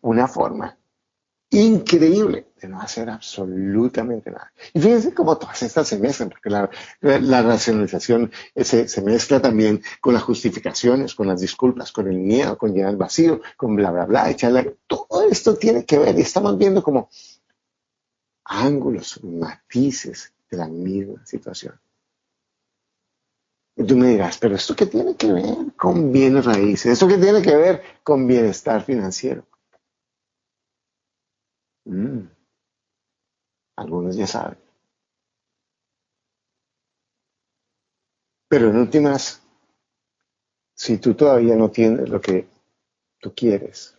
una 0.00 0.28
forma 0.28 0.76
increíble 1.54 2.46
de 2.60 2.68
no 2.68 2.80
hacer 2.80 3.08
absolutamente 3.08 4.30
nada. 4.30 4.52
Y 4.72 4.80
fíjense 4.80 5.14
cómo 5.14 5.38
todas 5.38 5.62
estas 5.62 5.88
se 5.88 5.98
mezclan, 5.98 6.30
porque 6.30 6.50
la, 6.50 7.42
racionalización 7.42 8.32
se, 8.56 9.02
mezcla 9.02 9.40
también 9.40 9.82
con 10.00 10.14
las 10.14 10.22
justificaciones, 10.22 11.14
con 11.14 11.26
las 11.26 11.40
disculpas, 11.40 11.92
con 11.92 12.08
el 12.08 12.18
miedo, 12.18 12.58
con 12.58 12.72
llenar 12.72 12.90
el 12.90 12.96
vacío, 12.96 13.40
con 13.56 13.76
bla, 13.76 13.90
bla, 13.90 14.06
bla, 14.06 14.30
echarle. 14.30 14.76
Todo 14.86 15.28
esto 15.30 15.56
tiene 15.56 15.84
que 15.84 15.98
ver 15.98 16.18
y 16.18 16.22
estamos 16.22 16.58
viendo 16.58 16.82
como 16.82 17.08
ángulos, 18.44 19.22
matices 19.22 20.32
de 20.50 20.56
la 20.56 20.68
misma 20.68 21.24
situación. 21.24 21.78
Y 23.76 23.84
tú 23.84 23.96
me 23.96 24.08
dirás, 24.08 24.38
pero 24.38 24.54
¿esto 24.54 24.76
qué 24.76 24.86
tiene 24.86 25.16
que 25.16 25.32
ver 25.32 25.56
con 25.76 26.12
bienes 26.12 26.44
raíces? 26.44 26.92
¿Esto 26.92 27.08
qué 27.08 27.18
tiene 27.18 27.42
que 27.42 27.56
ver 27.56 27.82
con 28.02 28.26
bienestar 28.26 28.84
financiero? 28.84 29.44
Mm. 31.84 32.28
Algunos 33.76 34.16
ya 34.16 34.26
saben. 34.26 34.58
Pero 38.48 38.70
en 38.70 38.76
últimas, 38.76 39.42
si 40.74 40.98
tú 40.98 41.14
todavía 41.14 41.56
no 41.56 41.70
tienes 41.70 42.08
lo 42.08 42.20
que 42.20 42.46
tú 43.18 43.34
quieres, 43.34 43.98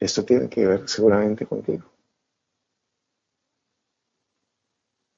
esto 0.00 0.24
tiene 0.24 0.48
que 0.48 0.66
ver 0.66 0.88
seguramente 0.88 1.46
contigo. 1.46 1.84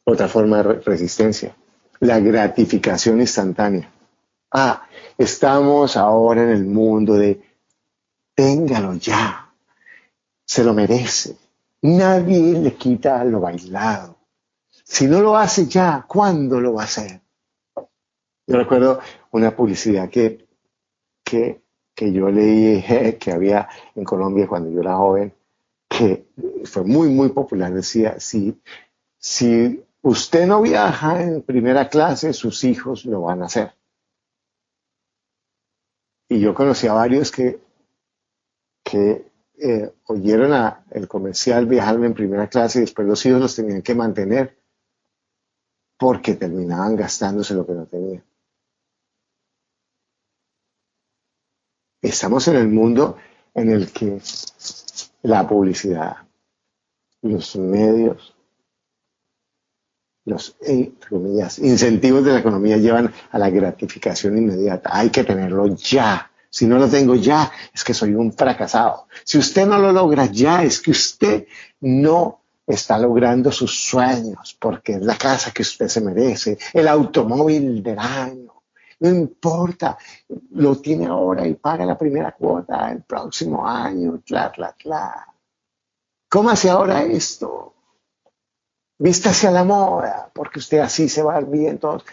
Otra 0.06 0.28
forma 0.28 0.62
de 0.62 0.80
resistencia, 0.80 1.56
la 2.00 2.20
gratificación 2.20 3.20
instantánea. 3.20 3.90
Ah, 4.52 4.86
estamos 5.16 5.96
ahora 5.96 6.42
en 6.42 6.50
el 6.50 6.64
mundo 6.66 7.14
de 7.14 7.42
téngalo 8.34 8.94
ya 8.96 9.43
se 10.44 10.64
lo 10.64 10.74
merece. 10.74 11.36
Nadie 11.82 12.58
le 12.58 12.74
quita 12.74 13.22
lo 13.24 13.40
bailado. 13.40 14.16
Si 14.84 15.06
no 15.06 15.20
lo 15.20 15.36
hace 15.36 15.66
ya, 15.66 16.04
¿cuándo 16.06 16.60
lo 16.60 16.74
va 16.74 16.82
a 16.82 16.84
hacer? 16.84 17.20
Yo 18.46 18.56
recuerdo 18.56 19.00
una 19.30 19.54
publicidad 19.56 20.10
que, 20.10 20.46
que, 21.24 21.62
que 21.94 22.12
yo 22.12 22.30
leí 22.30 22.82
que 23.20 23.32
había 23.32 23.68
en 23.94 24.04
Colombia 24.04 24.46
cuando 24.46 24.70
yo 24.70 24.80
era 24.80 24.96
joven, 24.96 25.34
que 25.88 26.26
fue 26.64 26.84
muy, 26.84 27.08
muy 27.08 27.30
popular. 27.30 27.72
Decía, 27.72 28.20
si, 28.20 28.60
si 29.18 29.82
usted 30.02 30.46
no 30.46 30.60
viaja 30.62 31.22
en 31.22 31.42
primera 31.42 31.88
clase, 31.88 32.32
sus 32.32 32.64
hijos 32.64 33.04
lo 33.06 33.22
van 33.22 33.42
a 33.42 33.46
hacer. 33.46 33.74
Y 36.28 36.40
yo 36.40 36.54
conocí 36.54 36.86
a 36.86 36.94
varios 36.94 37.30
que, 37.30 37.60
que 38.82 39.33
eh, 39.58 39.92
oyeron 40.06 40.52
a 40.52 40.84
el 40.90 41.06
comercial 41.08 41.66
viajarme 41.66 42.06
en 42.06 42.14
primera 42.14 42.48
clase 42.48 42.78
y 42.78 42.82
después 42.82 43.06
los 43.06 43.24
hijos 43.26 43.40
los 43.40 43.54
tenían 43.54 43.82
que 43.82 43.94
mantener 43.94 44.58
porque 45.96 46.34
terminaban 46.34 46.96
gastándose 46.96 47.54
lo 47.54 47.66
que 47.66 47.72
no 47.72 47.86
tenían. 47.86 48.24
Estamos 52.02 52.46
en 52.48 52.56
el 52.56 52.68
mundo 52.68 53.16
en 53.54 53.70
el 53.70 53.90
que 53.92 54.20
la 55.22 55.48
publicidad, 55.48 56.16
los 57.22 57.56
medios, 57.56 58.34
los 60.26 60.56
incentivos 61.58 62.24
de 62.24 62.32
la 62.32 62.40
economía 62.40 62.76
llevan 62.76 63.12
a 63.30 63.38
la 63.38 63.50
gratificación 63.50 64.36
inmediata. 64.36 64.90
Hay 64.92 65.10
que 65.10 65.24
tenerlo 65.24 65.66
ya. 65.76 66.30
Si 66.54 66.68
no 66.68 66.78
lo 66.78 66.88
tengo 66.88 67.16
ya, 67.16 67.50
es 67.74 67.82
que 67.82 67.92
soy 67.92 68.14
un 68.14 68.32
fracasado. 68.32 69.08
Si 69.24 69.36
usted 69.38 69.66
no 69.66 69.76
lo 69.76 69.90
logra 69.90 70.26
ya, 70.26 70.62
es 70.62 70.80
que 70.80 70.92
usted 70.92 71.48
no 71.80 72.42
está 72.64 72.96
logrando 72.96 73.50
sus 73.50 73.76
sueños, 73.76 74.56
porque 74.60 74.92
es 74.92 75.02
la 75.02 75.18
casa 75.18 75.50
que 75.50 75.62
usted 75.62 75.88
se 75.88 76.00
merece, 76.00 76.56
el 76.72 76.86
automóvil 76.86 77.82
del 77.82 77.98
año. 77.98 78.62
No 79.00 79.08
importa, 79.08 79.98
lo 80.52 80.76
tiene 80.76 81.06
ahora 81.06 81.44
y 81.44 81.54
paga 81.54 81.84
la 81.84 81.98
primera 81.98 82.30
cuota 82.30 82.88
el 82.92 83.02
próximo 83.02 83.66
año, 83.66 84.22
tla, 84.24 84.52
tla, 84.52 84.76
tla. 84.78 85.26
¿Cómo 86.28 86.50
hace 86.50 86.70
ahora 86.70 87.02
esto? 87.02 87.74
Vístase 88.96 89.48
a 89.48 89.50
la 89.50 89.64
moda, 89.64 90.30
porque 90.32 90.60
usted 90.60 90.78
así 90.78 91.08
se 91.08 91.24
va 91.24 91.40
bien 91.40 91.78
todos. 91.78 92.04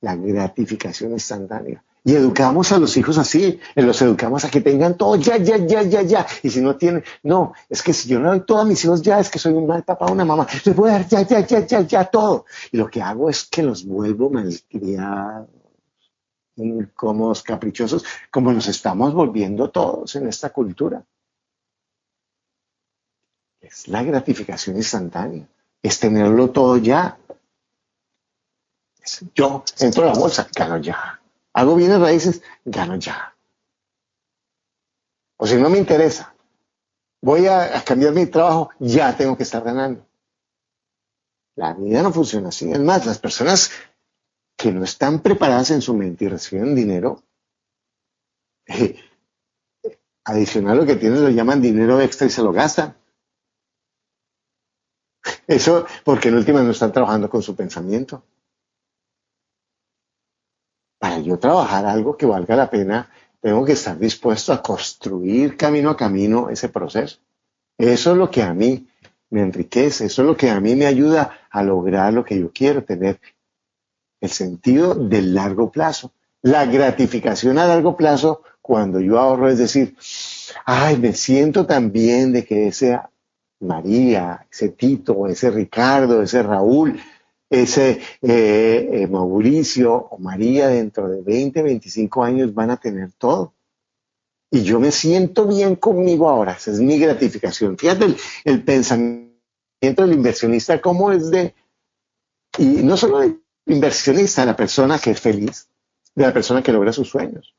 La 0.00 0.16
gratificación 0.16 1.12
instantánea 1.12 1.84
Y 2.04 2.16
educamos 2.16 2.72
a 2.72 2.78
los 2.78 2.96
hijos 2.96 3.16
así, 3.16 3.60
los 3.76 4.02
educamos 4.02 4.44
a 4.44 4.50
que 4.50 4.60
tengan 4.60 4.96
todo 4.96 5.14
ya, 5.14 5.36
ya, 5.36 5.56
ya, 5.56 5.82
ya, 5.82 6.02
ya. 6.02 6.26
Y 6.42 6.50
si 6.50 6.60
no 6.60 6.76
tienen, 6.76 7.04
no, 7.22 7.52
es 7.68 7.80
que 7.80 7.92
si 7.92 8.08
yo 8.08 8.18
no 8.18 8.30
doy 8.30 8.40
todo 8.40 8.58
a 8.58 8.64
mis 8.64 8.84
hijos 8.84 9.02
ya, 9.02 9.20
es 9.20 9.30
que 9.30 9.38
soy 9.38 9.52
un 9.52 9.68
mal 9.68 9.84
papá, 9.84 10.10
una 10.10 10.24
mamá. 10.24 10.46
Les 10.64 10.74
voy 10.74 10.90
a 10.90 10.94
dar 10.94 11.08
ya, 11.08 11.22
ya, 11.22 11.46
ya, 11.46 11.64
ya, 11.64 11.80
ya 11.82 12.04
todo. 12.06 12.46
Y 12.72 12.76
lo 12.76 12.90
que 12.90 13.00
hago 13.00 13.30
es 13.30 13.44
que 13.44 13.62
los 13.62 13.84
vuelvo 13.86 14.30
malcriados, 14.30 15.48
incómodos, 16.56 17.44
caprichosos, 17.44 18.04
como 18.32 18.52
nos 18.52 18.66
estamos 18.66 19.14
volviendo 19.14 19.70
todos 19.70 20.16
en 20.16 20.26
esta 20.26 20.50
cultura. 20.50 21.04
Es 23.60 23.86
la 23.86 24.02
gratificación 24.02 24.76
instantánea, 24.76 25.46
es 25.80 26.00
tenerlo 26.00 26.50
todo 26.50 26.78
ya. 26.78 27.16
yo 29.36 29.62
entro 29.78 30.02
a 30.02 30.06
la 30.06 30.14
bolsa, 30.14 30.48
gano 30.52 30.78
ya 30.78 31.21
Hago 31.54 31.76
bienes 31.76 32.00
raíces, 32.00 32.42
gano 32.64 32.96
ya. 32.96 33.36
O 35.36 35.46
si 35.46 35.56
no 35.56 35.68
me 35.68 35.78
interesa, 35.78 36.34
voy 37.20 37.46
a, 37.46 37.82
cambiar 37.84 38.14
mi 38.14 38.26
trabajo, 38.26 38.70
ya 38.78 39.16
tengo 39.16 39.36
que 39.36 39.42
estar 39.42 39.62
ganando. 39.62 40.06
La 41.56 41.74
vida 41.74 42.02
no 42.02 42.12
funciona 42.12 42.48
así. 42.48 42.70
Es 42.70 42.80
más, 42.80 43.04
las 43.04 43.18
personas 43.18 43.70
que 44.56 44.72
no 44.72 44.84
están 44.84 45.20
preparadas 45.20 45.70
en 45.72 45.82
su 45.82 45.94
mente 45.94 46.24
y 46.24 46.28
reciben 46.28 46.74
dinero, 46.74 47.22
eh, 48.66 48.98
adicional 50.24 50.78
lo 50.78 50.86
que 50.86 50.96
tienen 50.96 51.22
lo 51.22 51.28
llaman 51.28 51.60
dinero 51.60 52.00
extra 52.00 52.26
y 52.26 52.30
se 52.30 52.42
lo 52.42 52.52
gastan. 52.52 52.96
Eso 55.46 55.86
porque 56.04 56.28
en 56.28 56.36
última 56.36 56.62
no 56.62 56.70
están 56.70 56.92
trabajando 56.92 57.28
con 57.28 57.42
su 57.42 57.54
pensamiento 57.54 58.24
para 61.02 61.18
yo 61.18 61.36
trabajar 61.36 61.84
algo 61.84 62.16
que 62.16 62.26
valga 62.26 62.54
la 62.54 62.70
pena, 62.70 63.10
tengo 63.40 63.64
que 63.64 63.72
estar 63.72 63.98
dispuesto 63.98 64.52
a 64.52 64.62
construir 64.62 65.56
camino 65.56 65.90
a 65.90 65.96
camino 65.96 66.48
ese 66.48 66.68
proceso. 66.68 67.18
Eso 67.76 68.12
es 68.12 68.16
lo 68.16 68.30
que 68.30 68.40
a 68.40 68.54
mí 68.54 68.86
me 69.30 69.40
enriquece, 69.40 70.06
eso 70.06 70.22
es 70.22 70.28
lo 70.28 70.36
que 70.36 70.48
a 70.48 70.60
mí 70.60 70.76
me 70.76 70.86
ayuda 70.86 71.40
a 71.50 71.64
lograr 71.64 72.12
lo 72.12 72.24
que 72.24 72.38
yo 72.38 72.52
quiero, 72.52 72.84
tener 72.84 73.18
el 74.20 74.30
sentido 74.30 74.94
del 74.94 75.34
largo 75.34 75.72
plazo. 75.72 76.12
La 76.40 76.66
gratificación 76.66 77.58
a 77.58 77.66
largo 77.66 77.96
plazo 77.96 78.44
cuando 78.60 79.00
yo 79.00 79.18
ahorro 79.18 79.48
es 79.48 79.58
decir, 79.58 79.96
ay, 80.64 80.98
me 80.98 81.14
siento 81.14 81.66
tan 81.66 81.90
bien 81.90 82.32
de 82.32 82.44
que 82.44 82.68
ese 82.68 83.00
María, 83.58 84.46
ese 84.52 84.68
Tito, 84.68 85.26
ese 85.26 85.50
Ricardo, 85.50 86.22
ese 86.22 86.44
Raúl, 86.44 87.00
ese 87.52 88.00
eh, 88.22 88.88
eh, 88.92 89.06
Mauricio 89.06 89.94
o 89.94 90.18
María 90.18 90.68
dentro 90.68 91.06
de 91.06 91.20
20, 91.20 91.62
25 91.62 92.24
años 92.24 92.54
van 92.54 92.70
a 92.70 92.78
tener 92.78 93.12
todo. 93.12 93.52
Y 94.50 94.62
yo 94.62 94.80
me 94.80 94.90
siento 94.90 95.46
bien 95.46 95.76
conmigo 95.76 96.30
ahora, 96.30 96.52
esa 96.52 96.70
es 96.70 96.80
mi 96.80 96.98
gratificación. 96.98 97.76
Fíjate 97.76 98.16
el, 98.44 98.64
pensamiento 98.64 99.32
del 99.82 100.14
inversionista, 100.14 100.80
cómo 100.80 101.12
es 101.12 101.30
de, 101.30 101.54
y 102.56 102.64
no 102.64 102.96
solo 102.96 103.18
del 103.18 103.42
inversionista, 103.66 104.46
la 104.46 104.56
persona 104.56 104.98
que 104.98 105.10
es 105.10 105.20
feliz, 105.20 105.68
de 106.14 106.24
la 106.24 106.32
persona 106.32 106.62
que 106.62 106.72
logra 106.72 106.92
sus 106.92 107.10
sueños. 107.10 107.54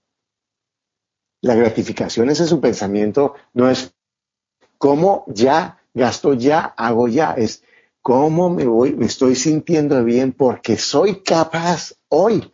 La 1.42 1.54
gratificación, 1.54 2.32
ese 2.32 2.44
es 2.44 2.50
su 2.50 2.60
pensamiento, 2.60 3.36
no 3.54 3.70
es 3.70 3.94
cómo 4.80 5.24
ya, 5.28 5.84
gasto 5.94 6.34
ya, 6.34 6.62
hago 6.78 7.08
ya, 7.08 7.34
es 7.34 7.64
cómo 8.04 8.50
me 8.50 8.66
voy, 8.66 8.94
me 8.94 9.06
estoy 9.06 9.36
sintiendo 9.36 10.04
bien 10.04 10.34
porque 10.34 10.78
soy 10.78 11.24
capaz 11.24 11.94
hoy 12.10 12.54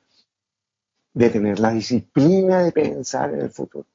de 1.12 1.30
tener 1.32 1.60
la 1.60 1.72
disciplina 1.72 2.64
de 2.64 2.72
pensar 2.72 3.34
en 3.34 3.42
el 3.42 3.50
futuro, 3.50 3.88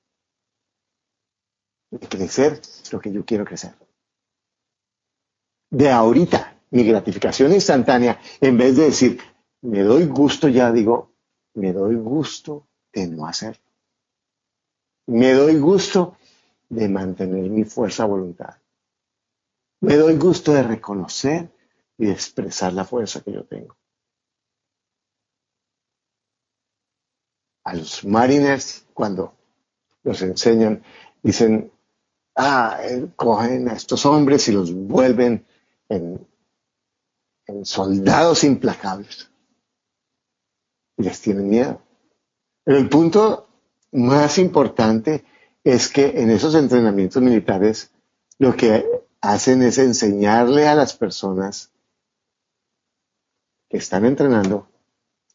de 1.91 2.09
crecer 2.09 2.61
lo 2.91 3.01
que 3.01 3.13
yo 3.13 3.25
quiero 3.25 3.45
crecer. 3.45 3.73
De 5.71 5.89
ahorita, 5.91 6.59
mi 6.71 6.83
gratificación 6.85 7.53
instantánea, 7.53 8.21
en 8.41 8.59
vez 8.59 8.77
de 8.77 8.87
decir, 8.87 9.21
me 9.63 9.83
doy 9.83 10.07
gusto, 10.07 10.49
ya 10.49 10.73
digo, 10.73 11.13
me 11.55 11.73
doy 11.73 11.95
gusto 11.95 12.67
de 12.93 13.07
no 13.07 13.27
hacerlo. 13.27 13.63
Me 15.07 15.33
doy 15.33 15.57
gusto 15.59 16.17
de 16.69 16.89
mantener 16.89 17.49
mi 17.49 17.63
fuerza 17.65 18.07
voluntad. 18.07 18.57
Me 19.85 19.97
doy 19.97 20.16
gusto 20.16 20.55
de 20.55 20.62
reconocer 20.62 21.51
y 21.99 22.07
de 22.07 22.12
expresar 22.12 22.72
la 22.72 22.87
fuerza 22.87 23.20
que 23.20 23.32
yo 23.32 23.45
tengo. 23.45 23.76
A 27.64 27.74
los 27.74 28.03
mariners, 28.03 28.87
cuando 28.95 29.35
los 30.03 30.22
enseñan, 30.22 30.82
dicen, 31.22 31.70
ah, 32.35 32.78
eh, 32.82 33.09
cogen 33.14 33.68
a 33.68 33.74
estos 33.74 34.07
hombres 34.07 34.49
y 34.49 34.53
los 34.53 34.72
vuelven 34.72 35.45
en, 35.91 36.26
en 37.47 37.66
soldados 37.66 38.43
implacables. 38.43 39.30
Y 40.97 41.03
les 41.03 41.20
tienen 41.20 41.51
miedo. 41.51 41.82
Pero 42.64 42.78
el 42.78 42.89
punto 42.89 43.49
más 43.93 44.39
importante 44.39 45.26
es 45.62 45.91
que 45.91 46.22
en 46.22 46.30
esos 46.30 46.55
entrenamientos 46.55 47.22
militares 47.22 47.93
lo 48.39 48.57
que 48.57 49.04
hacen 49.25 49.62
es 49.62 49.79
enseñarle 49.79 50.68
a 50.68 50.75
las 50.75 50.95
personas 50.95 51.72
que 53.70 53.79
están 53.79 54.05
entrenando 54.05 54.68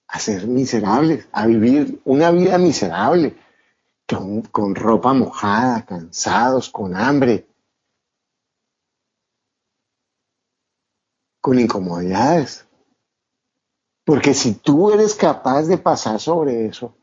a 0.08 0.20
ser 0.20 0.46
miserables, 0.46 1.28
a 1.32 1.48
vivir 1.48 2.00
una 2.06 2.30
vida 2.30 2.60
miserable, 2.60 3.36
con, 4.52 4.76
ropa 4.76 5.14
mojada, 5.14 5.86
cansados, 5.86 6.70
con 6.70 6.96
hambre, 6.96 7.48
con 11.42 11.58
incomodidades. 11.58 12.68
Porque 14.06 14.36
si 14.36 14.54
tú 14.54 14.92
eres 14.92 15.16
capaz 15.16 15.64
de 15.64 15.80
pasar 15.80 16.20
sobre 16.20 16.68
eso, 16.68 16.96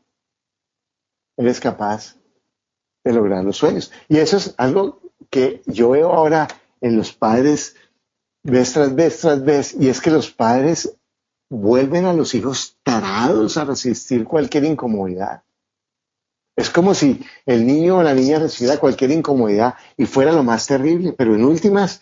eres 1.35 1.59
capaz 1.59 2.15
de 3.03 3.11
lograr 3.11 3.43
los 3.43 3.57
sueños. 3.57 3.91
Y 4.07 4.17
eso 4.17 4.37
es 4.37 4.53
algo 4.57 5.01
que 5.29 5.61
yo 5.65 5.91
veo 5.91 6.13
ahora 6.13 6.47
en 6.81 6.97
los 6.97 7.13
padres 7.13 7.75
vez 8.43 8.73
tras 8.73 8.95
vez 8.95 9.19
tras 9.19 9.43
vez, 9.43 9.75
y 9.79 9.89
es 9.89 10.01
que 10.01 10.09
los 10.09 10.31
padres 10.31 10.97
vuelven 11.49 12.05
a 12.05 12.13
los 12.13 12.33
hijos 12.35 12.77
tarados 12.83 13.57
a 13.57 13.65
resistir 13.65 14.25
cualquier 14.25 14.65
incomodidad. 14.65 15.43
Es 16.55 16.71
como 16.71 16.95
si 16.95 17.23
el 17.45 17.67
niño 17.67 17.97
o 17.97 18.03
la 18.03 18.15
niña 18.15 18.39
recibiera 18.39 18.79
cualquier 18.79 19.11
incomodidad 19.11 19.75
y 19.95 20.05
fuera 20.05 20.31
lo 20.31 20.43
más 20.43 20.65
terrible, 20.65 21.13
pero 21.13 21.35
en 21.35 21.45
últimas, 21.45 22.01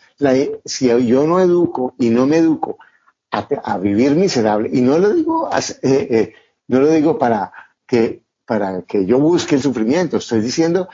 si 0.63 0.87
yo 0.87 1.27
no 1.27 1.39
educo 1.41 1.93
y 1.99 2.09
no 2.09 2.25
me 2.25 2.37
educo 2.37 2.77
a, 3.31 3.77
vivir 3.77 4.15
miserable, 4.15 4.69
y 4.71 4.79
no 4.79 4.97
lo 4.97 5.13
digo, 5.13 5.49
eh, 5.51 5.77
eh, 5.81 6.33
no 6.69 6.79
lo 6.79 6.89
digo 6.89 7.19
para 7.19 7.51
que, 7.85 8.23
para 8.45 8.83
que 8.83 9.05
yo 9.05 9.19
busque 9.19 9.55
el 9.55 9.61
sufrimiento, 9.61 10.17
estoy 10.17 10.39
diciendo 10.39 10.87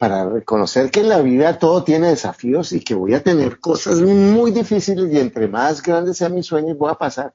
para 0.00 0.26
reconocer 0.26 0.90
que 0.90 1.00
en 1.00 1.10
la 1.10 1.20
vida 1.20 1.58
todo 1.58 1.84
tiene 1.84 2.08
desafíos 2.08 2.72
y 2.72 2.80
que 2.80 2.94
voy 2.94 3.12
a 3.12 3.22
tener 3.22 3.60
cosas 3.60 4.00
muy 4.00 4.50
difíciles 4.50 5.12
y 5.12 5.18
entre 5.18 5.46
más 5.46 5.82
grandes 5.82 6.16
sean 6.16 6.34
mis 6.34 6.46
sueños 6.46 6.78
voy 6.78 6.90
a 6.90 6.94
pasar 6.94 7.34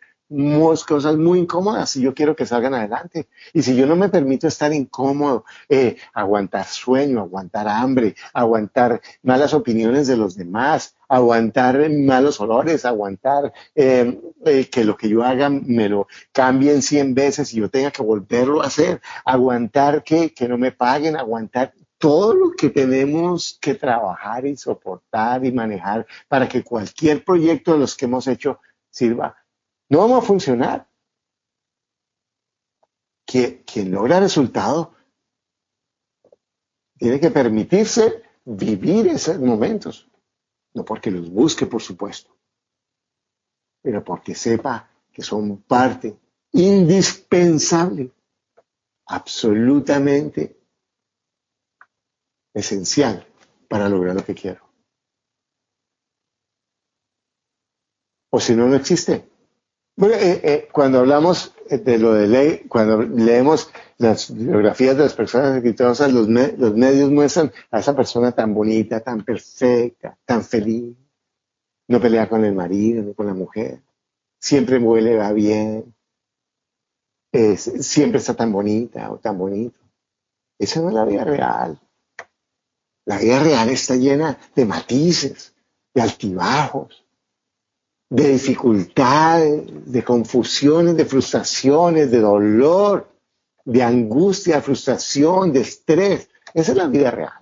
cosas 0.88 1.16
muy 1.16 1.42
incómodas 1.42 1.92
si 1.92 2.02
yo 2.02 2.16
quiero 2.16 2.36
que 2.36 2.48
salgan 2.48 2.74
adelante. 2.74 3.28
Y 3.54 3.62
si 3.62 3.76
yo 3.76 3.86
no 3.86 3.96
me 3.96 4.10
permito 4.10 4.48
estar 4.48 4.74
incómodo, 4.74 5.46
eh, 5.70 5.98
aguantar 6.12 6.66
sueño, 6.66 7.20
aguantar 7.20 7.68
hambre, 7.68 8.16
aguantar 8.34 9.00
malas 9.22 9.54
opiniones 9.54 10.08
de 10.08 10.18
los 10.18 10.36
demás, 10.36 10.96
aguantar 11.08 11.88
malos 11.92 12.42
olores, 12.42 12.84
aguantar 12.84 13.54
em, 13.76 14.20
eh, 14.44 14.68
que 14.72 14.84
lo 14.84 14.98
que 14.98 15.08
yo 15.08 15.24
haga 15.24 15.52
me 15.52 15.88
lo 15.88 16.08
cambien 16.32 16.82
100 16.82 17.14
veces 17.14 17.54
y 17.54 17.58
yo 17.58 17.70
tenga 17.70 17.92
que 17.92 18.02
volverlo 18.02 18.64
a 18.64 18.66
hacer, 18.66 19.02
aguantar 19.24 20.04
que, 20.04 20.34
que 20.34 20.48
no 20.48 20.58
me 20.58 20.72
paguen, 20.72 21.16
aguantar 21.16 21.76
todo 22.06 22.36
lo 22.36 22.52
que 22.52 22.70
tenemos 22.70 23.58
que 23.60 23.74
trabajar 23.74 24.46
y 24.46 24.56
soportar 24.56 25.44
y 25.44 25.52
manejar 25.52 26.06
para 26.28 26.48
que 26.48 26.64
cualquier 26.64 27.26
proyecto 27.26 27.74
de 27.74 27.80
los 27.80 27.98
que 27.98 28.06
hemos 28.06 28.28
hecho 28.28 28.60
sirva 28.92 29.36
no 29.90 29.98
vamos 29.98 30.24
a 30.24 30.28
funcionar. 30.28 30.88
Quien, 33.26 33.90
logra 33.90 34.20
resultado 34.20 34.94
tiene 36.96 37.20
que 37.20 37.32
permitirse 37.32 38.22
vivir 38.44 39.08
esos 39.08 39.40
momentos, 39.40 40.08
no 40.76 40.86
porque 40.86 41.10
los 41.10 41.28
busque, 41.28 41.66
por 41.66 41.82
supuesto, 41.82 42.38
pero 43.82 44.04
porque 44.04 44.36
sepa 44.36 44.92
que 45.12 45.24
son 45.24 45.64
parte 45.64 46.16
indispensable, 46.52 48.12
absolutamente 49.08 50.65
esencial 52.56 53.28
para 53.68 53.90
lograr 53.90 54.16
lo 54.16 54.26
que 54.26 54.34
quiero. 54.34 54.62
O 58.32 58.40
si 58.40 58.56
no, 58.56 58.68
no 58.68 58.76
existe. 58.76 59.30
Bueno, 59.98 60.16
eh, 60.16 60.42
eh, 60.44 60.68
cuando 60.72 61.00
hablamos 61.00 61.54
de 61.70 61.98
lo 61.98 62.14
de 62.14 62.28
ley, 62.28 62.66
cuando 62.68 63.02
leemos 63.02 63.72
las 63.98 64.34
biografías 64.36 64.98
de 64.98 65.04
las 65.04 65.14
personas 65.14 65.58
exitosas, 65.58 66.12
los, 66.12 66.28
los 66.28 66.76
medios 66.76 67.12
muestran 67.12 67.52
a 67.72 67.80
esa 67.80 67.96
persona 67.96 68.34
tan 68.34 68.54
bonita, 68.54 69.00
tan 69.00 69.24
perfecta, 69.24 70.18
tan 70.26 70.44
feliz. 70.44 70.96
No 71.88 72.02
pelea 72.02 72.28
con 72.28 72.44
el 72.44 72.54
marido 72.54 73.04
ni 73.04 73.14
con 73.14 73.28
la 73.28 73.34
mujer. 73.34 73.82
Siempre 74.40 74.80
huele, 74.80 75.16
va 75.16 75.32
bien. 75.32 75.96
siempre 77.32 78.20
está 78.20 78.34
tan 78.34 78.52
bonita 78.52 79.12
o 79.12 79.18
tan 79.18 79.38
bonito. 79.38 79.80
Esa 80.60 80.82
no 80.82 80.90
es 80.90 80.96
la 80.96 81.06
vida 81.06 81.24
real. 81.24 81.80
La 83.06 83.18
vida 83.20 83.40
real 83.40 83.70
está 83.70 83.96
llena 83.96 84.38
de 84.56 84.66
matices, 84.66 85.54
de 85.94 86.02
altibajos, 86.02 87.06
de 88.10 88.30
dificultades, 88.30 89.92
de 89.92 90.04
confusiones, 90.04 90.98
de 90.98 91.06
frustraciones, 91.06 92.12
de 92.12 92.20
dolor, 92.20 93.10
de 93.64 93.84
angustia, 93.84 94.62
frustración, 94.62 95.52
de 95.54 95.62
estrés. 95.62 96.30
Esa 96.54 96.72
es 96.72 96.78
la 96.78 96.88
vida 96.88 97.12
real. 97.12 97.34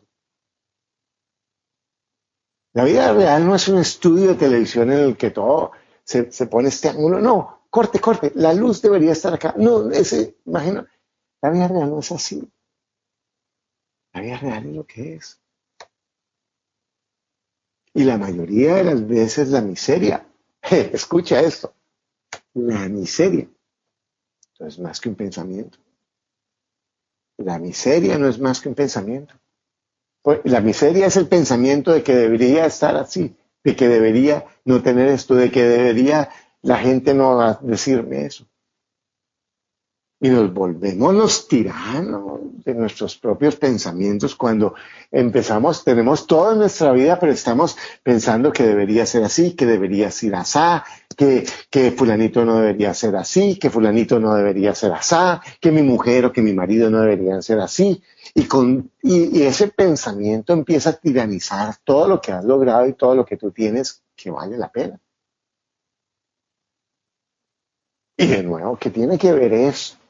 La 2.74 2.86
vida 2.86 3.14
real 3.14 3.46
no 3.46 3.56
es 3.56 3.68
un 3.68 3.78
estudio 3.78 4.30
de 4.30 4.36
televisión 4.36 4.92
en 4.92 5.00
el 5.00 5.18
que 5.18 5.30
todo 5.30 5.72
se, 6.04 6.24
pone 6.48 6.70
este 6.70 6.90
ángulo. 6.90 7.20
No, 7.20 7.68
corte, 7.70 8.00
corte. 8.00 8.32
La 8.36 8.54
luz 8.54 8.82
debería 8.82 9.12
estar 9.12 9.34
acá. 9.34 9.54
No, 9.58 9.92
ese, 9.92 10.38
imagino. 10.46 10.86
La 11.42 11.52
vida 11.52 11.68
real 11.68 11.90
no 11.90 12.00
es 12.00 12.12
así. 12.12 12.52
La 14.14 14.22
vida 14.22 14.38
real 14.38 14.66
es 14.66 14.76
lo 14.76 14.86
que 14.86 15.16
es. 15.16 15.43
Y 17.94 18.04
la 18.04 18.18
mayoría 18.18 18.76
de 18.76 18.84
las 18.84 19.08
veces 19.08 19.50
la 19.50 19.62
miseria, 19.62 20.26
escucha 20.62 21.42
esto, 21.42 21.74
la 22.54 22.88
miseria 22.90 23.48
no 24.60 24.68
es 24.68 24.80
más 24.80 25.02
que 25.02 25.10
un 25.10 25.16
pensamiento. 25.16 25.78
La 27.38 27.60
miseria 27.60 28.18
no 28.18 28.28
es 28.28 28.40
más 28.40 28.62
que 28.62 28.70
un 28.70 28.76
pensamiento. 28.76 29.34
Pues, 30.22 30.40
la 30.46 30.62
miseria 30.62 31.08
es 31.08 31.18
el 31.18 31.28
pensamiento 31.28 31.92
de 31.92 32.04
que 32.04 32.16
debería 32.16 32.66
estar 32.66 32.96
así, 32.96 33.36
de 33.64 33.76
que 33.76 33.88
debería 33.88 34.46
no 34.66 34.82
tener 34.82 35.10
esto, 35.10 35.36
de 35.36 35.52
que 35.52 35.64
debería 35.64 36.30
la 36.62 36.78
gente 36.78 37.14
no 37.14 37.60
decirme 37.62 38.26
eso 38.26 38.48
y 40.24 40.30
nos 40.30 40.54
volvemos 40.54 41.14
los 41.14 41.50
tiranos 41.50 42.40
de 42.64 42.74
nuestros 42.74 43.18
propios 43.18 43.58
pensamientos 43.58 44.38
cuando 44.38 44.74
empezamos, 45.12 45.84
tenemos 45.84 46.26
toda 46.28 46.56
nuestra 46.56 46.94
vida, 46.94 47.20
pero 47.20 47.34
estamos 47.34 47.76
pensando 48.02 48.54
que 48.54 48.64
debería 48.64 49.06
ser 49.06 49.26
así, 49.26 49.52
que 49.52 49.66
debería 49.66 50.10
ser 50.12 50.34
así, 50.36 50.60
que, 51.18 51.46
que 51.70 51.92
fulanito 51.92 52.46
no 52.46 52.56
debería 52.56 52.94
ser 52.94 53.18
así, 53.18 53.60
que 53.60 53.70
fulanito 53.70 54.18
no 54.18 54.34
debería 54.34 54.74
ser 54.74 54.94
así, 54.94 55.16
que 55.60 55.74
mi 55.74 55.82
mujer 55.82 56.24
o 56.24 56.32
que 56.32 56.42
mi 56.42 56.54
marido 56.54 56.90
no 56.90 57.02
deberían 57.02 57.44
ser 57.44 57.60
así. 57.60 58.02
Y, 58.34 58.46
con, 58.46 58.92
y, 59.02 59.40
y 59.40 59.44
ese 59.44 59.68
pensamiento 59.68 60.54
empieza 60.54 60.92
a 60.92 60.94
tiranizar 60.94 61.76
todo 61.84 62.08
lo 62.08 62.22
que 62.22 62.32
has 62.32 62.46
logrado 62.46 62.88
y 62.88 62.94
todo 62.94 63.14
lo 63.14 63.26
que 63.26 63.36
tú 63.36 63.52
tienes 63.52 64.02
que 64.16 64.32
vale 64.32 64.58
la 64.58 64.72
pena. 64.72 64.98
Y 68.16 68.26
de 68.26 68.42
nuevo, 68.42 68.78
¿qué 68.78 68.90
tiene 68.90 69.18
que 69.18 69.34
ver 69.34 69.52
esto? 69.52 70.03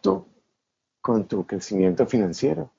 Con 1.04 1.28
tu 1.28 1.46
crecimiento 1.46 2.06
financiero. 2.08 2.72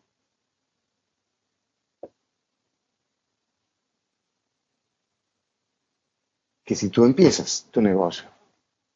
Que 6.65 6.75
si 6.75 6.89
tú 6.89 7.05
empiezas 7.05 7.69
tu 7.71 7.83
negocio 7.83 8.25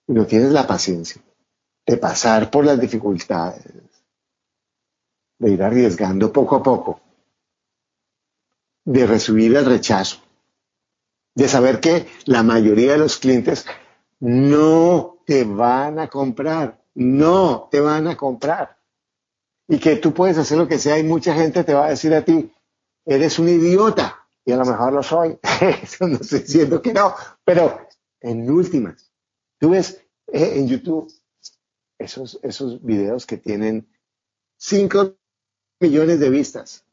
y 0.06 0.14
no 0.14 0.26
tienes 0.26 0.52
la 0.52 0.66
paciencia 0.66 1.20
de 1.86 1.96
pasar 1.98 2.50
por 2.50 2.64
las 2.64 2.80
dificultades, 2.80 3.64
de 5.38 5.50
ir 5.50 5.62
arriesgando 5.62 6.32
poco 6.32 6.56
a 6.56 6.62
poco, 6.62 7.00
de 8.86 9.06
recibir 9.06 9.54
el 9.54 9.66
rechazo, 9.66 10.22
de 11.34 11.46
saber 11.46 11.80
que 11.80 12.08
la 12.24 12.42
mayoría 12.42 12.92
de 12.92 12.98
los 12.98 13.18
clientes 13.18 13.66
no 14.20 15.18
te 15.26 15.44
van 15.44 15.98
a 15.98 16.08
comprar 16.08 16.82
no 16.98 17.68
te 17.70 17.80
van 17.80 18.08
a 18.08 18.16
comprar. 18.16 18.76
Y 19.68 19.78
que 19.78 19.94
tú 19.96 20.12
puedes 20.12 20.36
hacer 20.36 20.58
lo 20.58 20.66
que 20.66 20.80
sea 20.80 20.98
y 20.98 21.04
mucha 21.04 21.32
gente 21.32 21.62
te 21.62 21.72
va 21.72 21.86
a 21.86 21.90
decir 21.90 22.12
a 22.12 22.24
ti, 22.24 22.52
eres 23.04 23.38
un 23.38 23.48
idiota. 23.48 24.26
Y 24.44 24.50
a 24.50 24.56
lo 24.56 24.64
mejor 24.64 24.92
lo 24.92 25.04
soy. 25.04 25.38
No 26.00 26.16
estoy 26.16 26.40
diciendo 26.40 26.82
que 26.82 26.92
no. 26.92 27.14
Pero 27.44 27.86
en 28.20 28.50
últimas, 28.50 29.12
tú 29.58 29.70
ves 29.70 30.04
eh, 30.26 30.54
en 30.56 30.66
YouTube 30.66 31.08
esos, 31.98 32.40
esos 32.42 32.82
videos 32.82 33.26
que 33.26 33.36
tienen 33.36 33.86
5 34.56 35.14
millones 35.78 36.18
de 36.18 36.30
vistas. 36.30 36.84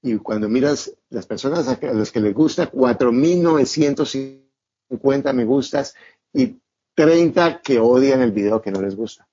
Y 0.00 0.16
cuando 0.16 0.48
miras 0.48 0.94
las 1.10 1.26
personas 1.26 1.68
a 1.68 1.78
los 1.92 2.10
que 2.10 2.20
les 2.20 2.32
gusta, 2.32 2.72
4.950 2.72 5.34
me 5.34 5.44
gustas 5.44 5.94
y 6.32 6.58
30 6.98 7.60
que 7.62 7.78
odian 7.78 8.22
el 8.22 8.32
video 8.32 8.60
que 8.60 8.72
no 8.72 8.82
les 8.82 8.96
gusta. 8.96 9.28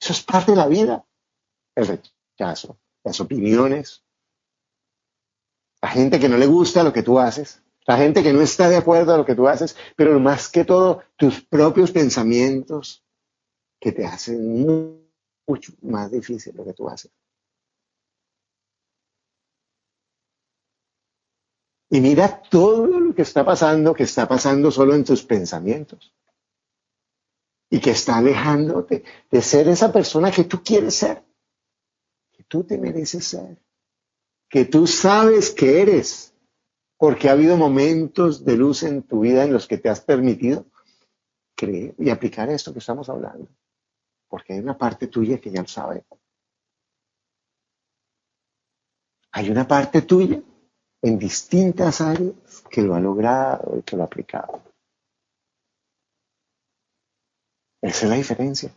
Eso 0.00 0.12
es 0.12 0.22
parte 0.22 0.52
de 0.52 0.56
la 0.56 0.68
vida. 0.68 1.04
El 1.74 1.88
rechazo, 1.88 2.78
las 3.02 3.18
opiniones, 3.20 4.04
la 5.80 5.88
gente 5.88 6.20
que 6.20 6.28
no 6.28 6.36
le 6.38 6.46
gusta 6.46 6.84
lo 6.84 6.92
que 6.92 7.02
tú 7.02 7.18
haces, 7.18 7.60
la 7.84 7.96
gente 7.96 8.22
que 8.22 8.32
no 8.32 8.42
está 8.42 8.68
de 8.68 8.76
acuerdo 8.76 9.12
a 9.12 9.16
lo 9.18 9.26
que 9.26 9.34
tú 9.34 9.48
haces, 9.48 9.74
pero 9.96 10.20
más 10.20 10.48
que 10.48 10.64
todo 10.64 11.02
tus 11.16 11.42
propios 11.42 11.90
pensamientos 11.90 13.04
que 13.80 13.90
te 13.90 14.06
hacen 14.06 14.64
mucho 15.48 15.72
más 15.80 16.12
difícil 16.12 16.54
lo 16.54 16.64
que 16.64 16.74
tú 16.74 16.88
haces. 16.88 17.10
Y 21.90 22.00
mira 22.00 22.40
todo 22.40 22.86
lo 22.86 23.12
que 23.16 23.22
está 23.22 23.44
pasando, 23.44 23.94
que 23.94 24.04
está 24.04 24.28
pasando 24.28 24.70
solo 24.70 24.94
en 24.94 25.02
tus 25.02 25.24
pensamientos 25.24 26.14
y 27.72 27.80
que 27.80 27.92
está 27.92 28.18
alejándote 28.18 29.02
de 29.30 29.40
ser 29.40 29.66
esa 29.66 29.90
persona 29.90 30.30
que 30.30 30.44
tú 30.44 30.62
quieres 30.62 30.94
ser, 30.94 31.24
que 32.30 32.44
tú 32.44 32.64
te 32.64 32.76
mereces 32.76 33.24
ser, 33.24 33.56
que 34.50 34.66
tú 34.66 34.86
sabes 34.86 35.50
que 35.50 35.80
eres, 35.80 36.34
porque 36.98 37.30
ha 37.30 37.32
habido 37.32 37.56
momentos 37.56 38.44
de 38.44 38.58
luz 38.58 38.82
en 38.82 39.02
tu 39.04 39.20
vida 39.20 39.44
en 39.44 39.54
los 39.54 39.66
que 39.66 39.78
te 39.78 39.88
has 39.88 40.02
permitido 40.02 40.66
creer 41.56 41.94
y 41.98 42.10
aplicar 42.10 42.50
esto 42.50 42.74
que 42.74 42.80
estamos 42.80 43.08
hablando, 43.08 43.48
porque 44.28 44.52
hay 44.52 44.58
una 44.58 44.76
parte 44.76 45.06
tuya 45.06 45.40
que 45.40 45.50
ya 45.50 45.62
lo 45.62 45.68
sabe. 45.68 46.04
Hay 49.30 49.48
una 49.48 49.66
parte 49.66 50.02
tuya 50.02 50.42
en 51.00 51.18
distintas 51.18 52.02
áreas 52.02 52.34
que 52.70 52.82
lo 52.82 52.94
ha 52.94 53.00
logrado 53.00 53.78
y 53.78 53.82
que 53.82 53.96
lo 53.96 54.02
ha 54.02 54.06
aplicado. 54.06 54.71
Esa 57.82 58.04
es 58.06 58.10
la 58.10 58.16
diferencia. 58.16 58.70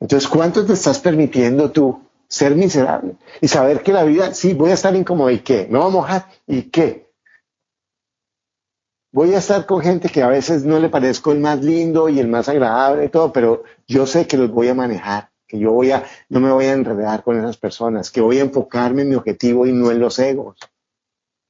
Entonces, 0.00 0.28
¿cuánto 0.28 0.64
te 0.64 0.74
estás 0.74 1.00
permitiendo 1.00 1.72
tú 1.72 2.00
ser 2.28 2.54
miserable? 2.54 3.16
Y 3.40 3.48
saber 3.48 3.82
que 3.82 3.92
la 3.92 4.04
vida, 4.04 4.34
sí, 4.34 4.52
voy 4.52 4.70
a 4.70 4.74
estar 4.74 4.94
incómodo, 4.94 5.30
¿y 5.30 5.40
qué? 5.40 5.66
¿Me 5.68 5.78
voy 5.78 5.88
a 5.88 5.90
mojar? 5.90 6.28
¿Y 6.46 6.62
qué? 6.64 7.08
Voy 9.10 9.34
a 9.34 9.38
estar 9.38 9.64
con 9.64 9.80
gente 9.80 10.10
que 10.10 10.22
a 10.22 10.28
veces 10.28 10.64
no 10.64 10.78
le 10.78 10.90
parezco 10.90 11.32
el 11.32 11.40
más 11.40 11.64
lindo 11.64 12.10
y 12.10 12.20
el 12.20 12.28
más 12.28 12.48
agradable 12.48 13.06
y 13.06 13.08
todo, 13.08 13.32
pero 13.32 13.64
yo 13.86 14.06
sé 14.06 14.26
que 14.26 14.36
los 14.36 14.50
voy 14.50 14.68
a 14.68 14.74
manejar, 14.74 15.30
que 15.46 15.58
yo 15.58 15.72
voy 15.72 15.90
a, 15.90 16.04
no 16.28 16.40
me 16.40 16.52
voy 16.52 16.66
a 16.66 16.74
enredar 16.74 17.24
con 17.24 17.38
esas 17.38 17.56
personas, 17.56 18.10
que 18.10 18.20
voy 18.20 18.38
a 18.38 18.42
enfocarme 18.42 19.02
en 19.02 19.08
mi 19.08 19.14
objetivo 19.14 19.66
y 19.66 19.72
no 19.72 19.90
en 19.90 19.98
los 19.98 20.18
egos, 20.18 20.58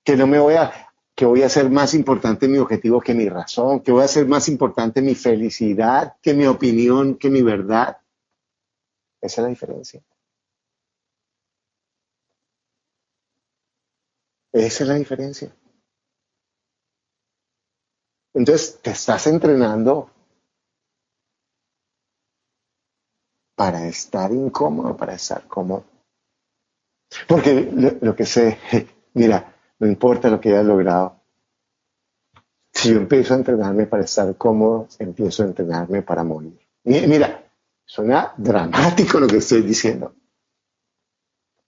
que 0.05 0.17
no 0.17 0.29
me 0.29 0.39
voy 0.39 0.55
a 0.55 0.88
que 1.19 1.27
voy 1.27 1.43
a 1.43 1.49
ser 1.49 1.69
más 1.69 1.95
importante 1.95 2.47
mi 2.47 2.59
objetivo 2.59 3.01
que 3.01 3.13
mi 3.13 3.29
razón, 3.29 3.81
que 3.81 3.91
voy 3.91 4.05
a 4.05 4.07
ser 4.07 4.29
más 4.29 4.49
importante 4.49 5.03
mi 5.03 5.17
felicidad 5.17 6.15
que 6.23 6.33
mi 6.33 6.47
opinión, 6.47 7.17
que 7.17 7.29
mi 7.29 7.43
verdad. 7.43 7.97
Esa 9.21 9.41
es 9.41 9.43
la 9.43 9.49
diferencia. 9.49 10.01
Esa 14.53 14.85
es 14.85 14.89
la 14.89 14.95
diferencia. 14.95 15.53
Entonces, 18.33 18.79
te 18.81 18.91
estás 18.93 19.27
entrenando 19.27 20.13
para 23.57 23.89
estar 23.89 24.31
incómodo, 24.31 24.97
para 24.97 25.15
estar 25.15 25.49
cómodo. 25.49 25.85
Porque 27.27 27.69
lo, 27.75 27.91
lo 28.01 28.15
que 28.15 28.25
sé, 28.25 28.57
mira, 29.15 29.58
no 29.79 29.87
importa 29.87 30.29
lo 30.29 30.41
que 30.41 30.51
hayas 30.51 30.67
logrado. 30.67 31.21
Si 32.73 32.91
yo 32.91 32.97
empiezo 32.97 33.35
a 33.35 33.39
entrenarme 33.39 33.87
para 33.87 34.05
estar 34.05 34.37
cómodo, 34.37 34.89
empiezo 34.99 35.43
a 35.43 35.47
entrenarme 35.47 36.03
para 36.03 36.25
morir. 36.25 36.59
Mira, 36.85 37.45
suena 37.85 38.33
dramático 38.37 39.19
lo 39.19 39.27
que 39.27 39.39
estoy 39.39 39.63
diciendo. 39.63 40.15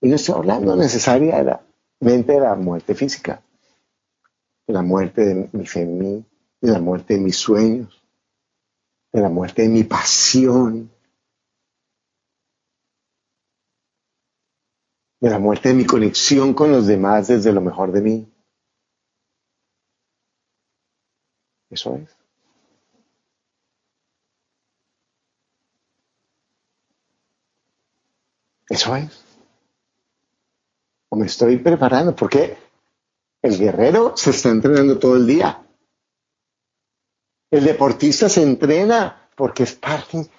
Y 0.00 0.08
no 0.08 0.16
estoy 0.16 0.36
hablando 0.36 0.76
necesariamente 0.76 2.32
de 2.32 2.40
la 2.40 2.54
muerte 2.54 2.94
física, 2.94 3.42
de 4.66 4.72
la 4.72 4.82
muerte 4.82 5.24
de 5.24 5.48
mi 5.52 5.66
fe 5.66 5.82
en 5.82 5.98
mí, 5.98 6.24
de 6.60 6.72
la 6.72 6.80
muerte 6.80 7.14
de 7.14 7.20
mis 7.20 7.36
sueños, 7.36 8.02
de 9.12 9.20
la 9.20 9.28
muerte 9.28 9.62
de 9.62 9.68
mi 9.68 9.84
pasión, 9.84 10.90
de 15.20 15.30
la 15.30 15.38
muerte 15.38 15.68
de 15.68 15.74
mi 15.74 15.84
conexión 15.84 16.54
con 16.54 16.72
los 16.72 16.86
demás 16.86 17.28
desde 17.28 17.52
lo 17.52 17.60
mejor 17.60 17.92
de 17.92 18.00
mí. 18.00 18.32
Eso 21.68 21.94
es. 21.96 22.16
Eso 28.68 28.96
es. 28.96 29.24
O 31.10 31.16
me 31.16 31.26
estoy 31.26 31.58
preparando 31.58 32.14
porque 32.14 32.56
el 33.42 33.58
guerrero 33.58 34.16
se 34.16 34.30
está 34.30 34.48
entrenando 34.48 34.98
todo 34.98 35.16
el 35.16 35.26
día. 35.26 35.66
El 37.50 37.64
deportista 37.64 38.28
se 38.28 38.42
entrena 38.42 39.28
porque 39.34 39.64
es 39.64 39.74
parte 39.74 40.30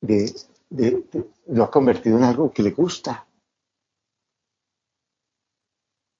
de, 0.00 0.32
lo 0.70 1.64
ha 1.64 1.70
convertido 1.70 2.18
en 2.18 2.24
algo 2.24 2.52
que 2.52 2.62
le 2.62 2.70
gusta. 2.70 3.26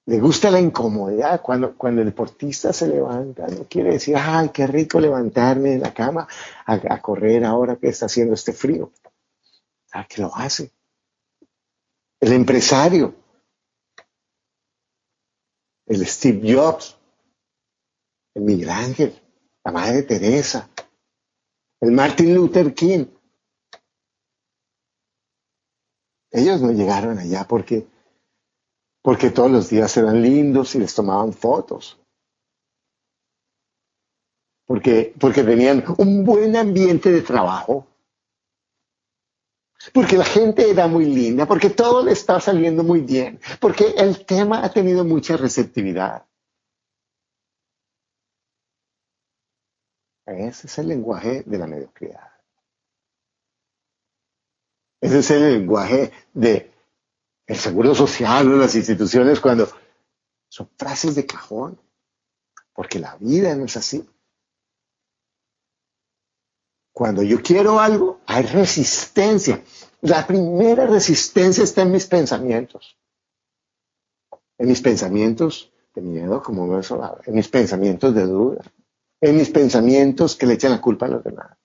Le 0.07 0.19
gusta 0.21 0.49
la 0.49 0.61
incomodidad. 0.61 1.41
Cuando, 1.41 1.77
cuando 1.77 2.01
el 2.01 2.07
deportista 2.07 2.71
se 2.71 2.87
levanta, 2.87 3.45
no 3.47 3.65
quiere 3.65 3.91
decir, 3.91 4.15
ay, 4.17 4.49
qué 4.49 4.65
rico 4.65 5.01
levantarme 5.01 5.71
de 5.71 5.79
la 5.79 5.93
cama 5.93 6.27
a, 6.65 7.01
correr 7.01 7.43
ahora 7.43 7.75
que 7.75 7.89
está 7.89 8.05
haciendo 8.05 8.33
este 8.33 8.53
frío. 8.53 8.93
Ah, 9.91 10.05
que 10.07 10.21
lo 10.21 10.33
hace. 10.33 10.71
El 12.21 12.31
empresario, 12.31 13.13
el 15.85 16.05
Steve 16.05 16.53
Jobs, 16.53 16.97
el 18.33 18.43
Miguel 18.43 18.69
Ángel, 18.69 19.21
la 19.63 19.71
Madre 19.71 20.03
Teresa, 20.03 20.69
el 21.81 21.91
Martin 21.91 22.33
Luther 22.33 22.73
King. 22.73 23.05
Ellos 26.37 26.61
no 26.61 26.71
llegaron 26.71 27.17
allá 27.17 27.47
porque, 27.47 27.87
porque 29.01 29.31
todos 29.31 29.49
los 29.49 29.69
días 29.71 29.97
eran 29.97 30.21
lindos 30.21 30.75
y 30.75 30.79
les 30.79 30.93
tomaban 30.93 31.33
fotos. 31.33 31.99
Porque, 34.67 35.15
porque 35.19 35.43
tenían 35.43 35.83
un 35.97 36.23
buen 36.23 36.55
ambiente 36.55 37.11
de 37.11 37.21
trabajo. 37.21 37.87
Porque 39.95 40.15
la 40.15 40.25
gente 40.25 40.69
era 40.69 40.87
muy 40.87 41.05
linda, 41.05 41.47
porque 41.47 41.71
todo 41.71 42.03
le 42.05 42.11
estaba 42.11 42.39
saliendo 42.39 42.83
muy 42.83 43.01
bien, 43.01 43.39
porque 43.59 43.95
el 43.97 44.23
tema 44.23 44.63
ha 44.63 44.71
tenido 44.71 45.03
mucha 45.05 45.37
receptividad. 45.37 46.27
Ese 50.27 50.67
es 50.67 50.77
el 50.77 50.89
lenguaje 50.89 51.41
de 51.47 51.57
la 51.57 51.65
mediocridad. 51.65 52.36
Ese 55.01 55.19
es 55.19 55.31
el 55.31 55.59
lenguaje 55.59 56.11
de 56.33 56.71
el 57.45 57.55
seguro 57.55 57.95
social 57.95 58.51
o 58.51 58.57
las 58.57 58.75
instituciones 58.75 59.39
cuando 59.39 59.69
son 60.49 60.69
frases 60.77 61.15
de 61.15 61.25
cajón, 61.25 61.79
porque 62.73 62.99
la 62.99 63.15
vida 63.17 63.55
no 63.55 63.65
es 63.65 63.77
así. 63.77 64.07
Cuando 66.91 67.21
yo 67.21 67.41
quiero 67.41 67.79
algo, 67.79 68.21
hay 68.25 68.43
resistencia. 68.43 69.63
La 70.01 70.25
primera 70.25 70.87
resistencia 70.87 71.63
está 71.63 71.83
en 71.83 71.91
mis 71.91 72.07
pensamientos. 72.07 72.97
En 74.57 74.67
mis 74.67 74.81
pensamientos 74.81 75.71
de 75.93 76.01
miedo, 76.01 76.41
como 76.41 76.67
me 76.67 76.81
en 77.25 77.35
mis 77.35 77.47
pensamientos 77.47 78.13
de 78.13 78.23
duda, 78.23 78.63
en 79.21 79.37
mis 79.37 79.49
pensamientos 79.49 80.35
que 80.35 80.45
le 80.45 80.55
echan 80.55 80.71
la 80.71 80.81
culpa 80.81 81.05
a 81.05 81.09
los 81.09 81.23
demás. 81.23 81.56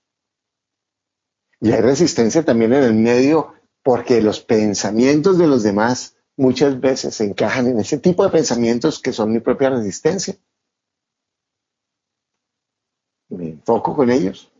Y 1.63 1.71
hay 1.71 1.81
resistencia 1.81 2.43
también 2.43 2.73
en 2.73 2.83
el 2.83 2.93
medio 2.93 3.53
porque 3.81 4.21
los 4.21 4.41
pensamientos 4.41 5.37
de 5.37 5.47
los 5.47 5.63
demás 5.63 6.15
muchas 6.37 6.79
veces 6.79 7.15
se 7.15 7.23
encajan 7.23 7.67
en 7.67 7.79
ese 7.79 7.97
tipo 7.97 8.23
de 8.23 8.29
pensamientos 8.29 9.01
que 9.01 9.13
son 9.13 9.31
mi 9.31 9.39
propia 9.39 9.71
resistencia. 9.71 10.35
Me 13.29 13.49
enfoco 13.49 13.95
con 13.95 14.11
ellos. 14.11 14.51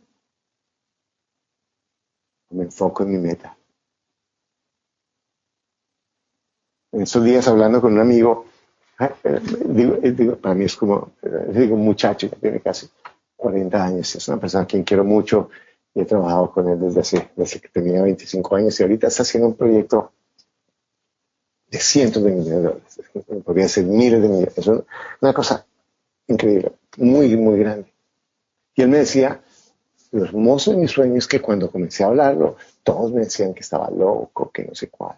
Me 2.50 2.64
enfoco 2.64 3.02
en 3.02 3.12
mi 3.12 3.18
meta. 3.18 3.56
En 6.92 7.02
estos 7.02 7.22
días 7.22 7.46
hablando 7.46 7.80
con 7.80 7.92
un 7.92 8.00
amigo, 8.00 8.46
Ah, 8.98 9.12
digo, 9.24 10.36
para 10.36 10.54
mí 10.54 10.64
es 10.64 10.76
como, 10.76 11.12
digo, 11.48 11.74
un 11.74 11.84
muchacho 11.84 12.30
que 12.30 12.36
tiene 12.36 12.60
casi 12.60 12.88
40 13.36 13.84
años, 13.84 14.14
es 14.14 14.28
una 14.28 14.38
persona 14.38 14.64
a 14.64 14.66
quien 14.66 14.84
quiero 14.84 15.04
mucho 15.04 15.50
y 15.94 16.00
he 16.00 16.04
trabajado 16.04 16.50
con 16.50 16.68
él 16.68 16.80
desde, 16.80 17.30
desde 17.36 17.60
que 17.60 17.68
tenía 17.68 18.02
25 18.02 18.56
años 18.56 18.78
y 18.78 18.82
ahorita 18.82 19.06
está 19.06 19.22
haciendo 19.22 19.48
un 19.48 19.56
proyecto 19.56 20.12
de 21.68 21.78
cientos 21.78 22.22
de 22.22 22.30
millones 22.30 22.50
de 22.50 22.62
dólares, 22.62 23.00
podría 23.44 23.68
ser 23.68 23.84
miles 23.84 24.20
de 24.20 24.28
millones, 24.28 24.58
es 24.58 24.66
una 24.66 25.32
cosa 25.32 25.64
increíble, 26.26 26.72
muy, 26.96 27.36
muy 27.36 27.58
grande. 27.58 27.92
Y 28.74 28.82
él 28.82 28.88
me 28.88 28.98
decía, 28.98 29.40
lo 30.10 30.24
hermoso 30.24 30.72
de 30.72 30.78
mis 30.78 30.90
sueños 30.90 31.18
es 31.18 31.26
que 31.28 31.40
cuando 31.40 31.70
comencé 31.70 32.02
a 32.04 32.08
hablarlo, 32.08 32.56
todos 32.82 33.12
me 33.12 33.20
decían 33.20 33.54
que 33.54 33.60
estaba 33.60 33.90
loco, 33.90 34.50
que 34.50 34.64
no 34.64 34.74
sé 34.74 34.88
cuál. 34.88 35.16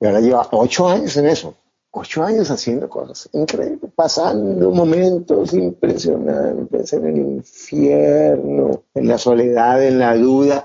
Y 0.00 0.06
ahora 0.06 0.20
lleva 0.20 0.48
ocho 0.52 0.88
años 0.88 1.16
en 1.16 1.26
eso 1.26 1.56
ocho 1.92 2.24
años 2.24 2.50
haciendo 2.50 2.88
cosas 2.88 3.28
increíbles, 3.32 3.92
pasando 3.94 4.70
momentos 4.70 5.52
impresionantes 5.52 6.92
en 6.94 7.06
el 7.06 7.18
infierno, 7.18 8.84
en 8.94 9.08
la 9.08 9.18
soledad, 9.18 9.84
en 9.84 9.98
la 9.98 10.16
duda, 10.16 10.64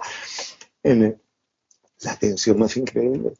en 0.83 1.21
la 2.01 2.15
tensión 2.15 2.57
más 2.57 2.75
increíble. 2.77 3.33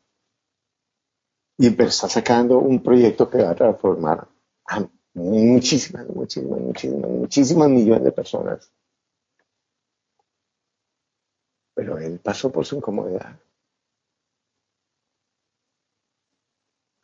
Y 1.58 1.68
está 1.82 2.10
sacando 2.10 2.60
un 2.60 2.84
proyecto 2.84 3.30
que 3.30 3.42
va 3.42 3.52
a 3.52 3.56
transformar 3.56 4.28
a 4.68 4.88
muchísimas, 5.14 6.08
muchísimas, 6.10 6.60
muchísimas, 6.60 7.10
muchísimas 7.10 7.70
millones 7.70 8.04
de 8.04 8.12
personas. 8.12 8.72
Pero 11.74 11.98
él 11.98 12.20
pasó 12.20 12.52
por 12.52 12.66
su 12.66 12.76
incomodidad. 12.76 13.40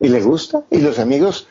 Y 0.03 0.09
le 0.09 0.21
gusta. 0.21 0.65
Y 0.69 0.79
los 0.79 0.99
amigos 0.99 1.47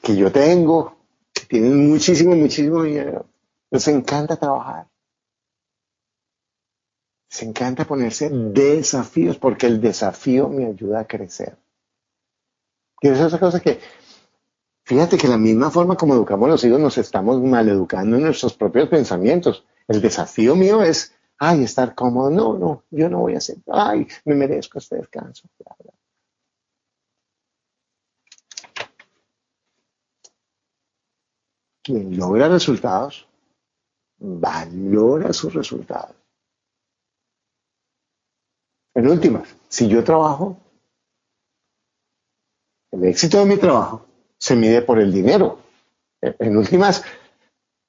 que 0.00 0.16
yo 0.16 0.32
tengo, 0.32 0.96
que 1.34 1.44
tienen 1.44 1.90
muchísimo, 1.90 2.34
muchísimo 2.34 2.82
dinero, 2.82 3.26
les 3.70 3.86
encanta 3.88 4.36
trabajar. 4.36 4.88
Les 7.30 7.42
encanta 7.42 7.84
ponerse 7.84 8.30
desafíos 8.30 9.36
porque 9.36 9.66
el 9.66 9.82
desafío 9.82 10.48
me 10.48 10.64
ayuda 10.64 11.00
a 11.00 11.06
crecer. 11.06 11.58
Y 13.02 13.08
esa 13.08 13.26
es 13.26 13.26
otra 13.26 13.40
cosa 13.40 13.60
que, 13.60 13.80
fíjate 14.84 15.18
que 15.18 15.28
la 15.28 15.36
misma 15.36 15.70
forma 15.70 15.96
como 15.96 16.14
educamos 16.14 16.46
a 16.46 16.52
los 16.52 16.64
hijos 16.64 16.80
nos 16.80 16.96
estamos 16.96 17.42
maleducando 17.42 18.16
en 18.16 18.22
nuestros 18.22 18.54
propios 18.54 18.88
pensamientos. 18.88 19.66
El 19.88 20.00
desafío 20.00 20.56
mío 20.56 20.82
es, 20.82 21.14
ay, 21.36 21.64
estar 21.64 21.94
cómodo. 21.94 22.30
No, 22.30 22.56
no, 22.56 22.84
yo 22.90 23.10
no 23.10 23.18
voy 23.18 23.34
a 23.34 23.38
hacer, 23.38 23.56
ay, 23.70 24.06
me 24.24 24.36
merezco 24.36 24.78
este 24.78 24.96
descanso. 24.96 25.48
Quien 31.82 32.16
logra 32.16 32.48
resultados 32.48 33.26
valora 34.18 35.32
sus 35.32 35.52
resultados. 35.52 36.14
En 38.94 39.08
últimas, 39.08 39.48
si 39.68 39.88
yo 39.88 40.04
trabajo, 40.04 40.56
el 42.92 43.04
éxito 43.04 43.38
de 43.38 43.46
mi 43.46 43.56
trabajo 43.56 44.04
se 44.38 44.54
mide 44.54 44.82
por 44.82 44.98
el 44.98 45.12
dinero. 45.12 45.58
En 46.20 46.56
últimas, 46.56 47.02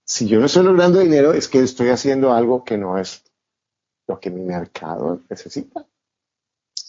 si 0.05 0.27
yo 0.27 0.39
no 0.39 0.47
estoy 0.47 0.63
logrando 0.63 0.99
dinero, 0.99 1.33
es 1.33 1.47
que 1.47 1.59
estoy 1.59 1.89
haciendo 1.89 2.33
algo 2.33 2.63
que 2.63 2.77
no 2.77 2.97
es 2.97 3.23
lo 4.07 4.19
que 4.19 4.29
mi 4.29 4.41
mercado 4.41 5.21
necesita. 5.29 5.85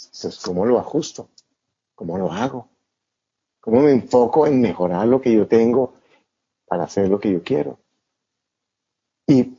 Entonces, 0.07 0.41
¿cómo 0.43 0.65
lo 0.65 0.79
ajusto? 0.79 1.29
¿Cómo 1.95 2.17
lo 2.17 2.33
hago? 2.33 2.69
¿Cómo 3.61 3.81
me 3.81 3.91
enfoco 3.91 4.47
en 4.47 4.61
mejorar 4.61 5.07
lo 5.09 5.21
que 5.21 5.33
yo 5.33 5.47
tengo 5.47 5.95
para 6.75 6.87
hacer 6.87 7.09
lo 7.09 7.21
que 7.21 7.33
yo 7.33 7.41
quiero. 7.41 7.79
Y, 9.29 9.57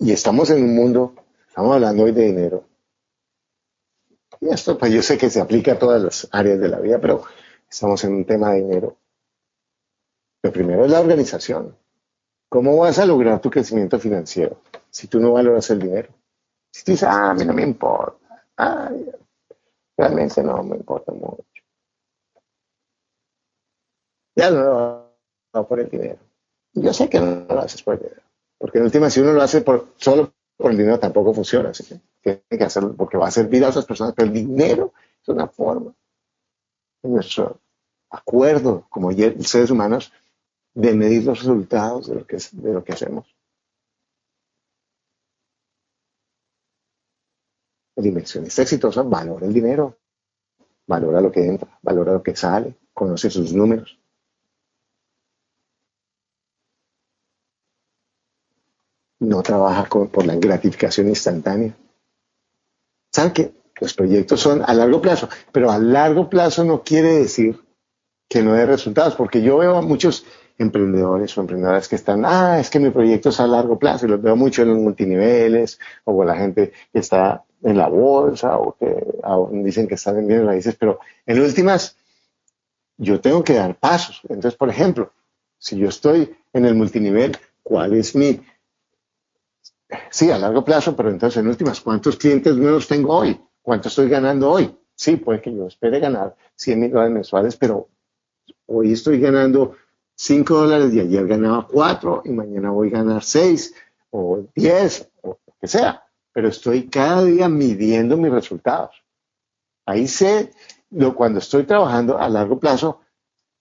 y 0.00 0.10
estamos 0.10 0.50
en 0.50 0.64
un 0.64 0.74
mundo, 0.74 1.14
estamos 1.46 1.74
hablando 1.74 2.02
hoy 2.02 2.10
de 2.10 2.24
dinero. 2.24 2.64
Y 4.40 4.48
esto, 4.48 4.76
pues 4.76 4.92
yo 4.92 5.00
sé 5.00 5.16
que 5.16 5.30
se 5.30 5.40
aplica 5.40 5.74
a 5.74 5.78
todas 5.78 6.02
las 6.02 6.28
áreas 6.32 6.58
de 6.58 6.68
la 6.68 6.80
vida, 6.80 7.00
pero 7.00 7.22
estamos 7.70 8.02
en 8.02 8.14
un 8.14 8.24
tema 8.24 8.50
de 8.50 8.62
dinero. 8.62 8.96
Lo 10.42 10.52
primero 10.52 10.84
es 10.84 10.90
la 10.90 10.98
organización. 10.98 11.76
¿Cómo 12.48 12.78
vas 12.78 12.98
a 12.98 13.06
lograr 13.06 13.40
tu 13.40 13.50
crecimiento 13.50 14.00
financiero 14.00 14.62
si 14.90 15.06
tú 15.06 15.20
no 15.20 15.34
valoras 15.34 15.70
el 15.70 15.78
dinero? 15.78 16.08
Si 16.72 16.82
tú 16.82 16.90
dices, 16.90 17.08
ah, 17.08 17.30
a 17.30 17.34
mí 17.34 17.44
no 17.44 17.52
me 17.52 17.62
importa, 17.62 18.18
realmente 19.96 20.42
no 20.42 20.60
me 20.64 20.74
importa 20.74 21.12
mucho. 21.12 21.51
Ya 24.34 24.50
no 24.50 25.12
lo 25.52 25.68
por 25.68 25.80
el 25.80 25.88
dinero. 25.88 26.18
Yo 26.74 26.92
sé 26.92 27.08
que 27.08 27.20
no 27.20 27.44
lo 27.48 27.60
haces 27.60 27.82
por 27.82 27.94
el 27.94 28.00
dinero. 28.00 28.22
Porque 28.58 28.78
en 28.78 28.84
última, 28.84 29.10
si 29.10 29.20
uno 29.20 29.32
lo 29.32 29.42
hace 29.42 29.60
por, 29.60 29.88
solo 29.96 30.32
con 30.56 30.72
el 30.72 30.78
dinero 30.78 30.98
tampoco 30.98 31.34
funciona. 31.34 31.70
Así 31.70 31.84
que 31.84 32.00
tiene 32.22 32.58
que 32.58 32.64
hacerlo 32.64 32.94
porque 32.96 33.18
va 33.18 33.28
a 33.28 33.30
servir 33.30 33.64
a 33.64 33.68
otras 33.68 33.84
personas, 33.84 34.14
pero 34.14 34.28
el 34.28 34.34
dinero 34.34 34.92
es 35.20 35.28
una 35.28 35.48
forma 35.48 35.94
en 37.02 37.12
nuestro 37.12 37.60
acuerdo 38.10 38.86
como 38.88 39.10
seres 39.12 39.70
humanos 39.70 40.12
de 40.74 40.94
medir 40.94 41.24
los 41.24 41.40
resultados 41.40 42.08
de 42.08 42.14
lo 42.14 42.26
que, 42.26 42.38
de 42.52 42.72
lo 42.72 42.84
que 42.84 42.92
hacemos. 42.92 43.34
El 47.96 48.06
inversionista 48.06 48.62
exitoso 48.62 49.04
valora 49.04 49.46
el 49.46 49.52
dinero, 49.52 49.98
valora 50.86 51.20
lo 51.20 51.30
que 51.30 51.44
entra, 51.44 51.78
valora 51.82 52.12
lo 52.12 52.22
que 52.22 52.34
sale, 52.34 52.74
conoce 52.92 53.28
sus 53.28 53.52
números. 53.52 54.01
No 59.32 59.42
trabaja 59.42 59.88
por 59.88 60.26
la 60.26 60.36
gratificación 60.36 61.08
instantánea. 61.08 61.74
¿Saben 63.10 63.32
que 63.32 63.54
los 63.80 63.94
proyectos 63.94 64.40
son 64.40 64.62
a 64.62 64.74
largo 64.74 65.00
plazo? 65.00 65.26
Pero 65.50 65.70
a 65.70 65.78
largo 65.78 66.28
plazo 66.28 66.64
no 66.64 66.82
quiere 66.82 67.14
decir 67.14 67.58
que 68.28 68.42
no 68.42 68.52
dé 68.52 68.66
resultados, 68.66 69.14
porque 69.14 69.40
yo 69.40 69.56
veo 69.56 69.78
a 69.78 69.80
muchos 69.80 70.26
emprendedores 70.58 71.36
o 71.36 71.40
emprendedoras 71.40 71.88
que 71.88 71.96
están, 71.96 72.26
ah, 72.26 72.60
es 72.60 72.68
que 72.68 72.78
mi 72.78 72.90
proyecto 72.90 73.30
es 73.30 73.40
a 73.40 73.46
largo 73.46 73.78
plazo, 73.78 74.04
y 74.04 74.10
los 74.10 74.20
veo 74.20 74.36
mucho 74.36 74.62
en 74.62 74.68
los 74.68 74.78
multiniveles, 74.78 75.78
o 76.04 76.14
con 76.14 76.26
la 76.26 76.36
gente 76.36 76.72
que 76.92 76.98
está 76.98 77.42
en 77.62 77.78
la 77.78 77.88
bolsa, 77.88 78.58
o 78.58 78.76
que 78.76 79.06
dicen 79.64 79.88
que 79.88 79.94
están 79.94 80.18
en 80.18 80.26
bienes 80.26 80.44
raíces, 80.44 80.76
pero 80.78 81.00
en 81.24 81.40
últimas, 81.40 81.96
yo 82.98 83.18
tengo 83.18 83.42
que 83.42 83.54
dar 83.54 83.76
pasos. 83.76 84.20
Entonces, 84.28 84.56
por 84.56 84.68
ejemplo, 84.68 85.10
si 85.58 85.78
yo 85.78 85.88
estoy 85.88 86.36
en 86.52 86.66
el 86.66 86.74
multinivel, 86.74 87.38
¿cuál 87.62 87.94
es 87.94 88.14
mi... 88.14 88.42
Sí, 90.10 90.30
a 90.30 90.38
largo 90.38 90.64
plazo, 90.64 90.94
pero 90.96 91.10
entonces 91.10 91.40
en 91.40 91.48
últimas, 91.48 91.80
¿cuántos 91.80 92.16
clientes 92.16 92.56
nuevos 92.56 92.86
tengo 92.88 93.16
hoy? 93.16 93.40
¿Cuánto 93.60 93.88
estoy 93.88 94.08
ganando 94.08 94.50
hoy? 94.50 94.74
Sí, 94.94 95.16
puede 95.16 95.40
que 95.40 95.54
yo 95.54 95.66
espere 95.66 96.00
ganar 96.00 96.36
100 96.54 96.80
mil 96.80 96.90
dólares 96.90 97.12
mensuales, 97.12 97.56
pero 97.56 97.88
hoy 98.66 98.92
estoy 98.92 99.20
ganando 99.20 99.74
5 100.14 100.54
dólares 100.54 100.92
y 100.94 101.00
ayer 101.00 101.26
ganaba 101.26 101.66
4 101.66 102.22
y 102.24 102.30
mañana 102.30 102.70
voy 102.70 102.88
a 102.88 102.98
ganar 102.98 103.22
6 103.22 103.74
o 104.10 104.44
10 104.54 105.10
o 105.22 105.38
lo 105.46 105.54
que 105.60 105.66
sea. 105.66 106.04
Pero 106.32 106.48
estoy 106.48 106.88
cada 106.88 107.24
día 107.24 107.48
midiendo 107.48 108.16
mis 108.16 108.30
resultados. 108.30 109.02
Ahí 109.86 110.06
sé, 110.06 110.52
lo, 110.90 111.14
cuando 111.14 111.40
estoy 111.40 111.64
trabajando 111.64 112.18
a 112.18 112.28
largo 112.28 112.58
plazo, 112.58 113.00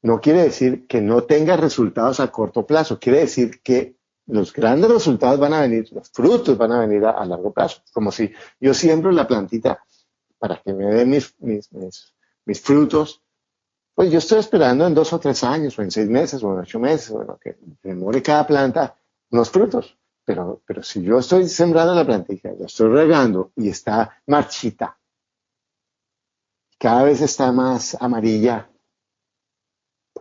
no 0.04 0.20
quiere 0.22 0.44
decir 0.44 0.88
que 0.88 1.02
no 1.02 1.24
tenga 1.24 1.58
resultados 1.58 2.20
a 2.20 2.32
corto 2.32 2.66
plazo, 2.66 3.00
quiere 3.00 3.20
decir 3.20 3.62
que 3.62 3.96
los 4.32 4.54
grandes 4.54 4.90
resultados 4.90 5.40
van 5.40 5.54
a 5.54 5.62
venir, 5.62 5.88
los 5.92 6.10
frutos 6.10 6.58
van 6.58 6.72
a 6.72 6.80
venir 6.80 7.06
a, 7.06 7.26
largo 7.26 7.52
plazo, 7.52 7.82
como 7.92 8.12
si 8.12 8.32
yo 8.60 8.74
siembro 8.74 9.12
la 9.12 9.28
plantita 9.28 9.84
para 10.40 10.62
que 10.62 10.74
me 10.74 10.86
dé 10.86 11.06
mis, 11.06 11.36
mis, 11.40 11.70
mis, 12.46 12.62
frutos 12.62 13.22
pues 13.94 14.10
yo 14.10 14.20
estoy 14.20 14.40
esperando 14.40 14.88
en 14.88 14.96
dos 14.96 15.12
o 15.12 15.20
tres 15.20 15.44
años, 15.44 15.78
o 15.78 15.82
en 15.82 15.92
seis 15.92 16.08
meses, 16.08 16.42
o 16.44 16.54
en 16.54 16.60
ocho 16.60 16.80
meses, 16.80 17.12
o 17.12 17.38
que 17.38 17.58
demore 17.84 18.24
cada 18.24 18.48
planta 18.48 18.96
unos 19.30 19.50
frutos. 19.50 19.98
Pero, 20.24 20.62
pero 20.66 20.82
si 20.82 21.04
yo 21.04 21.20
estoy 21.20 21.48
sembrando 21.50 21.94
la 21.94 22.06
plantilla, 22.06 22.54
la 22.58 22.68
estoy 22.68 22.90
regando 22.90 23.52
y 23.58 23.68
está 23.70 24.22
marchita, 24.28 24.98
cada 26.80 27.04
vez 27.04 27.22
está 27.22 27.52
más 27.52 27.98
amarilla, 28.00 28.71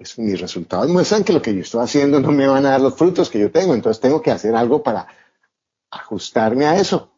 pues 0.01 0.19
mis 0.19 0.41
resultados 0.41 0.89
muestran 0.89 1.23
que 1.23 1.35
lo 1.35 1.43
que 1.43 1.55
yo 1.55 1.61
estoy 1.61 1.85
haciendo 1.85 2.21
no 2.21 2.33
me 2.33 2.47
van 2.47 2.65
a 2.65 2.71
dar 2.71 2.81
los 2.81 2.97
frutos 2.97 3.29
que 3.29 3.39
yo 3.39 3.53
tengo. 3.53 3.75
Entonces 3.75 4.01
tengo 4.01 4.23
que 4.23 4.31
hacer 4.31 4.57
algo 4.57 4.83
para 4.83 5.07
ajustarme 5.91 6.65
a 6.65 6.81
eso. 6.81 7.11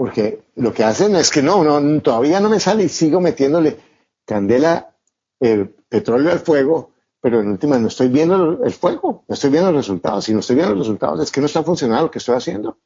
porque 0.00 0.44
lo 0.54 0.72
que 0.72 0.82
hacen 0.82 1.14
es 1.14 1.30
que 1.30 1.42
no, 1.42 1.62
no, 1.62 2.00
todavía 2.00 2.40
no 2.40 2.48
me 2.48 2.58
sale 2.58 2.84
y 2.84 2.88
sigo 2.88 3.20
metiéndole 3.20 3.78
candela, 4.24 4.96
el 5.38 5.68
petróleo 5.68 6.32
al 6.32 6.38
fuego, 6.38 6.92
pero 7.20 7.42
en 7.42 7.50
última 7.50 7.78
no 7.78 7.88
estoy 7.88 8.08
viendo 8.08 8.64
el 8.64 8.72
fuego, 8.72 9.24
no 9.28 9.34
estoy 9.34 9.50
viendo 9.50 9.70
los 9.70 9.84
resultados. 9.84 10.24
Si 10.24 10.32
no 10.32 10.40
estoy 10.40 10.56
viendo 10.56 10.74
los 10.74 10.86
resultados, 10.86 11.20
es 11.20 11.30
que 11.30 11.42
no 11.42 11.46
está 11.46 11.62
funcionando 11.62 12.04
lo 12.04 12.10
que 12.10 12.16
estoy 12.16 12.34
haciendo. 12.34 12.78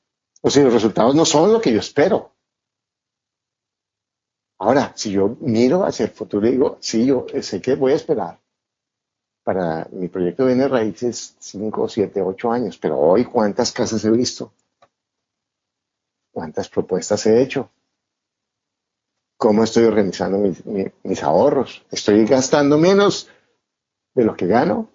O 0.43 0.51
si 0.51 0.61
los 0.61 0.72
resultados 0.72 1.14
no 1.14 1.24
son 1.24 1.53
lo 1.53 1.61
que 1.61 1.72
yo 1.72 1.78
espero. 1.78 2.34
Ahora, 4.64 4.94
si 4.96 5.10
yo 5.10 5.36
miro 5.40 5.84
hacia 5.84 6.06
el 6.06 6.12
futuro 6.12 6.46
y 6.46 6.52
digo, 6.52 6.78
sí, 6.80 7.04
yo 7.04 7.26
sé 7.42 7.60
que 7.60 7.74
voy 7.74 7.92
a 7.92 7.96
esperar 7.96 8.40
para 9.42 9.86
mi 9.92 10.08
proyecto 10.08 10.46
de 10.46 10.66
raíces 10.66 11.36
5, 11.38 11.86
7, 11.86 12.22
8 12.22 12.50
años, 12.50 12.78
pero 12.78 12.98
hoy 12.98 13.26
cuántas 13.26 13.72
casas 13.72 14.02
he 14.06 14.10
visto, 14.10 14.54
¿Cuántas 16.32 16.70
propuestas 16.70 17.26
he 17.26 17.42
hecho? 17.42 17.68
¿Cómo 19.36 19.64
estoy 19.64 19.84
organizando 19.84 20.38
mis, 21.02 21.22
ahorros? 21.22 21.84
¿Estoy 21.90 22.24
gastando 22.24 22.78
menos 22.78 23.28
de 24.14 24.24
lo 24.24 24.34
que 24.34 24.46
gano? 24.46 24.88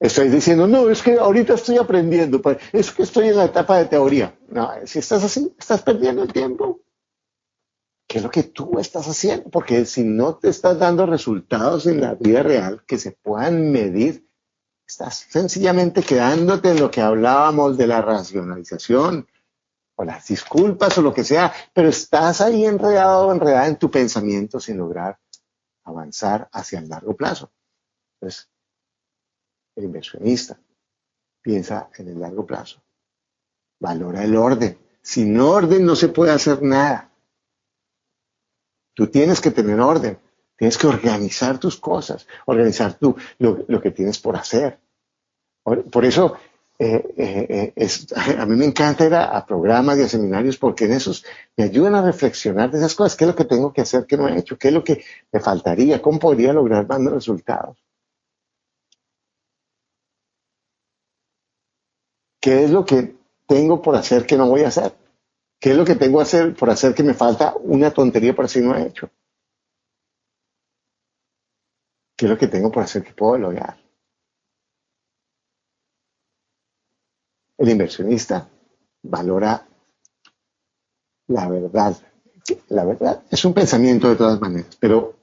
Estoy 0.00 0.30
diciendo, 0.30 0.66
no, 0.66 0.90
es 0.90 1.00
que 1.00 1.16
ahorita 1.16 1.54
estoy 1.54 1.78
aprendiendo, 1.78 2.42
es 2.72 2.90
que 2.90 3.04
estoy 3.04 3.28
en 3.28 3.36
la 3.36 3.44
etapa 3.44 3.78
de 3.78 3.84
teoría. 3.84 4.36
No, 4.48 4.72
si 4.84 4.98
estás 4.98 5.22
así, 5.22 5.54
estás 5.56 5.82
perdiendo 5.82 6.24
el 6.24 6.32
tiempo. 6.32 6.80
¿Qué 8.10 8.18
es 8.18 8.24
lo 8.24 8.30
que 8.30 8.42
tú 8.42 8.80
estás 8.80 9.06
haciendo? 9.06 9.48
Porque 9.50 9.86
si 9.86 10.02
no 10.02 10.34
te 10.34 10.48
estás 10.48 10.80
dando 10.80 11.06
resultados 11.06 11.86
en 11.86 12.00
la 12.00 12.14
vida 12.14 12.42
real 12.42 12.82
que 12.84 12.98
se 12.98 13.12
puedan 13.12 13.70
medir, 13.70 14.28
Estás 14.90 15.24
sencillamente 15.28 16.02
quedándote 16.02 16.72
en 16.72 16.80
lo 16.80 16.90
que 16.90 17.00
hablábamos 17.00 17.78
de 17.78 17.86
la 17.86 18.02
racionalización 18.02 19.28
o 19.94 20.02
las 20.02 20.26
disculpas 20.26 20.98
o 20.98 21.02
lo 21.02 21.14
que 21.14 21.22
sea, 21.22 21.52
pero 21.72 21.88
estás 21.88 22.40
ahí 22.40 22.64
enredado 22.64 23.28
o 23.28 23.32
enredada 23.32 23.68
en 23.68 23.78
tu 23.78 23.88
pensamiento 23.88 24.58
sin 24.58 24.78
lograr 24.78 25.16
avanzar 25.84 26.48
hacia 26.50 26.80
el 26.80 26.88
largo 26.88 27.14
plazo. 27.14 27.52
Entonces, 28.14 28.50
el 29.76 29.84
inversionista 29.84 30.58
piensa 31.40 31.88
en 31.96 32.08
el 32.08 32.18
largo 32.18 32.44
plazo, 32.44 32.82
valora 33.78 34.24
el 34.24 34.34
orden. 34.34 34.76
Sin 35.00 35.38
orden 35.38 35.86
no 35.86 35.94
se 35.94 36.08
puede 36.08 36.32
hacer 36.32 36.64
nada. 36.64 37.09
Tú 38.94 39.06
tienes 39.08 39.40
que 39.40 39.50
tener 39.50 39.80
orden. 39.80 40.18
Tienes 40.60 40.76
que 40.76 40.86
organizar 40.86 41.58
tus 41.58 41.78
cosas, 41.78 42.26
organizar 42.44 42.92
tú 42.92 43.16
lo, 43.38 43.80
que 43.80 43.92
tienes 43.92 44.18
por 44.18 44.36
hacer. 44.36 44.78
Por, 45.62 46.04
eso 46.04 46.36
eh, 46.78 47.02
eh, 47.16 47.72
eh, 47.74 47.88
a 48.38 48.44
mí 48.44 48.56
me 48.56 48.66
encanta 48.66 49.06
ir 49.06 49.14
a, 49.14 49.46
programas 49.46 49.96
y 49.96 50.02
a 50.02 50.08
seminarios 50.08 50.58
porque 50.58 50.84
en 50.84 50.92
esos 50.92 51.24
me 51.56 51.64
ayudan 51.64 51.94
a 51.94 52.02
reflexionar 52.02 52.70
de 52.70 52.76
esas 52.76 52.94
cosas. 52.94 53.16
¿Qué 53.16 53.24
es 53.24 53.30
lo 53.30 53.36
que 53.36 53.46
tengo 53.46 53.72
que 53.72 53.80
hacer 53.80 54.04
que 54.04 54.18
no 54.18 54.28
he 54.28 54.38
hecho? 54.38 54.58
¿Qué 54.58 54.68
es 54.68 54.74
lo 54.74 54.84
que 54.84 55.02
me 55.32 55.40
faltaría? 55.40 56.02
¿Cómo 56.02 56.18
podría 56.18 56.52
lograr 56.52 56.86
más 56.86 57.00
resultados? 57.04 57.78
¿Qué 62.38 62.64
es 62.64 62.70
lo 62.70 62.84
que 62.84 63.16
tengo 63.46 63.80
por 63.80 63.96
hacer 63.96 64.26
que 64.26 64.36
no 64.36 64.46
voy 64.46 64.64
a 64.64 64.68
hacer? 64.68 64.92
¿Qué 65.60 65.72
es 65.72 65.76
lo 65.76 65.84
que 65.84 65.94
tengo 65.94 66.18
que 66.18 66.22
hacer 66.22 66.54
por 66.54 66.70
hacer 66.70 66.94
que 66.94 67.02
me 67.02 67.12
falta 67.12 67.54
una 67.56 67.90
tontería 67.90 68.34
por 68.34 68.48
si 68.48 68.62
no 68.62 68.74
he 68.74 68.86
hecho? 68.86 69.10
¿Qué 72.16 72.24
es 72.24 72.30
lo 72.30 72.38
que 72.38 72.48
tengo 72.48 72.72
por 72.72 72.82
hacer 72.82 73.04
que 73.04 73.12
puedo 73.12 73.36
lograr? 73.36 73.78
El 77.58 77.68
inversionista 77.68 78.48
valora 79.02 79.66
la 81.28 81.48
verdad. 81.48 81.96
La 82.68 82.84
verdad 82.84 83.22
es 83.30 83.44
un 83.44 83.52
pensamiento 83.52 84.08
de 84.08 84.16
todas 84.16 84.40
maneras, 84.40 84.76
pero 84.80 85.14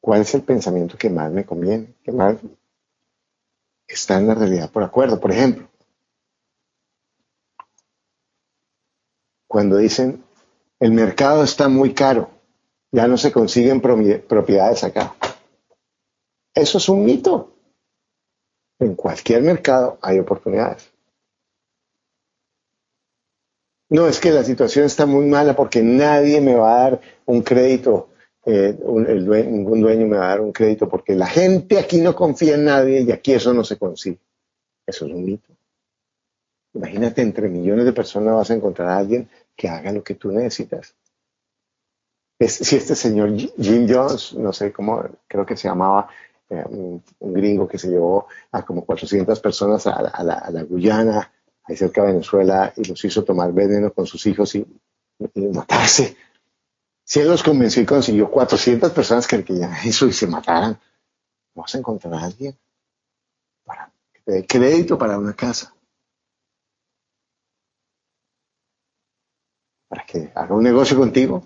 ¿cuál 0.00 0.22
es 0.22 0.34
el 0.34 0.42
pensamiento 0.42 0.96
que 0.96 1.10
más 1.10 1.30
me 1.30 1.44
conviene? 1.44 1.94
¿Qué 2.02 2.10
más 2.10 2.38
está 3.86 4.18
en 4.18 4.28
la 4.28 4.34
realidad 4.34 4.70
por 4.70 4.82
acuerdo? 4.82 5.20
Por 5.20 5.30
ejemplo, 5.30 5.68
cuando 9.54 9.76
dicen 9.76 10.24
el 10.80 10.90
mercado 10.90 11.44
está 11.44 11.68
muy 11.68 11.94
caro, 11.94 12.28
ya 12.90 13.06
no 13.06 13.16
se 13.16 13.30
consiguen 13.30 13.80
propiedades 13.80 14.82
acá. 14.82 15.14
Eso 16.52 16.78
es 16.78 16.88
un 16.88 17.04
mito. 17.04 17.54
En 18.80 18.96
cualquier 18.96 19.42
mercado 19.42 19.96
hay 20.02 20.18
oportunidades. 20.18 20.90
No, 23.90 24.08
es 24.08 24.18
que 24.18 24.32
la 24.32 24.42
situación 24.42 24.86
está 24.86 25.06
muy 25.06 25.24
mala 25.26 25.54
porque 25.54 25.82
nadie 25.84 26.40
me 26.40 26.56
va 26.56 26.74
a 26.74 26.90
dar 26.90 27.00
un 27.24 27.42
crédito, 27.42 28.08
eh, 28.44 28.76
ningún 28.76 29.82
dueño 29.82 30.08
me 30.08 30.16
va 30.16 30.24
a 30.24 30.28
dar 30.30 30.40
un 30.40 30.50
crédito 30.50 30.88
porque 30.88 31.14
la 31.14 31.28
gente 31.28 31.78
aquí 31.78 32.00
no 32.00 32.16
confía 32.16 32.56
en 32.56 32.64
nadie 32.64 33.02
y 33.02 33.12
aquí 33.12 33.34
eso 33.34 33.54
no 33.54 33.62
se 33.62 33.78
consigue. 33.78 34.18
Eso 34.84 35.06
es 35.06 35.12
un 35.12 35.24
mito. 35.24 35.54
Imagínate, 36.74 37.22
entre 37.22 37.48
millones 37.48 37.84
de 37.84 37.92
personas 37.92 38.34
vas 38.34 38.50
a 38.50 38.54
encontrar 38.54 38.88
a 38.88 38.98
alguien 38.98 39.28
que 39.56 39.68
haga 39.68 39.92
lo 39.92 40.02
que 40.02 40.14
tú 40.14 40.32
necesitas. 40.32 40.94
si 42.38 42.76
este 42.76 42.94
señor 42.94 43.34
Jim 43.36 43.86
Jones, 43.88 44.34
no 44.34 44.52
sé 44.52 44.72
cómo, 44.72 45.04
creo 45.26 45.46
que 45.46 45.56
se 45.56 45.68
llamaba, 45.68 46.08
eh, 46.50 46.64
un, 46.68 47.02
gringo 47.32 47.66
que 47.66 47.78
se 47.78 47.88
llevó 47.88 48.26
a 48.52 48.64
como 48.64 48.84
400 48.84 49.40
personas 49.40 49.86
a, 49.86 50.22
la, 50.22 50.62
Guyana, 50.64 51.32
ahí 51.64 51.76
cerca 51.76 52.02
de 52.02 52.12
Venezuela, 52.12 52.72
y 52.76 52.84
los 52.84 53.02
hizo 53.04 53.24
tomar 53.24 53.52
veneno 53.52 53.92
con 53.92 54.06
sus 54.06 54.26
hijos 54.26 54.54
y, 54.54 54.66
matarse. 55.52 56.16
Si 57.04 57.20
él 57.20 57.28
los 57.28 57.42
convenció 57.42 57.82
y 57.82 57.86
consiguió 57.86 58.30
400 58.30 58.92
personas 58.92 59.26
que 59.26 59.44
querían 59.44 59.72
eso 59.84 60.06
y 60.06 60.12
se 60.12 60.26
mataran, 60.26 60.78
vas 61.54 61.74
a 61.74 61.78
encontrar 61.78 62.14
a 62.14 62.24
alguien 62.24 62.58
para 63.64 63.92
que 64.12 64.20
te 64.20 64.32
dé 64.32 64.46
crédito 64.46 64.98
para 64.98 65.18
una 65.18 65.34
casa. 65.34 65.74
Para 69.94 70.06
que 70.06 70.32
haga 70.34 70.56
un 70.56 70.64
negocio 70.64 70.96
contigo. 70.96 71.44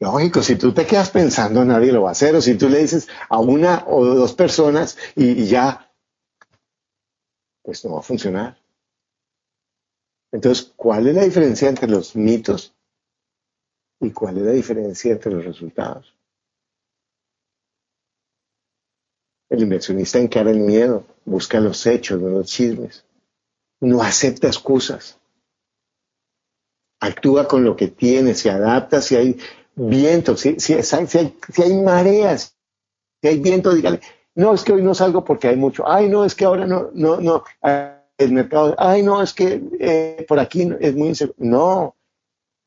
Lógico, 0.00 0.42
si 0.42 0.56
tú 0.56 0.72
te 0.72 0.86
quedas 0.86 1.10
pensando, 1.10 1.62
nadie 1.62 1.92
lo 1.92 2.00
va 2.00 2.08
a 2.08 2.12
hacer. 2.12 2.34
O 2.34 2.40
si 2.40 2.54
tú 2.54 2.70
le 2.70 2.78
dices 2.78 3.08
a 3.28 3.40
una 3.40 3.84
o 3.86 4.06
dos 4.06 4.32
personas 4.32 4.96
y, 5.14 5.44
ya, 5.44 5.92
pues 7.62 7.84
no 7.84 7.92
va 7.92 7.98
a 7.98 8.02
funcionar. 8.02 8.58
Entonces, 10.32 10.72
¿cuál 10.76 11.08
es 11.08 11.14
la 11.14 11.24
diferencia 11.24 11.68
entre 11.68 11.88
los 11.88 12.16
mitos 12.16 12.74
y 14.00 14.10
cuál 14.10 14.38
es 14.38 14.44
la 14.44 14.52
diferencia 14.52 15.12
entre 15.12 15.30
los 15.30 15.44
resultados? 15.44 16.16
El 19.50 19.62
inversionista 19.62 20.18
encara 20.18 20.50
el 20.50 20.60
miedo, 20.60 21.04
busca 21.26 21.60
los 21.60 21.84
hechos, 21.84 22.18
no 22.18 22.30
los 22.30 22.46
chismes. 22.46 23.04
No 23.80 24.00
acepta 24.00 24.46
excusas. 24.46 25.18
Actúa 27.04 27.46
con 27.46 27.64
lo 27.64 27.76
que 27.76 27.88
tiene, 27.88 28.34
se 28.34 28.50
adapta 28.50 29.02
si 29.02 29.16
hay 29.16 29.38
viento, 29.74 30.36
si, 30.36 30.50
hay, 30.50 31.06
si 31.06 31.62
hay 31.62 31.74
mareas, 31.82 32.56
si 33.20 33.28
hay 33.28 33.40
viento, 33.40 33.74
dígale, 33.74 34.00
no, 34.34 34.54
es 34.54 34.64
que 34.64 34.72
hoy 34.72 34.82
no 34.82 34.94
salgo 34.94 35.24
porque 35.24 35.48
hay 35.48 35.56
mucho, 35.56 35.86
ay, 35.86 36.08
no, 36.08 36.24
es 36.24 36.34
que 36.34 36.44
ahora 36.44 36.66
no, 36.66 36.90
no, 36.94 37.20
no, 37.20 37.44
el 38.18 38.32
mercado, 38.32 38.74
ay, 38.78 39.02
no, 39.02 39.22
es 39.22 39.32
que 39.32 39.62
eh, 39.78 40.24
por 40.26 40.38
aquí 40.38 40.68
es 40.80 40.94
muy 40.94 41.08
inseguro. 41.08 41.36
No, 41.38 41.96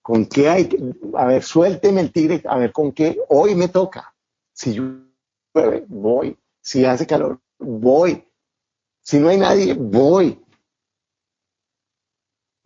¿con 0.01 0.25
qué 0.25 0.49
hay? 0.49 0.69
A 1.15 1.25
ver, 1.25 1.43
suélteme 1.43 2.01
el 2.01 2.11
tigre, 2.11 2.41
a 2.45 2.57
ver, 2.57 2.71
¿con 2.71 2.91
qué 2.91 3.19
hoy 3.29 3.55
me 3.55 3.67
toca? 3.67 4.13
Si 4.53 4.73
llueve, 4.73 5.85
voy. 5.87 6.37
Si 6.61 6.85
hace 6.85 7.07
calor, 7.07 7.39
voy. 7.59 8.23
Si 9.01 9.19
no 9.19 9.29
hay 9.29 9.37
nadie, 9.37 9.73
voy 9.73 10.39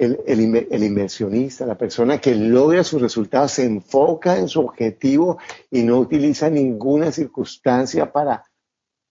el, 0.02 0.84
inversionista, 0.84 1.66
la 1.66 1.78
persona 1.78 2.20
que 2.20 2.34
logra 2.34 2.84
sus 2.84 3.02
resultados, 3.02 3.52
se 3.52 3.66
enfoca 3.66 4.38
en 4.38 4.48
su 4.48 4.62
objetivo 4.62 5.38
y 5.70 5.84
no 5.84 6.00
utiliza 6.00 6.50
ninguna 6.50 7.12
circunstancia 7.12 8.12
para, 8.12 8.44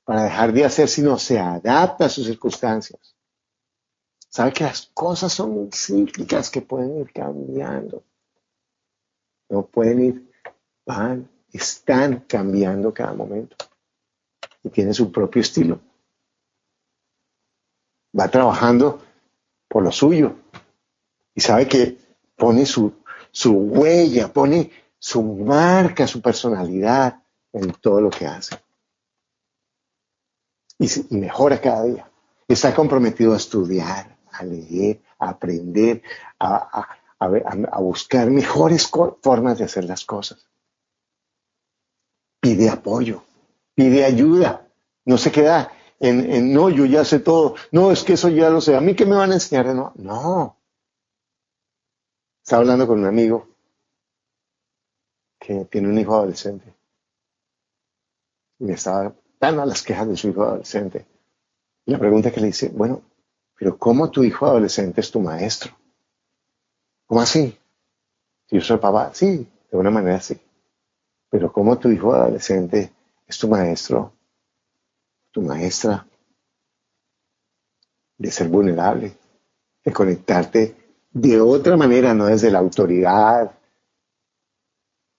para 0.05 0.25
dejar 0.25 0.53
de 0.53 0.65
hacer, 0.65 0.89
sino 0.89 1.17
se 1.17 1.39
adapta 1.39 2.07
a 2.07 2.09
sus 2.09 2.27
circunstancias. 2.27 3.15
Sabe 4.29 4.53
que 4.53 4.65
las 4.65 4.91
cosas 4.93 5.33
son 5.33 5.71
cíclicas 5.73 6.51
que 6.51 6.63
pueden 6.63 6.99
ir 6.99 7.13
cambiando. 7.13 8.03
No 9.49 9.67
pueden 9.67 10.05
ir, 10.05 10.33
van, 10.85 11.29
están 11.53 12.25
cambiando 12.27 12.93
cada 12.93 13.13
momento. 13.13 13.57
Y 14.65 14.71
tiene 14.71 14.93
su 14.93 15.13
propio 15.13 15.41
estilo. 15.41 15.81
Va 18.19 18.29
trabajando 18.29 19.01
por 19.69 19.85
lo 19.85 19.93
suyo, 19.93 20.35
y 21.41 21.43
sabe 21.43 21.67
que 21.67 21.97
pone 22.37 22.67
su, 22.67 22.93
huella, 23.43 24.31
pone 24.31 24.71
su 24.99 25.23
marca, 25.23 26.07
su 26.07 26.21
personalidad 26.21 27.23
en 27.51 27.73
todo 27.81 28.03
lo 28.03 28.11
que 28.11 28.27
hace. 28.27 28.59
Y, 30.79 30.87
mejora 31.15 31.59
cada 31.59 31.85
día. 31.85 32.11
Está 32.47 32.75
comprometido 32.75 33.33
a 33.33 33.39
estudiar, 33.39 34.19
a 34.31 34.45
leer, 34.45 35.01
a 35.19 35.31
aprender, 35.31 36.03
a, 36.39 36.99
buscar 37.79 38.29
mejores 38.31 38.91
formas 39.23 39.57
de 39.57 39.65
hacer 39.65 39.85
las 39.85 40.05
cosas. 40.05 40.47
Pide 42.39 42.69
apoyo, 42.69 43.23
pide 43.75 44.05
ayuda. 44.05 44.69
No 45.07 45.17
se 45.17 45.33
queda 45.33 45.73
en, 46.01 46.31
en, 46.31 46.53
no, 46.53 46.69
yo 46.69 46.85
ya 46.85 47.03
sé 47.07 47.19
todo. 47.19 47.55
No, 47.73 47.93
es 47.93 48.05
que 48.05 48.13
eso 48.13 48.29
ya 48.29 48.51
lo 48.51 48.61
sé. 48.61 48.77
¿A 48.77 48.83
mí 48.83 48.95
qué 48.95 49.07
me 49.07 49.17
van 49.17 49.31
a 49.31 49.35
enseñar? 49.35 49.75
No, 49.75 49.95
no. 49.97 50.60
Estaba 52.51 52.63
hablando 52.63 52.89
con 52.89 52.99
un 52.99 53.07
amigo 53.07 53.47
que 55.39 55.67
tiene 55.67 55.87
un 55.87 55.97
hijo 55.97 56.17
adolescente. 56.17 56.75
Y 58.59 58.65
me 58.65 58.73
estaba 58.73 59.15
dando 59.39 59.65
las 59.65 59.85
quejas 59.85 60.09
de 60.09 60.17
su 60.17 60.31
hijo 60.31 60.43
adolescente. 60.43 61.07
La 61.85 61.97
pregunta 61.97 62.33
que 62.33 62.41
le 62.41 62.49
hice, 62.49 62.71
bueno, 62.71 63.03
pero 63.57 63.79
¿cómo 63.79 64.11
tu 64.11 64.25
hijo 64.25 64.47
adolescente 64.47 65.01
es 65.01 65.13
tu 65.13 65.21
maestro? 65.21 65.79
¿Cómo 67.07 67.21
así? 67.21 67.57
Si 68.49 68.57
yo 68.57 68.63
soy 68.63 68.79
papá, 68.79 69.15
sí, 69.15 69.49
de 69.71 69.79
una 69.79 69.91
manera 69.93 70.21
sí. 70.21 70.37
Pero 71.29 71.53
¿cómo 71.53 71.79
tu 71.79 71.89
hijo 71.89 72.13
adolescente 72.13 72.93
es 73.29 73.39
tu 73.39 73.47
maestro, 73.47 74.13
tu 75.31 75.41
maestra 75.41 76.05
de 78.19 78.31
ser 78.33 78.49
vulnerable, 78.49 79.17
de 79.85 79.93
conectarte 79.93 80.80
de 81.13 81.41
otra 81.41 81.77
manera, 81.77 82.15
no 82.15 82.27
desde 82.27 82.51
la 82.51 82.61
autoridad, 82.61 83.51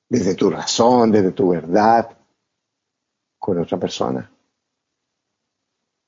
desde 0.09 0.35
tu 0.35 0.49
razón, 0.49 1.11
desde 1.11 1.31
tu 1.31 1.49
verdad, 1.49 2.17
con 3.37 3.59
otra 3.59 3.77
persona. 3.77 4.29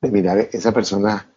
De 0.01 0.11
mirar 0.11 0.37
esa 0.51 0.71
persona, 0.71 1.29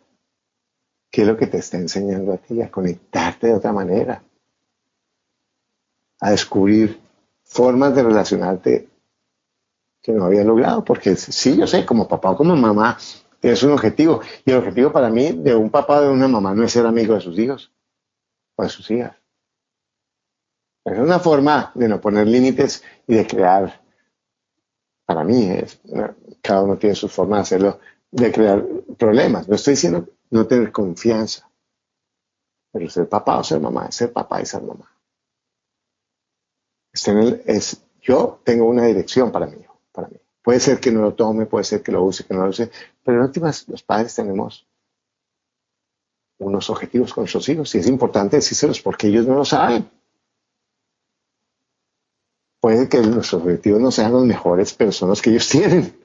qué 1.11 1.23
es 1.23 1.29
lo 1.29 1.37
que 1.37 1.47
te 1.47 1.59
está 1.59 1.77
enseñando 1.77 2.33
a 2.33 2.39
ti, 2.39 2.61
a 2.63 2.71
conectarte 2.71 3.49
de 3.49 3.55
otra 3.55 3.73
manera, 3.73 4.23
a 6.21 6.31
descubrir 6.31 7.01
formas 7.45 7.95
de 7.95 8.03
relacionarte 8.03 8.89
que 10.03 10.13
no 10.13 10.25
había 10.25 10.45
logrado, 10.45 10.85
porque 10.85 11.17
sí, 11.17 11.57
yo 11.57 11.67
sé, 11.67 11.85
como 11.85 12.09
papá 12.09 12.31
o 12.31 12.37
como 12.37 12.55
mamá, 12.55 12.97
tienes 13.41 13.63
un 13.65 13.73
objetivo, 13.73 14.21
y 14.45 14.51
el 14.53 14.59
objetivo 14.59 14.93
para 14.93 15.11
mí 15.11 15.33
de 15.33 15.55
un 15.55 15.71
papá 15.71 15.99
o 15.99 16.03
de 16.03 16.11
una 16.11 16.29
mamá 16.29 16.55
no 16.55 16.65
es 16.65 16.73
ser 16.73 16.87
amigo 16.87 17.15
de 17.15 17.21
sus 17.21 17.39
hijos 17.39 17.73
para 18.57 18.69
sus 18.69 18.91
hijas. 18.91 19.15
Es 20.85 20.99
una 20.99 21.19
forma 21.19 21.73
de 21.75 21.89
no 21.89 22.01
poner 22.01 22.27
límites 22.27 22.83
y 23.07 23.15
de 23.15 23.27
crear, 23.27 23.83
para 25.05 25.25
mí, 25.25 25.51
cada 26.41 26.63
uno 26.63 26.77
tiene 26.79 26.95
su 26.95 27.09
forma 27.09 27.37
de 27.37 27.43
hacerlo, 27.43 27.81
de 28.11 28.33
crear 28.33 28.65
problemas. 28.97 29.49
No 29.49 29.57
estoy 29.57 29.73
diciendo 29.73 30.09
no 30.31 30.47
tener 30.47 30.73
confianza, 30.73 31.51
pero 32.73 32.89
ser 32.89 33.09
papá 33.09 33.39
o 33.39 33.45
ser 33.45 33.61
mamá, 33.61 33.91
ser 33.91 34.13
papá 34.13 34.41
y 34.41 34.47
ser 34.47 34.63
mamá. 34.63 34.91
Es, 36.93 37.83
yo 38.01 38.41
tengo 38.45 38.67
una 38.67 38.87
dirección 38.87 39.33
para 39.33 39.47
mí, 39.47 39.59
para 39.93 40.09
mí. 40.09 40.17
Puede 40.41 40.61
ser 40.61 40.79
que 40.79 40.93
no 40.93 41.03
lo 41.03 41.15
tome, 41.15 41.47
puede 41.47 41.65
ser 41.65 41.83
que 41.83 41.91
lo 41.91 42.05
use, 42.05 42.25
que 42.25 42.33
no 42.33 42.45
lo 42.45 42.51
use, 42.51 42.71
pero 43.03 43.19
en 43.19 43.25
últimas 43.25 43.69
los 43.69 43.83
padres 43.83 44.15
tenemos 44.15 44.67
unos 46.39 46.69
objetivos 46.71 47.15
con 47.15 47.27
sus 47.27 47.49
hijos 47.49 47.75
y 47.75 47.79
es 47.79 47.87
importante 47.89 48.37
decírselos 48.37 48.81
porque 48.81 49.09
ellos 49.09 49.27
no 49.27 49.35
lo 49.35 49.45
saben. 49.45 49.91
Puede 52.61 52.89
que 52.89 53.01
nuestros 53.01 53.43
objetivos 53.43 53.81
no 53.81 53.91
sean 53.91 54.13
las 54.13 54.25
mejores 54.25 54.75
personas 54.75 55.23
que 55.23 55.31
ellos 55.31 55.49
tienen. 55.49 55.97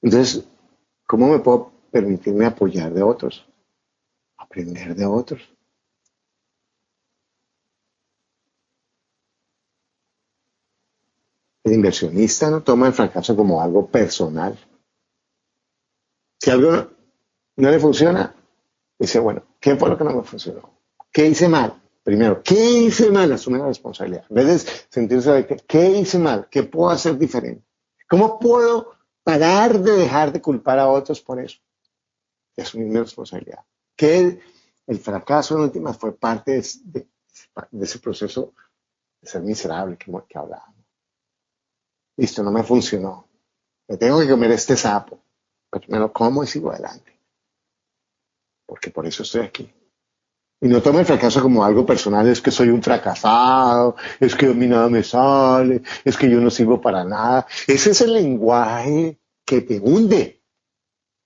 Entonces, 0.00 0.44
¿cómo 1.06 1.28
me 1.28 1.40
puedo 1.40 1.72
permitirme 1.90 2.46
apoyar 2.46 2.92
de 2.92 3.02
otros? 3.02 3.46
Aprender 4.36 4.94
de 4.94 5.04
otros. 5.04 5.42
El 11.64 11.74
inversionista 11.74 12.50
no 12.50 12.62
toma 12.62 12.86
el 12.86 12.94
fracaso 12.94 13.36
como 13.36 13.60
algo 13.60 13.86
personal. 13.86 14.58
Si 16.38 16.50
algo 16.50 16.88
no, 17.56 17.70
le 17.70 17.78
funciona, 17.80 18.34
dice, 18.98 19.18
bueno, 19.18 19.42
¿qué 19.60 19.76
fue 19.76 19.88
lo 19.88 19.98
que 19.98 20.04
no 20.04 20.14
me 20.14 20.22
funcionó? 20.22 20.78
¿Qué 21.12 21.26
hice 21.26 21.48
mal? 21.48 21.82
Primero, 22.04 22.42
¿qué 22.42 22.54
hice 22.54 23.10
mal? 23.10 23.32
Asume 23.32 23.58
la 23.58 23.66
responsabilidad. 23.66 24.24
En 24.30 24.34
vez 24.36 24.64
de 24.64 24.72
sentirse 24.88 25.30
de 25.32 25.46
¿qué 25.66 25.90
hice 25.90 26.18
mal? 26.18 26.48
¿Qué 26.50 26.62
puedo 26.62 26.90
hacer 26.90 27.18
diferente? 27.18 27.64
¿Cómo 28.08 28.38
puedo 28.38 28.94
parar 29.24 29.80
de 29.80 29.92
dejar 29.92 30.32
de 30.32 30.40
culpar 30.40 30.78
a 30.78 30.88
otros 30.88 31.20
por 31.20 31.40
eso? 31.40 31.58
Y 32.56 32.62
asumir 32.62 32.86
mi 32.88 32.98
responsabilidad. 32.98 33.64
Que 33.96 34.40
el, 34.86 34.98
fracaso 35.00 35.56
en 35.56 35.62
últimas 35.62 35.98
fue 35.98 36.16
parte 36.16 36.52
de, 36.52 37.08
ese 37.82 37.98
proceso 37.98 38.54
de 39.20 39.28
ser 39.28 39.42
miserable 39.42 39.98
que, 39.98 40.10
que 40.28 40.38
hablábamos. 40.38 40.86
Listo, 42.16 42.42
no 42.42 42.52
me 42.52 42.62
funcionó. 42.62 43.28
Me 43.88 43.96
tengo 43.96 44.20
que 44.20 44.28
comer 44.28 44.52
este 44.52 44.76
sapo 44.76 45.20
pero 45.70 45.84
me 45.88 45.98
lo 45.98 46.12
como 46.12 46.44
sigo 46.46 46.70
adelante. 46.70 47.18
Porque 48.66 48.90
por 48.90 49.06
eso 49.06 49.22
estoy 49.22 49.42
aquí. 49.42 49.72
Y 50.60 50.68
no 50.68 50.82
toma 50.82 51.00
el 51.00 51.06
fracaso 51.06 51.40
como 51.40 51.64
algo 51.64 51.86
personal, 51.86 52.26
es 52.26 52.40
que 52.40 52.50
soy 52.50 52.70
un 52.70 52.82
fracasado, 52.82 53.94
es 54.18 54.34
que 54.34 54.46
a 54.46 54.52
mí 54.52 54.66
nada 54.66 54.88
me 54.88 55.04
sale, 55.04 55.82
es 56.04 56.16
que 56.16 56.28
yo 56.28 56.40
no 56.40 56.50
sirvo 56.50 56.80
para 56.80 57.04
nada. 57.04 57.46
Ese 57.66 57.90
es 57.90 58.00
el 58.00 58.14
lenguaje 58.14 59.20
que 59.44 59.60
te 59.60 59.78
hunde. 59.78 60.42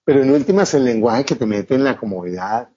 Pero 0.04 0.22
en 0.22 0.32
última 0.32 0.64
es 0.64 0.74
el 0.74 0.84
lenguaje 0.84 1.24
que 1.24 1.36
te 1.36 1.46
mete 1.46 1.74
en 1.74 1.84
la 1.84 1.96
comodidad 1.96 2.68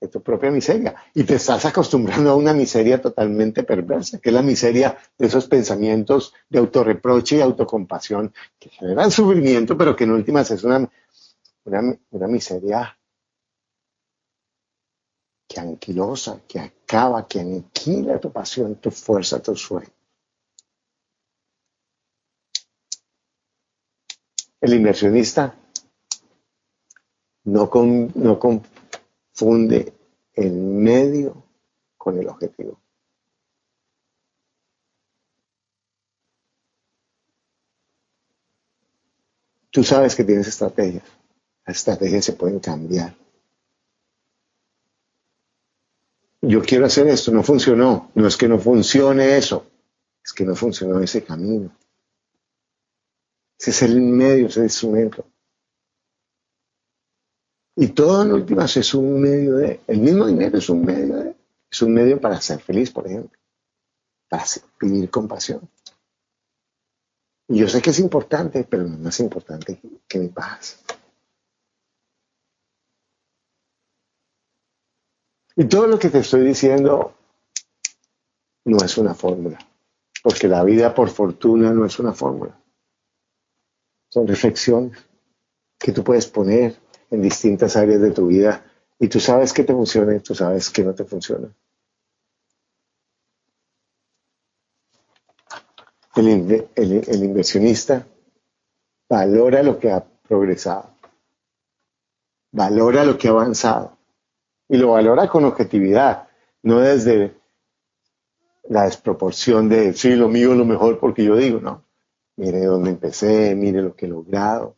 de 0.00 0.08
tu 0.08 0.22
propia 0.22 0.50
miseria. 0.50 0.94
Y 1.14 1.24
te 1.24 1.34
estás 1.34 1.64
acostumbrando 1.64 2.30
a 2.30 2.36
una 2.36 2.54
miseria 2.54 3.00
totalmente 3.00 3.62
perversa, 3.64 4.18
que 4.18 4.30
es 4.30 4.34
la 4.34 4.42
miseria 4.42 4.96
de 5.16 5.26
esos 5.26 5.46
pensamientos 5.46 6.34
de 6.48 6.58
autorreproche 6.58 7.36
y 7.36 7.40
autocompasión 7.40 8.32
que 8.58 8.68
generan 8.70 9.10
sufrimiento, 9.10 9.76
pero 9.76 9.96
que 9.96 10.04
en 10.04 10.12
últimas 10.12 10.50
es 10.50 10.64
una, 10.64 10.88
una, 11.64 11.98
una 12.10 12.26
miseria 12.28 12.96
que 15.48 15.60
anquilosa, 15.60 16.42
que 16.46 16.60
acaba, 16.60 17.26
que 17.26 17.40
aniquila 17.40 18.20
tu 18.20 18.30
pasión, 18.30 18.76
tu 18.76 18.90
fuerza, 18.90 19.42
tu 19.42 19.56
sueño. 19.56 19.88
El 24.60 24.74
inversionista 24.74 25.54
no, 27.44 27.70
no 28.14 28.38
confunde 29.38 29.92
el 30.34 30.52
medio 30.52 31.44
con 31.96 32.18
el 32.18 32.28
objetivo. 32.28 32.80
Tú 39.70 39.84
sabes 39.84 40.16
que 40.16 40.24
tienes 40.24 40.48
estrategias. 40.48 41.04
Las 41.66 41.76
estrategias 41.76 42.24
se 42.24 42.32
pueden 42.32 42.58
cambiar 42.58 43.14
yo 46.40 46.62
quiero 46.62 46.86
hacer 46.86 47.06
esto, 47.08 47.32
no 47.32 47.42
funcionó. 47.42 48.10
No 48.14 48.26
es 48.26 48.36
que 48.36 48.48
no 48.48 48.58
funcione 48.58 49.36
eso, 49.36 49.66
es 50.24 50.32
que 50.32 50.44
no 50.44 50.54
funcionó 50.54 51.00
ese 51.00 51.22
camino. 51.24 51.76
Ese 53.58 53.70
es 53.70 53.82
el 53.82 54.00
medio, 54.00 54.46
ese 54.46 54.52
es 54.52 54.56
el 54.58 54.64
instrumento. 54.64 55.26
Y 57.80 57.90
todo 57.90 58.24
en 58.24 58.32
últimas 58.32 58.76
es 58.76 58.92
un 58.92 59.20
medio 59.20 59.54
de, 59.54 59.80
el 59.86 60.00
mismo 60.00 60.26
dinero 60.26 60.58
es 60.58 60.68
un 60.68 60.84
medio 60.84 61.14
de, 61.14 61.36
es 61.70 61.80
un 61.80 61.94
medio 61.94 62.20
para 62.20 62.40
ser 62.40 62.58
feliz, 62.60 62.90
por 62.90 63.06
ejemplo, 63.06 63.38
para 64.28 64.42
vivir 64.80 65.08
con 65.10 65.28
pasión. 65.28 65.60
Y 67.46 67.60
yo 67.60 67.68
sé 67.68 67.80
que 67.80 67.90
es 67.90 68.00
importante, 68.00 68.64
pero 68.64 68.82
no 68.82 68.94
es 68.94 69.00
más 69.00 69.20
importante 69.20 69.80
que 70.08 70.18
mi 70.18 70.26
paz. 70.26 70.82
Y 75.54 75.64
todo 75.66 75.86
lo 75.86 76.00
que 76.00 76.10
te 76.10 76.18
estoy 76.18 76.44
diciendo 76.44 77.14
no 78.64 78.78
es 78.84 78.98
una 78.98 79.14
fórmula, 79.14 79.56
porque 80.20 80.48
la 80.48 80.64
vida 80.64 80.92
por 80.92 81.10
fortuna 81.10 81.72
no 81.72 81.86
es 81.86 81.96
una 82.00 82.12
fórmula. 82.12 82.60
Son 84.08 84.26
reflexiones 84.26 84.98
que 85.78 85.92
tú 85.92 86.02
puedes 86.02 86.26
poner 86.26 86.87
en 87.10 87.22
distintas 87.22 87.76
áreas 87.76 88.00
de 88.00 88.10
tu 88.10 88.26
vida 88.26 88.64
y 88.98 89.08
tú 89.08 89.20
sabes 89.20 89.52
que 89.52 89.64
te 89.64 89.72
funciona 89.72 90.14
y 90.14 90.20
tú 90.20 90.34
sabes 90.34 90.70
que 90.70 90.82
no 90.84 90.94
te 90.94 91.04
funciona. 91.04 91.48
El, 96.16 96.68
el 96.74 97.24
inversionista 97.24 98.04
valora 99.08 99.62
lo 99.62 99.78
que 99.78 99.92
ha 99.92 100.04
progresado, 100.28 100.90
valora 102.50 103.04
lo 103.04 103.16
que 103.16 103.28
ha 103.28 103.30
avanzado 103.30 103.96
y 104.68 104.76
lo 104.76 104.92
valora 104.92 105.28
con 105.28 105.44
objetividad, 105.44 106.28
no 106.62 106.80
desde 106.80 107.38
la 108.68 108.84
desproporción 108.84 109.68
de, 109.68 109.94
sí, 109.94 110.14
lo 110.14 110.28
mío 110.28 110.52
es 110.52 110.58
lo 110.58 110.64
mejor 110.64 110.98
porque 110.98 111.24
yo 111.24 111.36
digo, 111.36 111.60
no, 111.60 111.84
mire 112.36 112.64
dónde 112.64 112.90
empecé, 112.90 113.54
mire 113.54 113.82
lo 113.82 113.94
que 113.94 114.06
he 114.06 114.08
logrado. 114.08 114.76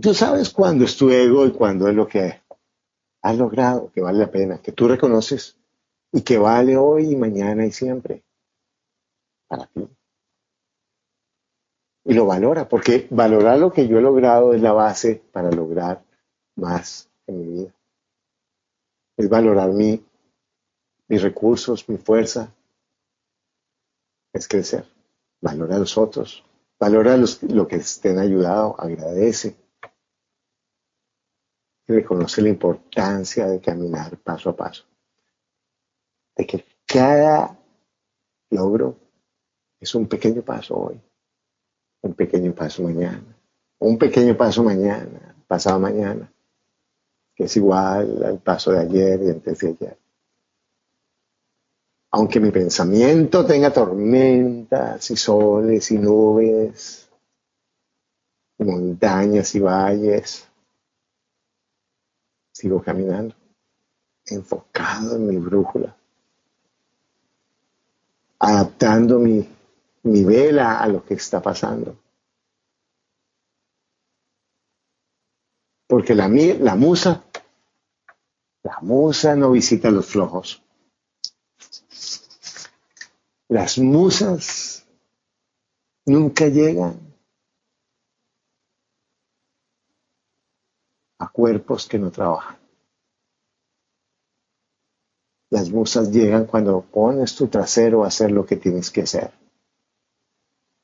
Tú 0.00 0.14
sabes 0.14 0.50
cuándo 0.50 0.84
es 0.84 0.96
tu 0.96 1.10
ego 1.10 1.46
y 1.46 1.52
cuándo 1.52 1.88
es 1.88 1.94
lo 1.94 2.06
que 2.06 2.40
has 3.22 3.36
logrado, 3.36 3.90
que 3.92 4.00
vale 4.00 4.18
la 4.18 4.30
pena, 4.30 4.62
que 4.62 4.72
tú 4.72 4.88
reconoces 4.88 5.56
y 6.12 6.22
que 6.22 6.38
vale 6.38 6.76
hoy 6.76 7.12
y 7.12 7.16
mañana 7.16 7.66
y 7.66 7.72
siempre 7.72 8.24
para 9.48 9.66
ti. 9.66 9.88
Y 12.04 12.14
lo 12.14 12.26
valora, 12.26 12.68
porque 12.68 13.06
valorar 13.10 13.58
lo 13.58 13.72
que 13.72 13.86
yo 13.86 13.98
he 13.98 14.02
logrado 14.02 14.54
es 14.54 14.62
la 14.62 14.72
base 14.72 15.22
para 15.32 15.50
lograr 15.50 16.02
más 16.56 17.10
en 17.26 17.40
mi 17.40 17.46
vida 17.46 17.78
es 19.18 19.28
valorar 19.28 19.72
mi, 19.72 20.02
mis 21.08 21.22
recursos, 21.22 21.88
mi 21.88 21.98
fuerza, 21.98 22.54
es 24.32 24.46
crecer. 24.46 24.86
Valora 25.40 25.76
a 25.76 25.80
los 25.80 25.98
otros, 25.98 26.44
valora 26.78 27.16
los, 27.16 27.42
lo 27.42 27.66
que 27.66 27.80
te 28.00 28.10
han 28.10 28.18
ayudado, 28.18 28.76
agradece. 28.78 29.56
Y 31.88 31.92
reconoce 31.92 32.42
la 32.42 32.50
importancia 32.50 33.48
de 33.48 33.60
caminar 33.60 34.16
paso 34.18 34.50
a 34.50 34.56
paso. 34.56 34.84
De 36.36 36.46
que 36.46 36.64
cada 36.86 37.58
logro 38.50 38.96
es 39.80 39.94
un 39.94 40.06
pequeño 40.06 40.42
paso 40.42 40.76
hoy, 40.76 41.00
un 42.02 42.14
pequeño 42.14 42.54
paso 42.54 42.82
mañana, 42.82 43.36
un 43.78 43.98
pequeño 43.98 44.36
paso 44.36 44.62
mañana, 44.62 45.34
pasado 45.48 45.80
mañana 45.80 46.30
que 47.38 47.44
es 47.44 47.56
igual 47.56 48.24
al 48.24 48.38
paso 48.40 48.72
de 48.72 48.80
ayer 48.80 49.22
y 49.22 49.30
antes 49.30 49.60
de 49.60 49.68
ayer. 49.68 49.98
Aunque 52.10 52.40
mi 52.40 52.50
pensamiento 52.50 53.46
tenga 53.46 53.72
tormentas 53.72 55.08
y 55.12 55.16
soles 55.16 55.88
y 55.92 55.98
nubes, 55.98 57.08
montañas 58.58 59.54
y 59.54 59.60
valles, 59.60 60.47
sigo 62.58 62.82
caminando, 62.82 63.36
enfocado 64.26 65.14
en 65.14 65.28
mi 65.28 65.36
brújula, 65.36 65.96
adaptando 68.40 69.20
mi, 69.20 69.48
mi 70.02 70.24
vela 70.24 70.80
a 70.80 70.88
lo 70.88 71.04
que 71.04 71.14
está 71.14 71.40
pasando. 71.40 71.96
Porque 75.86 76.16
la, 76.16 76.28
la 76.28 76.74
musa 76.74 77.24
la 78.64 78.78
musa 78.82 79.36
no 79.36 79.52
visita 79.52 79.88
a 79.88 79.92
los 79.92 80.06
flojos. 80.06 80.62
Las 83.48 83.78
musas 83.78 84.86
nunca 86.04 86.48
llegan 86.48 87.00
a 91.18 91.28
cuerpos 91.30 91.86
que 91.86 91.98
no 91.98 92.10
trabajan. 92.10 92.57
Las 95.50 95.70
musas 95.70 96.10
llegan 96.10 96.44
cuando 96.44 96.80
pones 96.82 97.34
tu 97.34 97.48
trasero 97.48 98.04
a 98.04 98.08
hacer 98.08 98.30
lo 98.30 98.44
que 98.44 98.56
tienes 98.56 98.90
que 98.90 99.02
hacer. 99.02 99.30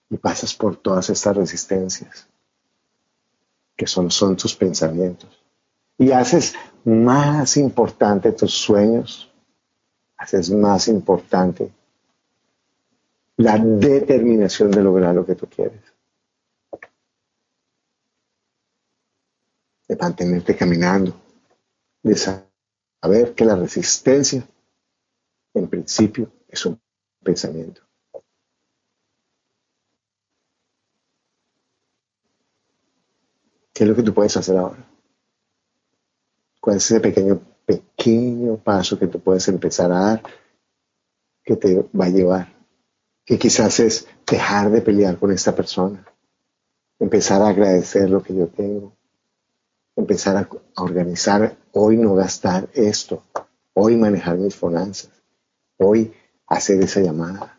Y 0.09 0.16
pasas 0.16 0.55
por 0.55 0.77
todas 0.77 1.11
estas 1.11 1.36
resistencias, 1.36 2.27
que 3.77 3.86
son, 3.86 4.11
son 4.11 4.36
tus 4.36 4.55
pensamientos 4.55 5.45
y 5.99 6.11
haces 6.11 6.55
más 6.85 7.57
importante 7.57 8.32
tus 8.32 8.53
sueños, 8.53 9.31
haces 10.16 10.51
más 10.51 10.89
importante 10.89 11.73
la 13.36 13.59
determinación 13.59 14.70
de 14.70 14.82
lograr 14.82 15.15
lo 15.15 15.24
que 15.24 15.35
tú 15.35 15.47
quieres. 15.47 15.81
De 19.89 19.97
mantenerte 19.97 20.57
caminando, 20.57 21.15
de 22.03 22.16
saber 22.16 23.35
que 23.35 23.45
la 23.45 23.57
resistencia, 23.57 24.47
en 25.55 25.68
principio, 25.68 26.31
es 26.48 26.66
un 26.66 26.81
pensamiento. 27.22 27.82
¿Qué 33.72 33.82
es 33.82 33.90
lo 33.90 33.97
que 33.97 34.02
tú 34.02 34.14
puedes 34.14 34.36
hacer 34.36 34.56
ahora? 34.56 34.89
¿Cuál 36.60 36.76
es 36.76 36.90
ese 36.90 37.01
pequeño, 37.01 37.40
pequeño 37.66 38.56
paso 38.56 38.98
que 38.98 39.09
tú 39.09 39.20
puedes 39.20 39.47
empezar 39.48 39.90
a 39.90 39.98
dar 39.98 40.22
que 41.43 41.56
te 41.56 41.82
va 41.98 42.06
a 42.06 42.10
llevar? 42.10 42.55
Que 43.24 43.39
quizás 43.39 43.81
es 43.81 44.06
dejar 44.26 44.70
de 44.70 44.81
pelear 44.81 45.18
con 45.18 45.32
esta 45.32 45.55
persona, 45.55 46.05
empezar 46.98 47.43
a 47.43 47.48
agradecer 47.48 48.09
lo 48.09 48.22
que 48.22 48.35
yo 48.35 48.47
tengo, 48.47 48.97
empezar 49.97 50.36
a, 50.36 50.48
organizar, 50.81 51.56
hoy 51.72 51.97
no 51.97 52.14
gastar 52.14 52.68
esto, 52.74 53.22
hoy 53.72 53.97
manejar 53.97 54.39
mis 54.39 54.55
finanzas, 54.55 55.10
hoy 55.78 56.12
hacer 56.46 56.82
esa 56.82 57.01
llamada. 57.01 57.59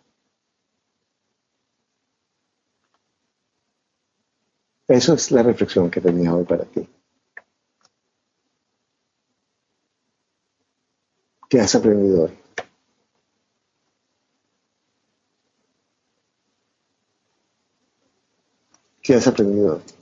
Eso 4.87 5.13
es 5.13 5.29
la 5.29 5.43
reflexión 5.43 5.91
que 5.91 6.01
tenía 6.01 6.33
hoy 6.33 6.43
para 6.43 6.65
ti. 6.65 6.89
¿Qué 11.49 11.59
has 11.59 11.73
aprendido 11.75 12.23
hoy? 12.25 12.31
¿Qué 19.01 19.13
has 19.15 19.25
aprendido 19.27 19.75
hoy? 19.75 19.94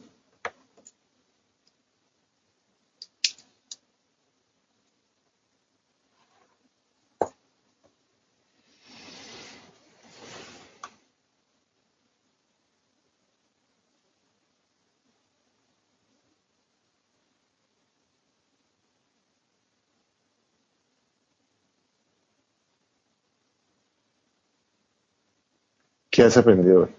¿Qué 26.13 26.21
has 26.21 26.37
aprendido 26.37 26.81
hoy? 26.83 26.89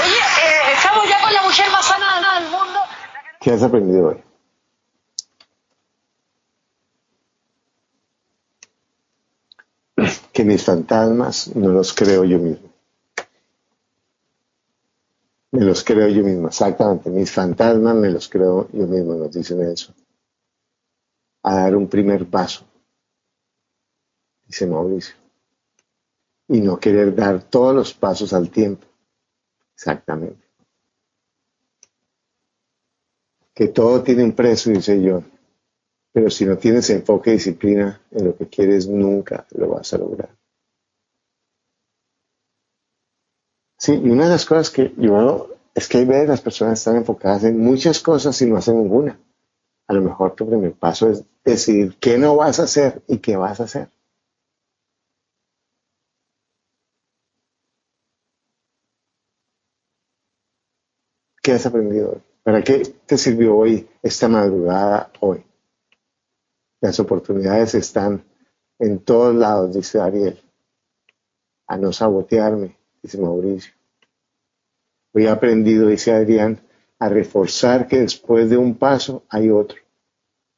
Oye, 0.00 0.14
eh, 0.14 0.72
estamos 0.72 1.04
ya 1.08 1.20
con 1.20 1.32
la 1.32 1.42
mujer 1.42 1.68
más 1.72 1.84
sana 1.84 2.38
del 2.40 2.48
mundo. 2.48 2.78
¿Qué 3.40 3.50
has 3.50 3.62
aprendido 3.64 4.06
hoy? 4.10 4.22
Que 10.32 10.44
mis 10.44 10.64
fantasmas 10.64 11.56
no 11.56 11.72
los 11.72 11.92
creo 11.92 12.22
yo 12.22 12.38
mismo. 12.38 12.70
Me 15.50 15.64
los 15.64 15.82
creo 15.82 16.06
yo 16.06 16.22
mismo, 16.22 16.46
exactamente. 16.46 17.10
Mis 17.10 17.32
fantasmas 17.32 17.96
me 17.96 18.10
los 18.10 18.28
creo 18.28 18.68
yo 18.72 18.86
mismo, 18.86 19.14
nos 19.16 19.32
dicen 19.32 19.60
eso. 19.62 19.92
A 21.42 21.56
dar 21.56 21.74
un 21.74 21.88
primer 21.88 22.30
paso, 22.30 22.64
dice 24.46 24.68
Mauricio 24.68 25.20
y 26.50 26.60
no 26.60 26.80
querer 26.80 27.14
dar 27.14 27.44
todos 27.44 27.72
los 27.72 27.94
pasos 27.94 28.32
al 28.32 28.50
tiempo. 28.50 28.84
Exactamente. 29.72 30.44
Que 33.54 33.68
todo 33.68 34.02
tiene 34.02 34.24
un 34.24 34.32
precio, 34.32 34.72
dice 34.72 35.00
yo. 35.00 35.22
Pero 36.12 36.28
si 36.28 36.44
no 36.44 36.58
tienes 36.58 36.90
enfoque 36.90 37.30
y 37.30 37.34
disciplina 37.34 38.00
en 38.10 38.24
lo 38.26 38.36
que 38.36 38.48
quieres, 38.48 38.88
nunca 38.88 39.46
lo 39.52 39.68
vas 39.68 39.94
a 39.94 39.98
lograr. 39.98 40.30
Sí, 43.78 43.92
y 43.92 44.10
una 44.10 44.24
de 44.24 44.30
las 44.30 44.44
cosas 44.44 44.70
que 44.70 44.92
yo 44.96 45.54
es 45.72 45.86
que 45.86 45.98
hay 45.98 46.04
veces 46.04 46.28
las 46.28 46.40
personas 46.40 46.80
están 46.80 46.96
enfocadas 46.96 47.44
en 47.44 47.60
muchas 47.60 48.00
cosas 48.00 48.42
y 48.42 48.46
no 48.46 48.56
hacen 48.56 48.76
ninguna. 48.82 49.20
A 49.86 49.92
lo 49.94 50.02
mejor 50.02 50.34
tu 50.34 50.48
primer 50.48 50.72
paso 50.72 51.08
es 51.08 51.22
decidir 51.44 51.96
qué 52.00 52.18
no 52.18 52.34
vas 52.34 52.58
a 52.58 52.64
hacer 52.64 53.02
y 53.06 53.18
qué 53.18 53.36
vas 53.36 53.60
a 53.60 53.64
hacer. 53.64 53.88
¿Qué 61.42 61.52
has 61.52 61.64
aprendido 61.64 62.12
hoy? 62.12 62.22
¿Para 62.42 62.62
qué 62.62 62.82
te 63.06 63.16
sirvió 63.16 63.56
hoy 63.56 63.88
esta 64.02 64.28
madrugada 64.28 65.10
hoy? 65.20 65.42
Las 66.80 67.00
oportunidades 67.00 67.74
están 67.74 68.24
en 68.78 68.98
todos 69.00 69.34
lados, 69.34 69.74
dice 69.74 70.00
Ariel. 70.00 70.38
A 71.66 71.76
no 71.78 71.92
sabotearme, 71.92 72.76
dice 73.02 73.18
Mauricio. 73.18 73.72
Hoy 75.12 75.24
he 75.24 75.28
aprendido, 75.28 75.88
dice 75.88 76.12
Adrián, 76.12 76.60
a 76.98 77.08
reforzar 77.08 77.88
que 77.88 78.00
después 78.00 78.50
de 78.50 78.56
un 78.56 78.76
paso 78.76 79.24
hay 79.28 79.50
otro, 79.50 79.78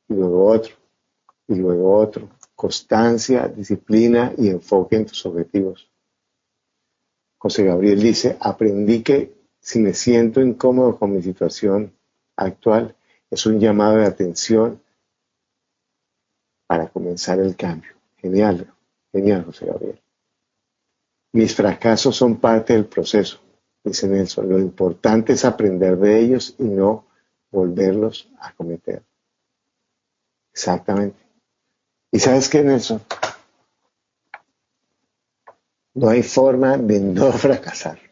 y 0.09 0.15
luego 0.15 0.47
otro, 0.47 0.75
y 1.47 1.55
luego 1.55 1.97
otro. 1.97 2.29
Constancia, 2.55 3.49
disciplina 3.49 4.33
y 4.37 4.49
enfoque 4.49 4.97
en 4.97 5.07
tus 5.07 5.25
objetivos. 5.27 5.89
José 7.39 7.65
Gabriel 7.65 8.01
dice, 8.01 8.37
aprendí 8.41 9.03
que 9.03 9.42
si 9.63 9.79
me 9.79 9.95
siento 9.95 10.41
incómodo 10.41 10.99
con 10.99 11.13
mi 11.13 11.23
situación 11.23 11.93
actual, 12.37 12.97
es 13.31 13.47
un 13.47 13.61
llamado 13.61 13.97
de 13.97 14.07
atención 14.07 14.83
para 16.67 16.89
comenzar 16.89 17.39
el 17.39 17.55
cambio. 17.55 17.93
Genial, 18.17 18.75
genial, 19.13 19.45
José 19.45 19.67
Gabriel. 19.67 20.01
Mis 21.33 21.55
fracasos 21.55 22.17
son 22.17 22.37
parte 22.41 22.73
del 22.73 22.87
proceso, 22.87 23.39
dice 23.85 24.09
Nelson. 24.09 24.49
Lo 24.49 24.59
importante 24.59 25.33
es 25.35 25.45
aprender 25.45 25.97
de 25.97 26.19
ellos 26.19 26.57
y 26.59 26.65
no 26.65 27.07
volverlos 27.51 28.29
a 28.41 28.53
cometer. 28.55 29.03
Exactamente. 30.53 31.23
¿Y 32.11 32.19
sabes 32.19 32.49
qué, 32.49 32.63
Nelson? 32.63 33.01
No 35.95 36.09
hay 36.09 36.23
forma 36.25 36.77
de 36.77 37.01
no 37.01 37.31
fracasar. 37.33 38.12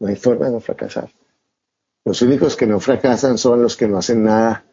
No 0.00 0.08
hay 0.08 0.16
forma 0.16 0.46
de 0.46 0.52
no 0.52 0.60
fracasar. 0.60 1.10
Los 2.04 2.22
únicos 2.22 2.56
que 2.56 2.66
no 2.66 2.80
fracasan 2.80 3.36
son 3.36 3.62
los 3.62 3.76
que 3.76 3.88
no 3.88 3.98
hacen 3.98 4.24
nada. 4.24 4.64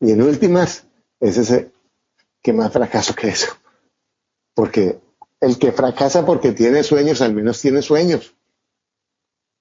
Y 0.00 0.12
en 0.12 0.22
últimas, 0.22 0.86
es 1.20 1.38
ese 1.38 1.70
que 2.42 2.52
más 2.52 2.72
fracaso 2.72 3.14
que 3.14 3.28
eso. 3.28 3.52
Porque 4.54 5.00
el 5.40 5.58
que 5.58 5.72
fracasa 5.72 6.24
porque 6.24 6.52
tiene 6.52 6.82
sueños, 6.82 7.20
al 7.20 7.34
menos 7.34 7.60
tiene 7.60 7.82
sueños. 7.82 8.34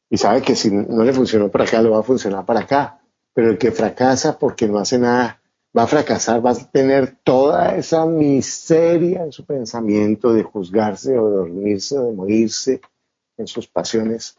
Y 0.09 0.17
sabe 0.17 0.41
que 0.41 0.55
si 0.55 0.69
no 0.69 1.03
le 1.03 1.13
funcionó 1.13 1.49
para 1.49 1.63
acá, 1.63 1.81
lo 1.81 1.91
va 1.91 1.99
a 1.99 2.03
funcionar 2.03 2.45
para 2.45 2.61
acá. 2.61 2.99
Pero 3.33 3.49
el 3.49 3.57
que 3.57 3.71
fracasa 3.71 4.37
porque 4.37 4.67
no 4.67 4.77
hace 4.77 4.99
nada, 4.99 5.41
va 5.75 5.83
a 5.83 5.87
fracasar, 5.87 6.45
va 6.45 6.51
a 6.51 6.55
tener 6.55 7.17
toda 7.23 7.77
esa 7.77 8.05
miseria 8.05 9.23
en 9.23 9.31
su 9.31 9.45
pensamiento 9.45 10.33
de 10.33 10.43
juzgarse 10.43 11.17
o 11.17 11.29
de 11.29 11.35
dormirse 11.37 11.97
o 11.97 12.07
de 12.07 12.13
morirse 12.13 12.81
en 13.37 13.47
sus 13.47 13.67
pasiones 13.67 14.37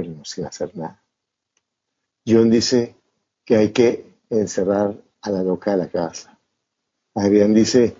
pero 0.00 0.24
sin 0.24 0.46
hacer 0.46 0.76
nada. 0.76 1.02
John 2.26 2.50
dice 2.50 2.94
que 3.44 3.56
hay 3.56 3.72
que 3.72 4.14
encerrar 4.30 4.94
a 5.22 5.30
la 5.30 5.42
loca 5.42 5.72
de 5.72 5.76
la 5.76 5.88
casa. 5.88 6.38
Adrián 7.14 7.52
dice, 7.52 7.96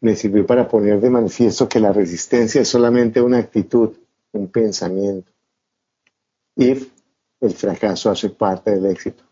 me 0.00 0.16
sirvió 0.16 0.46
para 0.46 0.68
poner 0.68 1.00
de 1.00 1.10
manifiesto 1.10 1.68
que 1.68 1.80
la 1.80 1.92
resistencia 1.92 2.60
es 2.60 2.68
solamente 2.68 3.20
una 3.20 3.38
actitud, 3.38 3.96
un 4.32 4.48
pensamiento. 4.48 5.30
Y 6.56 6.70
el 7.40 7.52
fracaso 7.54 8.10
hace 8.10 8.30
parte 8.30 8.72
del 8.72 8.86
éxito. 8.86 9.24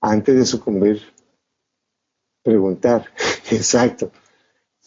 Antes 0.00 0.36
de 0.36 0.44
sucumbir, 0.44 1.00
preguntar, 2.42 3.06
exacto, 3.50 4.10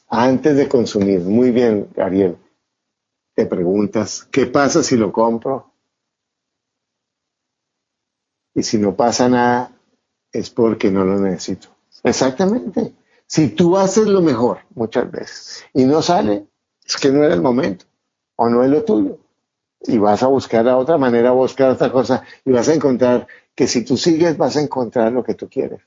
antes 0.07 0.55
de 0.55 0.67
consumir. 0.67 1.21
Muy 1.21 1.51
bien, 1.51 1.89
Ariel 1.97 2.37
te 3.35 3.45
preguntas, 3.45 4.27
¿qué 4.31 4.47
pasa 4.47 4.81
si 4.81 4.95
lo 4.95 5.11
compro? 5.11 5.71
Y 8.55 8.63
si 8.63 8.77
no 8.77 8.95
pasa 8.95 9.27
nada, 9.27 9.71
es 10.31 10.49
porque 10.49 10.89
no 10.89 11.03
lo 11.03 11.19
necesito. 11.19 11.67
Exactamente. 12.03 12.93
Si 13.27 13.49
tú 13.49 13.75
haces 13.75 14.07
lo 14.07 14.21
mejor 14.21 14.59
muchas 14.73 15.11
veces 15.11 15.65
y 15.73 15.83
no 15.83 16.01
sale, 16.01 16.47
es 16.85 16.95
que 16.95 17.11
no 17.11 17.23
era 17.23 17.33
el 17.33 17.41
momento 17.41 17.85
o 18.37 18.49
no 18.49 18.63
es 18.63 18.69
lo 18.69 18.83
tuyo. 18.83 19.19
Y 19.81 19.97
vas 19.97 20.23
a 20.23 20.27
buscar 20.27 20.67
a 20.69 20.77
otra 20.77 20.97
manera, 20.97 21.29
a 21.29 21.33
buscar 21.33 21.71
otra 21.71 21.91
cosa 21.91 22.23
y 22.45 22.51
vas 22.51 22.69
a 22.69 22.73
encontrar 22.73 23.27
que 23.53 23.67
si 23.67 23.83
tú 23.83 23.97
sigues 23.97 24.37
vas 24.37 24.55
a 24.55 24.61
encontrar 24.61 25.11
lo 25.11 25.23
que 25.23 25.33
tú 25.33 25.49
quieres. 25.49 25.81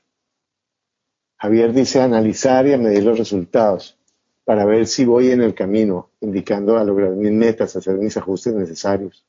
Javier 1.37 1.73
dice 1.73 2.01
analizar 2.01 2.67
y 2.67 2.73
a 2.73 2.77
medir 2.77 3.03
los 3.03 3.17
resultados 3.17 3.98
para 4.43 4.65
ver 4.65 4.87
si 4.87 5.05
voy 5.05 5.31
en 5.31 5.41
el 5.41 5.53
camino, 5.53 6.09
indicando 6.21 6.77
a 6.77 6.83
lograr 6.83 7.11
mis 7.11 7.31
metas, 7.31 7.75
hacer 7.75 7.95
mis 7.95 8.17
ajustes 8.17 8.53
necesarios. 8.53 9.25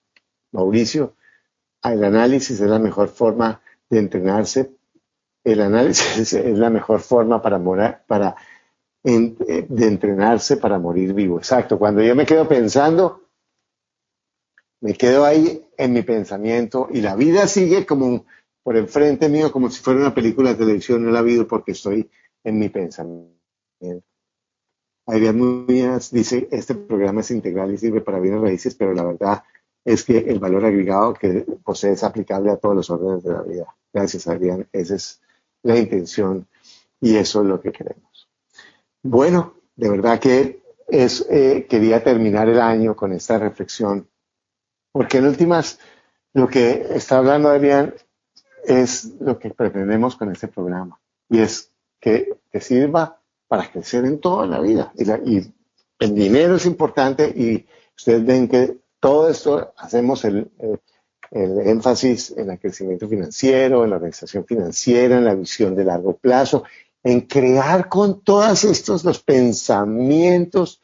Mauricio, 0.52 1.14
el 1.82 2.04
análisis 2.04 2.60
es 2.60 2.68
la 2.68 2.78
mejor 2.78 3.08
forma 3.08 3.60
de 3.88 3.98
entrenarse. 3.98 4.70
El 5.44 5.60
análisis 5.60 6.32
es 6.34 6.58
la 6.58 6.70
mejor 6.70 7.00
forma 7.00 7.42
para 7.42 7.58
morar, 7.58 8.04
para 8.06 8.36
de 9.02 9.86
entrenarse 9.86 10.58
para 10.58 10.78
morir 10.78 11.14
vivo. 11.14 11.38
Exacto. 11.38 11.78
Cuando 11.78 12.02
yo 12.02 12.14
me 12.14 12.26
quedo 12.26 12.46
pensando, 12.46 13.28
me 14.80 14.94
quedo 14.94 15.24
ahí 15.24 15.66
en 15.76 15.92
mi 15.92 16.02
pensamiento 16.02 16.88
y 16.90 17.00
la 17.00 17.16
vida 17.16 17.46
sigue 17.46 17.86
como 17.86 18.26
por 18.62 18.76
enfrente 18.76 19.28
mío, 19.28 19.50
como 19.52 19.70
si 19.70 19.80
fuera 19.82 20.00
una 20.00 20.14
película 20.14 20.50
de 20.50 20.56
televisión. 20.56 21.04
No 21.04 21.10
la 21.10 21.22
vivo 21.22 21.46
porque 21.46 21.72
estoy 21.72 22.10
en 22.44 22.58
mi 22.58 22.68
pensamiento. 22.68 23.34
Adrián 25.10 25.38
Muñoz 25.38 26.10
dice, 26.12 26.46
este 26.52 26.74
programa 26.74 27.20
es 27.20 27.30
integral 27.32 27.72
y 27.72 27.78
sirve 27.78 28.00
para 28.00 28.20
bienes 28.20 28.40
raíces, 28.40 28.74
pero 28.76 28.94
la 28.94 29.02
verdad 29.02 29.42
es 29.84 30.04
que 30.04 30.18
el 30.18 30.38
valor 30.38 30.64
agregado 30.64 31.14
que 31.14 31.44
posee 31.64 31.92
es 31.92 32.04
aplicable 32.04 32.50
a 32.50 32.56
todos 32.56 32.76
los 32.76 32.90
órdenes 32.90 33.24
de 33.24 33.32
la 33.32 33.42
vida. 33.42 33.76
Gracias, 33.92 34.28
Adrián. 34.28 34.68
Esa 34.72 34.94
es 34.94 35.20
la 35.62 35.76
intención 35.76 36.46
y 37.00 37.16
eso 37.16 37.42
es 37.42 37.48
lo 37.48 37.60
que 37.60 37.72
queremos. 37.72 38.28
Bueno, 39.02 39.54
de 39.74 39.90
verdad 39.90 40.20
que 40.20 40.62
es, 40.86 41.26
eh, 41.28 41.66
quería 41.68 42.04
terminar 42.04 42.48
el 42.48 42.60
año 42.60 42.94
con 42.94 43.12
esta 43.12 43.38
reflexión, 43.38 44.08
porque 44.92 45.18
en 45.18 45.26
últimas, 45.26 45.80
lo 46.34 46.46
que 46.46 46.86
está 46.90 47.18
hablando 47.18 47.48
Adrián 47.48 47.94
es 48.64 49.14
lo 49.20 49.38
que 49.38 49.50
pretendemos 49.50 50.14
con 50.14 50.30
este 50.30 50.46
programa. 50.46 51.00
Y 51.28 51.40
es 51.40 51.72
que 52.00 52.36
te 52.50 52.60
sirva 52.60 53.19
para 53.51 53.68
crecer 53.68 54.05
en 54.05 54.20
toda 54.20 54.47
la 54.47 54.60
vida. 54.60 54.93
Y, 55.27 55.40
el 55.98 56.14
dinero 56.14 56.55
es 56.55 56.64
importante 56.64 57.28
y 57.28 57.66
ustedes 57.94 58.24
ven 58.24 58.48
que 58.48 58.78
todo 59.01 59.28
esto 59.28 59.74
hacemos 59.77 60.24
el, 60.24 60.51
el, 61.31 61.59
énfasis 61.66 62.31
en 62.39 62.51
el 62.51 62.59
crecimiento 62.59 63.06
financiero, 63.06 63.85
en 63.85 63.90
la 63.90 63.97
organización 63.97 64.47
financiera, 64.47 65.18
en 65.18 65.24
la 65.24 65.35
visión 65.35 65.74
de 65.74 65.85
largo 65.85 66.16
plazo, 66.16 66.62
en 67.02 67.22
crear 67.22 67.89
con 67.90 68.22
todos 68.22 68.64
estos 68.64 69.05
los 69.05 69.20
pensamientos 69.20 70.81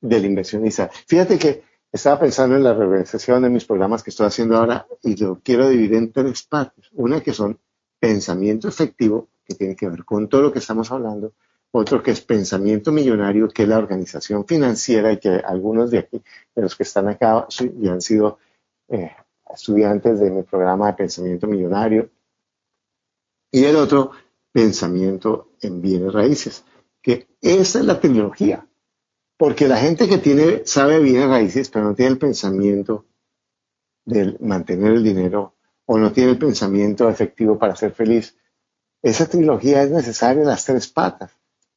del 0.00 0.24
inversionista. 0.24 0.88
Fíjate 1.06 1.38
que 1.38 1.64
estaba 1.92 2.20
pensando 2.20 2.56
en 2.56 2.62
la 2.62 2.72
reorganización 2.72 3.42
de 3.42 3.50
mis 3.50 3.66
programas 3.66 4.02
que 4.02 4.10
estoy 4.10 4.28
haciendo 4.28 4.56
ahora 4.56 4.86
y 5.02 5.16
lo 5.16 5.40
quiero 5.42 5.68
dividir 5.68 5.94
en 5.96 6.12
tres 6.12 6.44
partes. 6.44 6.86
Una 6.92 7.20
que 7.20 7.34
son 7.34 7.58
pensamiento 7.98 8.68
efectivo, 8.68 9.28
que 9.44 9.54
tiene 9.54 9.76
que 9.76 9.88
ver 9.88 10.04
con 10.04 10.28
todo 10.28 10.42
lo 10.42 10.52
que 10.52 10.60
estamos 10.60 10.90
hablando. 10.92 11.34
Otro 11.72 12.02
que 12.02 12.12
es 12.12 12.20
pensamiento 12.20 12.92
millonario, 12.92 13.48
que 13.48 13.64
es 13.64 13.68
la 13.68 13.78
organización 13.78 14.46
financiera 14.46 15.12
y 15.12 15.18
que 15.18 15.28
algunos 15.28 15.90
de 15.90 15.98
aquí, 15.98 16.22
de 16.54 16.62
los 16.62 16.74
que 16.74 16.84
están 16.84 17.08
acá, 17.08 17.46
ya 17.48 17.92
han 17.92 18.00
sido 18.00 18.38
eh, 18.88 19.12
estudiantes 19.52 20.20
de 20.20 20.30
mi 20.30 20.42
programa 20.42 20.86
de 20.86 20.94
pensamiento 20.94 21.46
millonario. 21.46 22.10
Y 23.50 23.64
el 23.64 23.76
otro, 23.76 24.12
pensamiento 24.52 25.50
en 25.60 25.82
bienes 25.82 26.12
raíces, 26.12 26.64
que 27.02 27.28
esa 27.42 27.80
es 27.80 27.84
la 27.84 28.00
tecnología. 28.00 28.66
Porque 29.36 29.68
la 29.68 29.76
gente 29.76 30.08
que 30.08 30.16
tiene, 30.16 30.62
sabe 30.64 30.98
bienes 30.98 31.28
raíces, 31.28 31.68
pero 31.68 31.84
no 31.84 31.94
tiene 31.94 32.12
el 32.12 32.18
pensamiento 32.18 33.04
de 34.06 34.36
mantener 34.40 34.92
el 34.92 35.04
dinero 35.04 35.54
o 35.84 35.98
no 35.98 36.12
tiene 36.12 36.30
el 36.30 36.38
pensamiento 36.38 37.08
efectivo 37.08 37.58
para 37.58 37.76
ser 37.76 37.92
feliz, 37.92 38.36
esa 39.02 39.28
trilogía 39.28 39.82
es 39.82 39.90
necesaria 39.90 40.42
las 40.42 40.64
tres 40.64 40.88
patas. 40.88 41.35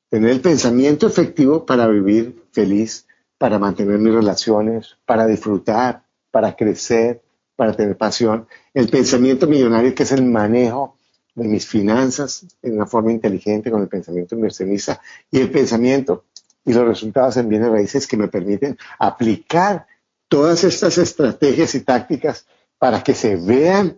Tener 0.10 0.32
el 0.32 0.42
pensamiento 0.42 1.08
efectivo 1.08 1.66
para 1.66 1.88
vivir 1.88 2.44
feliz, 2.52 3.08
para 3.38 3.60
mantener 3.60 4.00
mis 4.00 4.14
relaciones, 4.14 4.98
para 5.06 5.28
disfrutar, 5.28 6.04
para 6.32 6.56
crecer, 6.56 7.22
para 7.56 7.74
tener 7.74 7.98
pasión. 7.98 8.48
El 8.74 8.90
pensamiento 8.90 9.48
millonario, 9.48 9.94
que 9.94 10.04
es 10.04 10.12
el 10.12 10.26
manejo 10.26 10.98
de 11.36 11.48
mis 11.48 11.68
finanzas 11.68 12.46
en 12.62 12.76
una 12.76 12.86
forma 12.86 13.12
inteligente 13.12 13.72
con 13.72 13.82
el 13.82 13.88
pensamiento 13.88 14.36
inversionista. 14.36 15.02
Y 15.32 15.40
el 15.40 15.52
pensamiento 15.52 16.26
y 16.66 16.74
los 16.74 16.86
resultados 16.86 17.38
en 17.38 17.50
bienes 17.50 17.70
raíces 17.70 18.08
que 18.08 18.18
me 18.18 18.28
permiten 18.28 18.78
aplicar 18.98 19.88
todas 20.28 20.64
estas 20.64 20.98
estrategias 20.98 21.76
y 21.76 21.82
tácticas 21.82 22.46
para 22.78 23.04
que 23.04 23.14
se 23.14 23.36
vean 23.36 23.98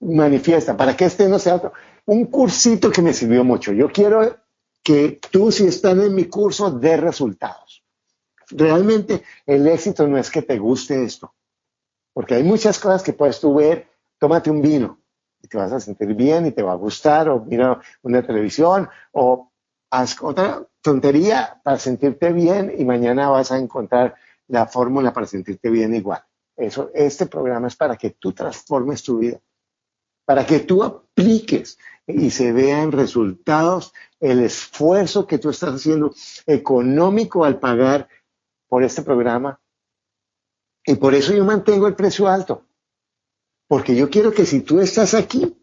manifiesta, 0.00 0.76
para 0.76 0.96
que 0.96 1.06
este 1.06 1.28
no 1.28 1.38
sea 1.38 1.56
otro. 1.56 1.72
Un 2.04 2.26
cursito 2.26 2.90
que 2.90 3.02
me 3.02 3.12
sirvió 3.12 3.44
mucho. 3.44 3.72
Yo 3.72 3.90
quiero 3.90 4.36
que 4.86 5.18
tú, 5.32 5.50
si 5.50 5.66
estás 5.66 5.98
en 5.98 6.14
mi 6.14 6.26
curso, 6.26 6.70
de 6.70 6.96
resultados. 6.96 7.82
Realmente 8.50 9.24
el 9.44 9.66
éxito 9.66 10.06
no 10.06 10.16
es 10.16 10.30
que 10.30 10.42
te 10.42 10.60
guste 10.60 11.02
esto, 11.02 11.34
porque 12.12 12.36
hay 12.36 12.44
muchas 12.44 12.78
cosas 12.78 13.02
que 13.02 13.12
puedes 13.12 13.40
tú 13.40 13.56
ver. 13.56 13.88
Tómate 14.16 14.48
un 14.48 14.62
vino 14.62 15.00
y 15.42 15.48
te 15.48 15.58
vas 15.58 15.72
a 15.72 15.80
sentir 15.80 16.14
bien 16.14 16.46
y 16.46 16.52
te 16.52 16.62
va 16.62 16.70
a 16.70 16.76
gustar, 16.76 17.28
o 17.28 17.44
mira 17.44 17.80
una 18.02 18.24
televisión, 18.24 18.88
o 19.10 19.50
haz 19.90 20.22
otra 20.22 20.64
tontería 20.80 21.60
para 21.64 21.80
sentirte 21.80 22.32
bien 22.32 22.72
y 22.78 22.84
mañana 22.84 23.28
vas 23.28 23.50
a 23.50 23.58
encontrar 23.58 24.14
la 24.46 24.66
fórmula 24.66 25.12
para 25.12 25.26
sentirte 25.26 25.68
bien 25.68 25.96
igual. 25.96 26.22
Eso, 26.56 26.92
este 26.94 27.26
programa 27.26 27.66
es 27.66 27.74
para 27.74 27.96
que 27.96 28.10
tú 28.10 28.32
transformes 28.32 29.02
tu 29.02 29.18
vida, 29.18 29.40
para 30.26 30.44
que 30.44 30.60
tú 30.60 30.82
apliques 30.82 31.78
y 32.06 32.30
se 32.30 32.52
vean 32.52 32.92
resultados 32.92 33.94
el 34.20 34.40
esfuerzo 34.40 35.26
que 35.26 35.38
tú 35.38 35.48
estás 35.48 35.74
haciendo 35.74 36.14
económico 36.46 37.44
al 37.44 37.58
pagar 37.58 38.08
por 38.68 38.82
este 38.82 39.02
programa. 39.02 39.60
Y 40.84 40.96
por 40.96 41.14
eso 41.14 41.32
yo 41.32 41.44
mantengo 41.44 41.86
el 41.86 41.94
precio 41.94 42.28
alto. 42.28 42.64
Porque 43.68 43.96
yo 43.96 44.10
quiero 44.10 44.32
que 44.32 44.46
si 44.46 44.60
tú 44.60 44.80
estás 44.80 45.14
aquí, 45.14 45.56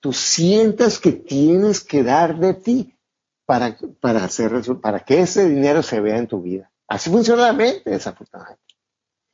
tú 0.00 0.12
sientas 0.12 0.98
que 0.98 1.12
tienes 1.12 1.82
que 1.82 2.02
dar 2.02 2.38
de 2.38 2.54
ti 2.54 2.96
para, 3.44 3.76
para, 4.00 4.24
hacer, 4.24 4.52
para 4.80 5.00
que 5.00 5.20
ese 5.20 5.48
dinero 5.48 5.82
se 5.82 6.00
vea 6.00 6.18
en 6.18 6.28
tu 6.28 6.42
vida. 6.42 6.70
Así 6.86 7.10
funciona 7.10 7.42
la 7.42 7.52
mente, 7.52 7.90
desafortunadamente. 7.90 8.62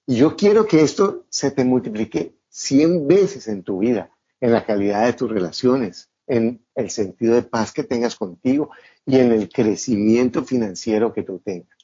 Y 0.07 0.17
yo 0.17 0.37
quiero 0.37 0.67
que 0.67 0.81
esto 0.81 1.27
se 1.29 1.51
te 1.51 1.65
multiplique 1.65 2.39
100 2.49 3.07
veces 3.07 3.49
en 3.49 3.63
tu 3.63 3.79
vida, 3.79 4.11
en 4.41 4.53
la 4.53 4.65
calidad 4.65 5.07
de 5.07 5.13
tus 5.13 5.31
relaciones, 5.31 6.11
en 6.27 6.65
el 6.75 6.91
sentido 6.91 7.35
de 7.35 7.43
paz 7.43 7.73
que 7.73 7.85
tengas 7.85 8.17
contigo 8.17 8.71
y 9.05 9.19
en 9.19 9.33
el 9.33 9.49
crecimiento 9.49 10.45
financiero 10.45 11.13
que 11.13 11.23
tú 11.23 11.41
tengas. 11.41 11.79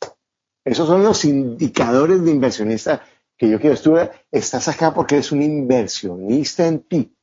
Esos 0.64 0.86
son 0.86 1.02
los 1.02 1.24
indicadores 1.24 2.22
de 2.24 2.30
inversionista 2.30 3.02
que 3.36 3.50
yo 3.50 3.60
quiero. 3.60 3.76
Tú 3.76 3.96
estás 4.30 4.68
acá 4.68 4.94
porque 4.94 5.16
eres 5.16 5.32
un 5.32 5.42
inversionista 5.42 6.66
en 6.66 6.80
ti. 6.80 7.16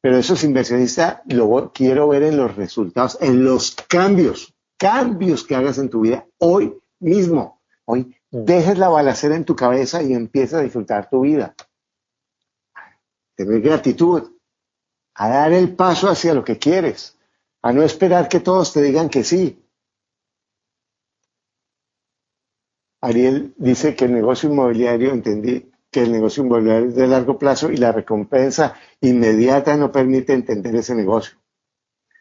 Pero 0.00 0.16
esos 0.16 0.44
inversionistas 0.44 1.20
lo 1.26 1.72
quiero 1.72 2.08
ver 2.08 2.22
en 2.22 2.36
los 2.36 2.54
resultados, 2.54 3.18
en 3.20 3.44
los 3.44 3.74
cambios, 3.88 4.54
cambios 4.76 5.44
que 5.44 5.56
hagas 5.56 5.78
en 5.78 5.90
tu 5.90 6.02
vida 6.02 6.26
hoy 6.38 6.78
mismo. 7.00 7.60
Hoy 7.84 8.14
dejes 8.30 8.78
la 8.78 8.88
balacera 8.88 9.34
en 9.34 9.44
tu 9.44 9.56
cabeza 9.56 10.02
y 10.02 10.12
empieza 10.12 10.58
a 10.58 10.62
disfrutar 10.62 11.10
tu 11.10 11.22
vida. 11.22 11.54
Tener 13.34 13.60
gratitud, 13.60 14.30
a 15.18 15.28
dar 15.28 15.52
el 15.52 15.74
paso 15.74 16.08
hacia 16.08 16.32
lo 16.32 16.44
que 16.44 16.58
quieres, 16.58 17.18
a 17.60 17.72
no 17.72 17.82
esperar 17.82 18.28
que 18.28 18.38
todos 18.38 18.72
te 18.72 18.80
digan 18.80 19.08
que 19.08 19.24
sí. 19.24 19.60
Ariel 23.00 23.52
dice 23.56 23.96
que 23.96 24.04
el 24.04 24.14
negocio 24.14 24.48
inmobiliario, 24.48 25.10
entendí 25.10 25.72
que 25.90 26.02
el 26.02 26.12
negocio 26.12 26.44
inmobiliario 26.44 26.88
es 26.90 26.94
de 26.94 27.08
largo 27.08 27.36
plazo 27.36 27.70
y 27.72 27.76
la 27.78 27.90
recompensa 27.90 28.74
inmediata 29.00 29.76
no 29.76 29.90
permite 29.90 30.34
entender 30.34 30.76
ese 30.76 30.94
negocio. 30.94 31.36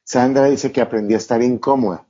Sandra 0.03 0.45
dice 0.45 0.71
que 0.71 0.81
aprendí 0.81 1.13
a 1.13 1.17
estar 1.17 1.41
incómoda. 1.43 2.07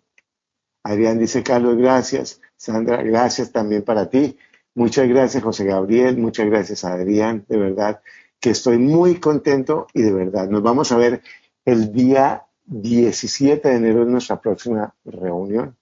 Adrián 0.83 1.19
dice, 1.19 1.43
Carlos, 1.43 1.75
gracias. 1.75 2.39
Sandra, 2.55 3.03
gracias 3.03 3.51
también 3.51 3.83
para 3.83 4.09
ti. 4.09 4.37
Muchas 4.73 5.09
gracias, 5.09 5.43
José 5.43 5.65
Gabriel. 5.65 6.17
Muchas 6.17 6.45
gracias, 6.45 6.85
Adrián. 6.85 7.43
De 7.49 7.57
verdad, 7.57 8.01
que 8.39 8.51
estoy 8.51 8.77
muy 8.77 9.19
contento 9.19 9.87
y 9.93 10.01
de 10.01 10.13
verdad 10.13 10.47
nos 10.47 10.61
vamos 10.61 10.91
a 10.91 10.97
ver 10.97 11.21
el 11.65 11.91
día 11.91 12.45
17 12.65 13.67
de 13.67 13.75
enero 13.75 14.03
en 14.03 14.11
nuestra 14.11 14.39
próxima 14.39 14.93
reunión. 15.05 15.75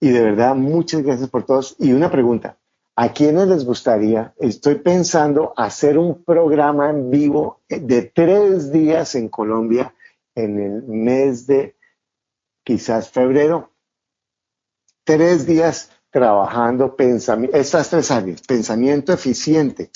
Y 0.00 0.10
de 0.10 0.22
verdad, 0.22 0.54
muchas 0.54 1.02
gracias 1.02 1.28
por 1.28 1.44
todos. 1.44 1.74
Y 1.78 1.92
una 1.92 2.10
pregunta, 2.10 2.56
¿a 2.94 3.12
quiénes 3.12 3.48
les 3.48 3.64
gustaría? 3.64 4.32
Estoy 4.38 4.76
pensando 4.76 5.52
hacer 5.56 5.98
un 5.98 6.22
programa 6.22 6.90
en 6.90 7.10
vivo 7.10 7.60
de 7.68 8.02
tres 8.02 8.72
días 8.72 9.14
en 9.16 9.28
Colombia 9.28 9.94
en 10.34 10.60
el 10.60 10.82
mes 10.84 11.46
de 11.46 11.76
quizás 12.62 13.10
febrero. 13.10 13.72
Tres 15.04 15.46
días 15.46 15.90
trabajando 16.10 16.94
pensamiento, 16.94 17.56
estas 17.56 17.90
tres 17.90 18.10
áreas, 18.10 18.42
pensamiento 18.42 19.12
eficiente, 19.12 19.90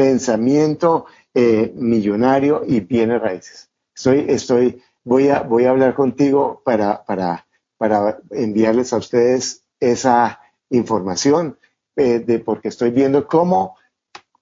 pensamiento 0.00 1.04
eh, 1.34 1.74
millonario 1.76 2.62
y 2.66 2.80
bienes 2.80 3.20
raíces. 3.20 3.68
Estoy, 3.94 4.24
estoy, 4.28 4.82
voy, 5.04 5.28
a, 5.28 5.42
voy 5.42 5.66
a 5.66 5.70
hablar 5.70 5.94
contigo 5.94 6.62
para, 6.64 7.04
para, 7.04 7.46
para 7.76 8.18
enviarles 8.30 8.94
a 8.94 8.96
ustedes 8.96 9.62
esa 9.78 10.40
información, 10.70 11.58
eh, 11.96 12.20
de, 12.20 12.38
porque 12.38 12.68
estoy 12.68 12.92
viendo 12.92 13.28
cómo 13.28 13.76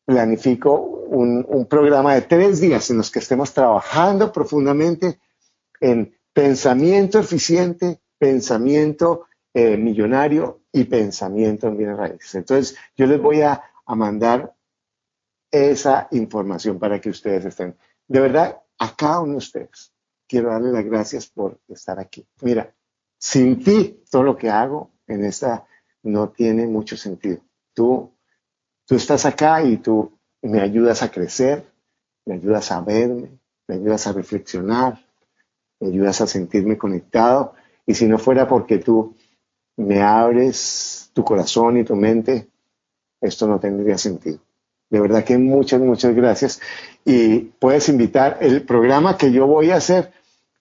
planifico 0.05 0.77
un, 0.77 1.67
programa 1.69 2.15
de 2.15 2.23
tres 2.23 2.61
días 2.61 2.89
en 2.91 2.99
los 2.99 3.11
que 3.11 3.19
estemos 3.19 3.53
trabajando 3.53 4.31
profundamente 4.31 5.19
en 5.81 6.15
pensamiento 6.33 7.19
eficiente, 7.19 7.99
pensamiento 8.17 9.27
eh, 9.53 9.77
millonario 9.77 10.61
y 10.71 10.85
pensamiento 10.85 11.67
en 11.67 11.79
bienes 11.79 11.97
raíces. 11.97 12.37
Entonces, 12.37 12.77
yo 12.97 13.07
les 13.07 13.21
voy 13.21 13.41
a 13.43 13.61
mandar 13.89 14.55
esa 15.51 16.09
información 16.13 16.79
para 16.79 17.01
que 17.01 17.11
ustedes 17.11 17.45
estén. 17.45 17.77
De 18.07 18.21
verdad, 18.21 18.61
a 18.79 18.95
cada 18.95 19.21
uno 19.21 19.33
de 19.33 19.39
ustedes 19.39 19.93
quiero 20.29 20.51
darle 20.51 20.71
las 20.71 20.85
gracias 20.85 21.27
por 21.27 21.59
estar 21.69 21.99
aquí. 21.99 22.27
Mira, 22.43 22.73
sin 23.19 23.63
ti, 23.65 24.03
todo 24.11 24.23
lo 24.23 24.37
que 24.37 24.51
hago 24.51 24.91
en 25.07 25.25
esta 25.25 25.67
no 26.03 26.29
tiene 26.29 26.67
mucho 26.67 26.97
sentido. 26.97 27.41
Tú, 27.75 28.13
tú 28.85 28.95
estás 28.95 29.25
acá 29.25 29.63
y 29.63 29.79
tú 29.79 30.13
me 30.43 30.61
ayudas 30.61 31.03
a 31.03 31.11
crecer, 31.11 31.65
me 32.27 32.35
ayudas 32.35 32.71
a 32.71 32.81
verme, 32.83 33.39
me 33.67 33.75
ayudas 33.77 34.07
a 34.07 34.13
reflexionar, 34.13 35.05
me 35.81 35.89
ayudas 35.89 36.21
a 36.21 36.27
sentirme 36.27 36.77
conectado. 36.77 37.55
Y 37.87 37.95
si 37.95 38.07
no 38.07 38.19
fuera 38.19 38.47
porque 38.47 38.79
tú 38.79 39.17
me 39.77 40.03
abres 40.03 41.11
tu 41.15 41.25
corazón 41.25 41.79
y 41.79 41.85
tu 41.85 41.97
mente, 41.97 42.49
esto 43.21 43.49
no 43.49 43.59
tendría 43.59 43.97
sentido. 43.97 44.41
De 44.91 45.01
verdad 45.01 45.25
que 45.25 45.37
muchas, 45.39 45.81
muchas 45.81 46.15
gracias. 46.15 46.61
Y 47.05 47.41
puedes 47.59 47.89
invitar, 47.89 48.39
el 48.41 48.63
programa 48.63 49.17
que 49.17 49.33
yo 49.33 49.47
voy 49.47 49.71
a 49.71 49.77
hacer, 49.77 50.13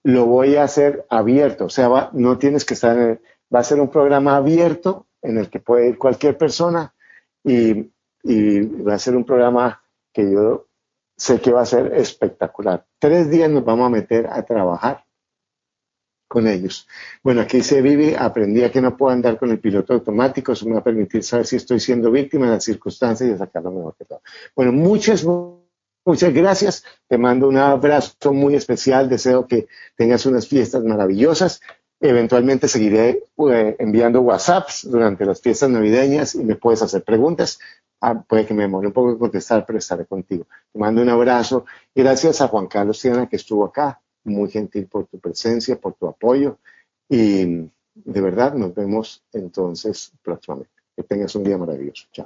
lo 0.04 0.26
voy 0.26 0.56
a 0.56 0.64
hacer 0.64 1.06
abierto. 1.10 1.66
O 1.66 1.70
sea, 1.70 2.10
no 2.14 2.38
tienes 2.38 2.66
que 2.66 2.74
estar, 2.74 2.98
en 2.98 3.22
va 3.54 3.60
a 3.60 3.64
ser 3.64 3.80
un 3.80 3.90
programa 3.90 4.36
abierto 4.36 5.08
en 5.22 5.38
el 5.38 5.50
que 5.50 5.60
puede 5.60 5.90
ir 5.90 5.98
cualquier 5.98 6.38
persona 6.38 6.94
y, 7.44 7.92
y 8.24 8.60
va 8.84 8.96
a 8.96 9.00
ser 9.00 9.16
un 9.16 9.24
programa 9.24 9.82
que 10.14 10.32
yo 10.32 10.68
sé 11.16 11.40
que 11.42 11.52
va 11.52 11.62
a 11.62 11.66
ser 11.66 11.94
espectacular. 11.96 12.86
Tres 13.00 13.30
días 13.30 13.50
nos 13.50 13.66
vamos 13.66 13.88
a 13.88 13.90
meter 13.90 14.28
a 14.28 14.44
trabajar 14.44 15.07
con 16.28 16.48
ellos. 16.48 16.88
Bueno, 17.24 17.42
aquí 17.42 17.62
se 17.62 17.82
vive, 17.82 18.16
aprendí 18.18 18.64
a 18.64 18.72
que 18.72 18.82
no 18.82 18.98
puedo 18.98 19.14
andar 19.14 19.38
con 19.38 19.50
el 19.52 19.60
piloto 19.60 19.94
automático, 19.94 20.52
eso 20.52 20.66
me 20.66 20.74
va 20.74 20.80
a 20.80 20.84
permitir 20.84 21.24
saber 21.24 21.46
si 21.46 21.56
estoy 21.56 21.80
siendo 21.80 22.12
víctima 22.12 22.48
de 22.48 22.54
las 22.54 22.64
circunstancias 22.64 23.30
y 23.30 23.38
sacar 23.38 23.64
lo 23.64 23.72
mejor 23.72 23.96
que 23.98 24.06
todo. 24.06 24.22
Bueno, 24.56 24.74
muchas, 24.74 25.26
muchas 26.06 26.34
gracias, 26.34 26.84
te 27.08 27.18
mando 27.18 27.48
un 27.48 27.58
abrazo 27.58 28.34
muy 28.34 28.56
especial, 28.56 29.10
deseo 29.10 29.48
que 29.48 29.68
tengas 29.96 30.26
unas 30.26 30.48
fiestas 30.48 30.84
maravillosas. 30.84 31.62
Eventualmente 32.00 32.68
seguiré 32.68 33.24
eh, 33.50 33.76
enviando 33.80 34.22
WhatsApps 34.22 34.88
durante 34.88 35.26
las 35.26 35.42
fiestas 35.42 35.72
navideñas 35.72 36.36
y 36.36 36.44
me 36.44 36.56
puedes 36.56 36.84
hacer 36.84 37.04
preguntas. 37.04 37.58
Ah, 38.00 38.22
puede 38.22 38.46
que 38.46 38.54
me 38.54 38.64
demore 38.64 38.86
un 38.86 38.94
poco 38.94 39.18
contestar, 39.18 39.66
pero 39.66 39.80
estaré 39.80 40.06
contigo. 40.06 40.46
Te 40.72 40.78
mando 40.78 41.02
un 41.02 41.10
abrazo 41.10 41.66
gracias 41.96 42.40
a 42.42 42.50
Juan 42.50 42.68
Carlos 42.68 43.02
Tiana 43.02 43.28
que 43.28 43.38
estuvo 43.38 43.66
acá 43.66 44.00
muy 44.28 44.50
gentil 44.50 44.88
por 44.88 45.08
tu 45.08 45.20
presencia, 45.20 45.80
por 45.80 45.94
tu 45.94 46.08
apoyo 46.08 46.58
y 47.10 47.70
de 48.06 48.22
verdad 48.22 48.54
nos 48.54 48.76
vemos 48.76 49.24
entonces 49.34 50.12
próximamente. 50.22 50.72
Que 50.96 51.04
tengas 51.04 51.36
un 51.36 51.44
día 51.44 51.58
maravilloso. 51.58 52.08
Chao. 52.12 52.26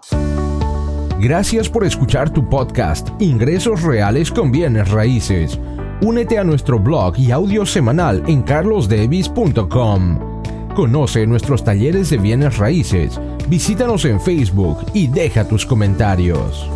Gracias 1.19 1.69
por 1.69 1.83
escuchar 1.85 2.33
tu 2.33 2.49
podcast 2.49 3.09
Ingresos 3.19 3.83
Reales 3.83 4.31
con 4.31 4.51
Bienes 4.51 4.89
Raíces. 4.89 5.59
Únete 6.01 6.39
a 6.39 6.43
nuestro 6.43 6.79
blog 6.79 7.19
y 7.19 7.31
audio 7.31 7.65
semanal 7.65 8.23
en 8.27 8.41
carlosdevis.com. 8.41 10.31
Conoce 10.73 11.27
nuestros 11.27 11.63
talleres 11.63 12.09
de 12.09 12.17
bienes 12.17 12.57
raíces, 12.57 13.19
visítanos 13.47 14.05
en 14.05 14.19
Facebook 14.21 14.77
y 14.93 15.07
deja 15.07 15.47
tus 15.47 15.65
comentarios. 15.65 16.67